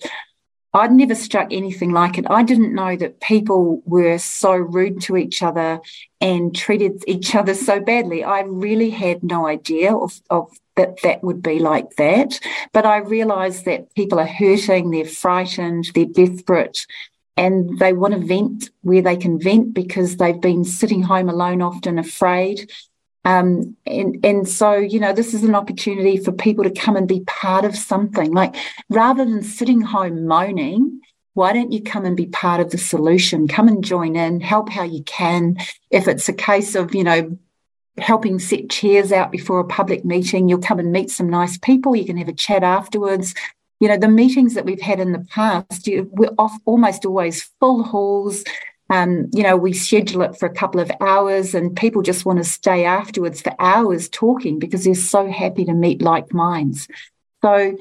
I'd 0.76 0.92
never 0.92 1.16
struck 1.16 1.54
anything 1.54 1.92
like 1.92 2.18
it. 2.18 2.26
I 2.30 2.44
didn't 2.44 2.76
know 2.76 2.98
that 2.98 3.22
people 3.22 3.82
were 3.86 4.18
so 4.18 4.52
rude 4.52 5.02
to 5.04 5.16
each 5.16 5.42
other 5.42 5.80
and 6.20 6.54
treated 6.54 7.02
each 7.08 7.34
other 7.34 7.54
so 7.54 7.80
badly. 7.80 8.26
I 8.26 8.42
really 8.42 8.90
had 8.90 9.24
no 9.24 9.48
idea 9.48 9.96
of, 9.96 10.20
of 10.30 10.52
that 10.76 11.02
that 11.02 11.24
would 11.24 11.42
be 11.42 11.60
like 11.60 11.96
that. 11.96 12.42
But 12.74 12.86
I 12.86 12.98
realised 12.98 13.64
that 13.64 13.96
people 13.96 14.20
are 14.20 14.28
hurting, 14.28 14.92
they're 14.92 15.06
frightened, 15.06 15.92
they're 15.96 16.04
desperate, 16.04 16.86
and 17.38 17.80
they 17.80 17.94
want 17.94 18.14
to 18.14 18.20
vent 18.20 18.70
where 18.82 19.02
they 19.02 19.16
can 19.16 19.40
vent 19.40 19.74
because 19.74 20.18
they've 20.18 20.42
been 20.42 20.66
sitting 20.66 21.04
home 21.04 21.30
alone, 21.30 21.62
often 21.62 21.98
afraid. 21.98 22.70
Um, 23.26 23.76
and, 23.86 24.24
and 24.24 24.48
so, 24.48 24.74
you 24.76 25.00
know, 25.00 25.12
this 25.12 25.34
is 25.34 25.44
an 25.44 25.56
opportunity 25.56 26.18
for 26.18 26.32
people 26.32 26.64
to 26.64 26.70
come 26.70 26.96
and 26.96 27.08
be 27.08 27.22
part 27.22 27.66
of 27.66 27.76
something. 27.76 28.32
Like 28.32 28.56
rather 28.90 29.26
than 29.26 29.42
sitting 29.42 29.82
home 29.82 30.26
moaning, 30.28 31.02
why 31.34 31.52
don't 31.52 31.74
you 31.74 31.82
come 31.82 32.06
and 32.06 32.16
be 32.16 32.28
part 32.28 32.62
of 32.62 32.70
the 32.72 32.78
solution? 32.78 33.48
Come 33.48 33.68
and 33.68 33.84
join 33.84 34.16
in, 34.16 34.40
help 34.40 34.70
how 34.70 34.84
you 34.84 35.04
can. 35.04 35.58
If 35.90 36.08
it's 36.08 36.30
a 36.30 36.34
case 36.34 36.76
of, 36.76 36.96
you 36.96 37.04
know, 37.04 37.38
helping 37.98 38.40
set 38.40 38.70
chairs 38.70 39.12
out 39.12 39.32
before 39.32 39.60
a 39.60 39.66
public 39.66 40.06
meeting, 40.06 40.48
you'll 40.48 40.60
come 40.60 40.80
and 40.80 40.92
meet 40.92 41.10
some 41.10 41.30
nice 41.30 41.58
people. 41.58 41.96
You 41.96 42.06
can 42.06 42.18
have 42.18 42.30
a 42.30 42.34
chat 42.34 42.64
afterwards. 42.64 43.34
You 43.80 43.90
know, 43.90 43.98
the 43.98 44.08
meetings 44.08 44.54
that 44.54 44.66
we've 44.66 44.82
had 44.82 45.00
in 45.00 45.12
the 45.12 45.26
past, 45.30 45.90
we're 46.12 46.34
off 46.38 46.58
almost 46.66 47.06
always 47.06 47.44
full 47.60 47.84
halls. 47.84 48.44
Um, 48.90 49.30
you 49.34 49.44
know, 49.44 49.58
we 49.58 49.74
schedule 49.74 50.22
it 50.22 50.38
for 50.38 50.46
a 50.46 50.54
couple 50.54 50.80
of 50.80 50.92
hours 51.02 51.56
and 51.56 51.76
people 51.76 52.02
just 52.02 52.26
want 52.26 52.38
to 52.38 52.44
stay 52.44 52.86
afterwards 52.86 53.42
for 53.42 53.54
hours 53.60 54.08
talking 54.10 54.60
because 54.60 54.84
they're 54.84 54.94
so 54.94 55.32
happy 55.32 55.66
to 55.66 55.74
meet 55.74 56.02
like 56.02 56.34
minds. 56.34 56.88
So, 57.42 57.76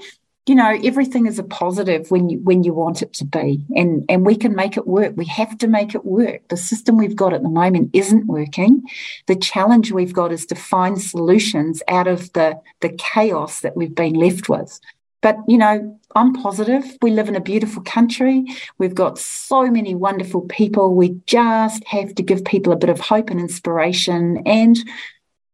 you 0.46 0.54
know, 0.54 0.78
everything 0.82 1.26
is 1.26 1.38
a 1.38 1.42
positive 1.42 2.10
when 2.10 2.28
you 2.28 2.38
when 2.40 2.64
you 2.64 2.74
want 2.74 3.02
it 3.02 3.12
to 3.14 3.24
be. 3.24 3.64
And 3.74 4.04
and 4.08 4.26
we 4.26 4.36
can 4.36 4.54
make 4.54 4.76
it 4.76 4.86
work. 4.86 5.14
We 5.16 5.26
have 5.26 5.56
to 5.58 5.66
make 5.68 5.94
it 5.94 6.04
work. 6.04 6.48
The 6.48 6.56
system 6.56 6.96
we've 6.96 7.16
got 7.16 7.32
at 7.32 7.42
the 7.42 7.48
moment 7.48 7.90
isn't 7.92 8.26
working. 8.26 8.82
The 9.26 9.36
challenge 9.36 9.92
we've 9.92 10.12
got 10.12 10.32
is 10.32 10.46
to 10.46 10.54
find 10.54 11.00
solutions 11.00 11.82
out 11.88 12.06
of 12.06 12.32
the 12.32 12.60
the 12.80 12.90
chaos 12.90 13.60
that 13.60 13.76
we've 13.76 13.94
been 13.94 14.14
left 14.14 14.48
with. 14.48 14.80
But, 15.24 15.38
you 15.48 15.56
know, 15.56 15.98
I'm 16.14 16.34
positive. 16.34 16.84
We 17.00 17.10
live 17.10 17.30
in 17.30 17.34
a 17.34 17.40
beautiful 17.40 17.82
country. 17.82 18.44
We've 18.76 18.94
got 18.94 19.18
so 19.18 19.70
many 19.70 19.94
wonderful 19.94 20.42
people. 20.42 20.94
We 20.94 21.18
just 21.24 21.82
have 21.84 22.14
to 22.16 22.22
give 22.22 22.44
people 22.44 22.74
a 22.74 22.76
bit 22.76 22.90
of 22.90 23.00
hope 23.00 23.30
and 23.30 23.40
inspiration, 23.40 24.42
and 24.44 24.76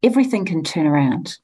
everything 0.02 0.44
can 0.44 0.64
turn 0.64 0.88
around. 0.88 1.38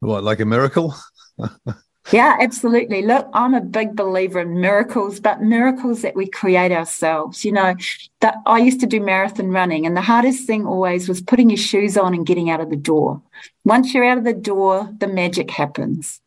What, 0.00 0.22
like 0.22 0.40
a 0.40 0.44
miracle? 0.44 0.94
yeah, 2.12 2.36
absolutely. 2.42 3.00
Look, 3.00 3.26
I'm 3.32 3.54
a 3.54 3.62
big 3.62 3.96
believer 3.96 4.40
in 4.40 4.60
miracles, 4.60 5.18
but 5.18 5.40
miracles 5.40 6.02
that 6.02 6.14
we 6.14 6.26
create 6.26 6.72
ourselves. 6.72 7.42
You 7.42 7.52
know, 7.52 7.74
that 8.20 8.36
I 8.44 8.58
used 8.58 8.80
to 8.80 8.86
do 8.86 9.00
marathon 9.00 9.48
running, 9.48 9.86
and 9.86 9.96
the 9.96 10.02
hardest 10.02 10.46
thing 10.46 10.66
always 10.66 11.08
was 11.08 11.22
putting 11.22 11.48
your 11.48 11.56
shoes 11.56 11.96
on 11.96 12.12
and 12.12 12.26
getting 12.26 12.50
out 12.50 12.60
of 12.60 12.68
the 12.68 12.76
door. 12.76 13.22
Once 13.64 13.94
you're 13.94 14.04
out 14.04 14.18
of 14.18 14.24
the 14.24 14.34
door, 14.34 14.92
the 14.98 15.08
magic 15.08 15.50
happens. 15.50 16.20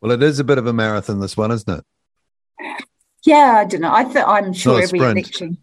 Well, 0.00 0.12
it 0.12 0.22
is 0.22 0.38
a 0.38 0.44
bit 0.44 0.58
of 0.58 0.66
a 0.66 0.72
marathon, 0.72 1.20
this 1.20 1.36
one, 1.36 1.50
isn't 1.50 1.78
it? 1.78 1.84
Yeah, 3.24 3.56
I 3.58 3.64
don't 3.64 3.80
know. 3.80 3.92
I 3.92 4.04
th- 4.04 4.24
I'm 4.24 4.52
sure 4.52 4.80
every 4.80 5.00
election. 5.00 5.58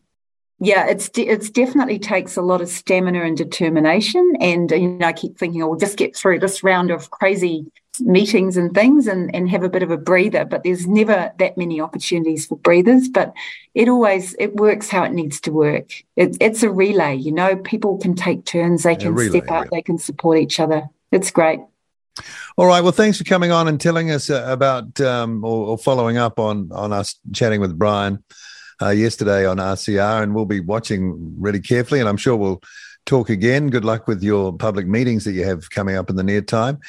Yeah, 0.59 0.85
it's 0.87 1.09
de- 1.09 1.27
it's 1.27 1.49
definitely 1.49 1.99
takes 1.99 2.37
a 2.37 2.41
lot 2.41 2.61
of 2.61 2.69
stamina 2.69 3.21
and 3.23 3.37
determination. 3.37 4.33
And 4.39 4.69
you 4.71 4.89
know, 4.89 5.07
I 5.07 5.13
keep 5.13 5.37
thinking, 5.37 5.61
oh, 5.63 5.69
we'll 5.69 5.79
just 5.79 5.97
get 5.97 6.15
through 6.15 6.39
this 6.39 6.63
round 6.63 6.91
of 6.91 7.09
crazy 7.09 7.65
meetings 7.99 8.57
and 8.57 8.73
things 8.73 9.07
and, 9.07 9.33
and 9.35 9.49
have 9.49 9.63
a 9.63 9.69
bit 9.69 9.83
of 9.83 9.91
a 9.91 9.97
breather. 9.97 10.45
But 10.45 10.63
there's 10.63 10.87
never 10.87 11.31
that 11.37 11.57
many 11.57 11.81
opportunities 11.81 12.45
for 12.45 12.57
breathers. 12.57 13.09
But 13.09 13.33
it 13.73 13.89
always 13.89 14.35
it 14.39 14.55
works 14.55 14.89
how 14.89 15.03
it 15.03 15.11
needs 15.11 15.41
to 15.41 15.51
work. 15.51 15.91
It, 16.15 16.37
it's 16.39 16.63
a 16.63 16.69
relay, 16.69 17.15
you 17.15 17.31
know. 17.31 17.55
People 17.55 17.97
can 17.97 18.15
take 18.15 18.45
turns. 18.45 18.83
They 18.83 18.95
can 18.95 19.13
relay, 19.13 19.39
step 19.39 19.51
up. 19.51 19.67
They 19.71 19.81
can 19.81 19.97
support 19.97 20.37
each 20.37 20.59
other. 20.59 20.89
It's 21.11 21.31
great. 21.31 21.59
All 22.57 22.67
right. 22.67 22.81
Well, 22.81 22.91
thanks 22.91 23.17
for 23.17 23.23
coming 23.23 23.51
on 23.51 23.67
and 23.67 23.81
telling 23.81 24.11
us 24.11 24.29
uh, 24.29 24.45
about 24.47 25.01
um, 25.01 25.43
or, 25.43 25.67
or, 25.67 25.77
following 25.77 26.17
up 26.17 26.39
on 26.39 26.69
on 26.71 26.93
us 26.93 27.15
chatting 27.33 27.59
with 27.59 27.77
Brian 27.77 28.23
uh, 28.81 28.89
yesterday 28.89 29.45
on 29.45 29.57
RCR, 29.57 30.21
and 30.21 30.35
we'll 30.35 30.45
be 30.45 30.59
watching 30.59 31.35
really 31.39 31.59
carefully. 31.59 31.99
And 31.99 32.07
I'm 32.07 32.17
sure 32.17 32.35
we'll 32.35 32.61
talk 33.05 33.29
again. 33.29 33.69
Good 33.69 33.85
luck 33.85 34.07
with 34.07 34.23
your 34.23 34.53
public 34.53 34.87
meetings 34.87 35.23
that 35.25 35.33
you 35.33 35.45
have 35.45 35.69
coming 35.69 35.95
up 35.95 36.09
in 36.09 36.15
the 36.15 36.23
near 36.23 36.41
time. 36.41 36.79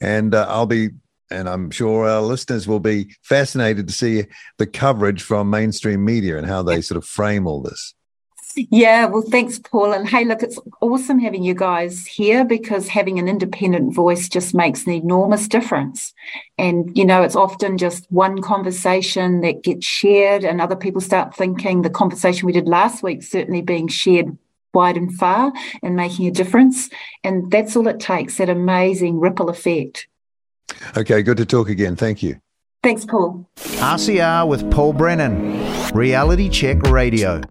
And 0.00 0.34
uh, 0.34 0.46
I'll 0.48 0.66
be, 0.66 0.90
and 1.30 1.48
I'm 1.48 1.70
sure 1.70 2.08
our 2.08 2.20
listeners 2.20 2.68
will 2.68 2.80
be 2.80 3.14
fascinated 3.22 3.88
to 3.88 3.94
see 3.94 4.24
the 4.58 4.66
coverage 4.66 5.22
from 5.22 5.50
mainstream 5.50 6.04
media 6.04 6.36
and 6.36 6.46
how 6.46 6.62
they 6.62 6.80
sort 6.80 6.98
of 6.98 7.04
frame 7.04 7.46
all 7.46 7.62
this. 7.62 7.94
Yeah, 8.56 9.06
well, 9.06 9.22
thanks, 9.22 9.58
Paul. 9.58 9.92
And 9.92 10.08
hey, 10.08 10.24
look, 10.24 10.42
it's 10.42 10.58
awesome 10.80 11.18
having 11.18 11.42
you 11.42 11.54
guys 11.54 12.06
here 12.06 12.44
because 12.44 12.88
having 12.88 13.18
an 13.18 13.28
independent 13.28 13.94
voice 13.94 14.28
just 14.28 14.54
makes 14.54 14.86
an 14.86 14.92
enormous 14.94 15.46
difference. 15.46 16.14
And, 16.56 16.96
you 16.96 17.04
know, 17.04 17.22
it's 17.22 17.36
often 17.36 17.76
just 17.76 18.06
one 18.10 18.40
conversation 18.40 19.42
that 19.42 19.62
gets 19.62 19.84
shared, 19.84 20.42
and 20.42 20.60
other 20.60 20.76
people 20.76 21.00
start 21.00 21.34
thinking 21.34 21.82
the 21.82 21.90
conversation 21.90 22.46
we 22.46 22.52
did 22.52 22.66
last 22.66 23.02
week 23.02 23.22
certainly 23.22 23.60
being 23.60 23.88
shared 23.88 24.36
wide 24.72 24.96
and 24.96 25.14
far 25.14 25.52
and 25.82 25.96
making 25.96 26.26
a 26.26 26.30
difference. 26.30 26.88
And 27.24 27.50
that's 27.50 27.76
all 27.76 27.88
it 27.88 28.00
takes 28.00 28.38
that 28.38 28.48
amazing 28.48 29.20
ripple 29.20 29.48
effect. 29.48 30.08
Okay, 30.96 31.22
good 31.22 31.36
to 31.36 31.46
talk 31.46 31.68
again. 31.68 31.96
Thank 31.96 32.22
you. 32.22 32.40
Thanks, 32.82 33.04
Paul. 33.04 33.48
RCR 33.56 34.46
with 34.48 34.70
Paul 34.70 34.92
Brennan, 34.92 35.92
Reality 35.92 36.48
Check 36.48 36.82
Radio. 36.82 37.42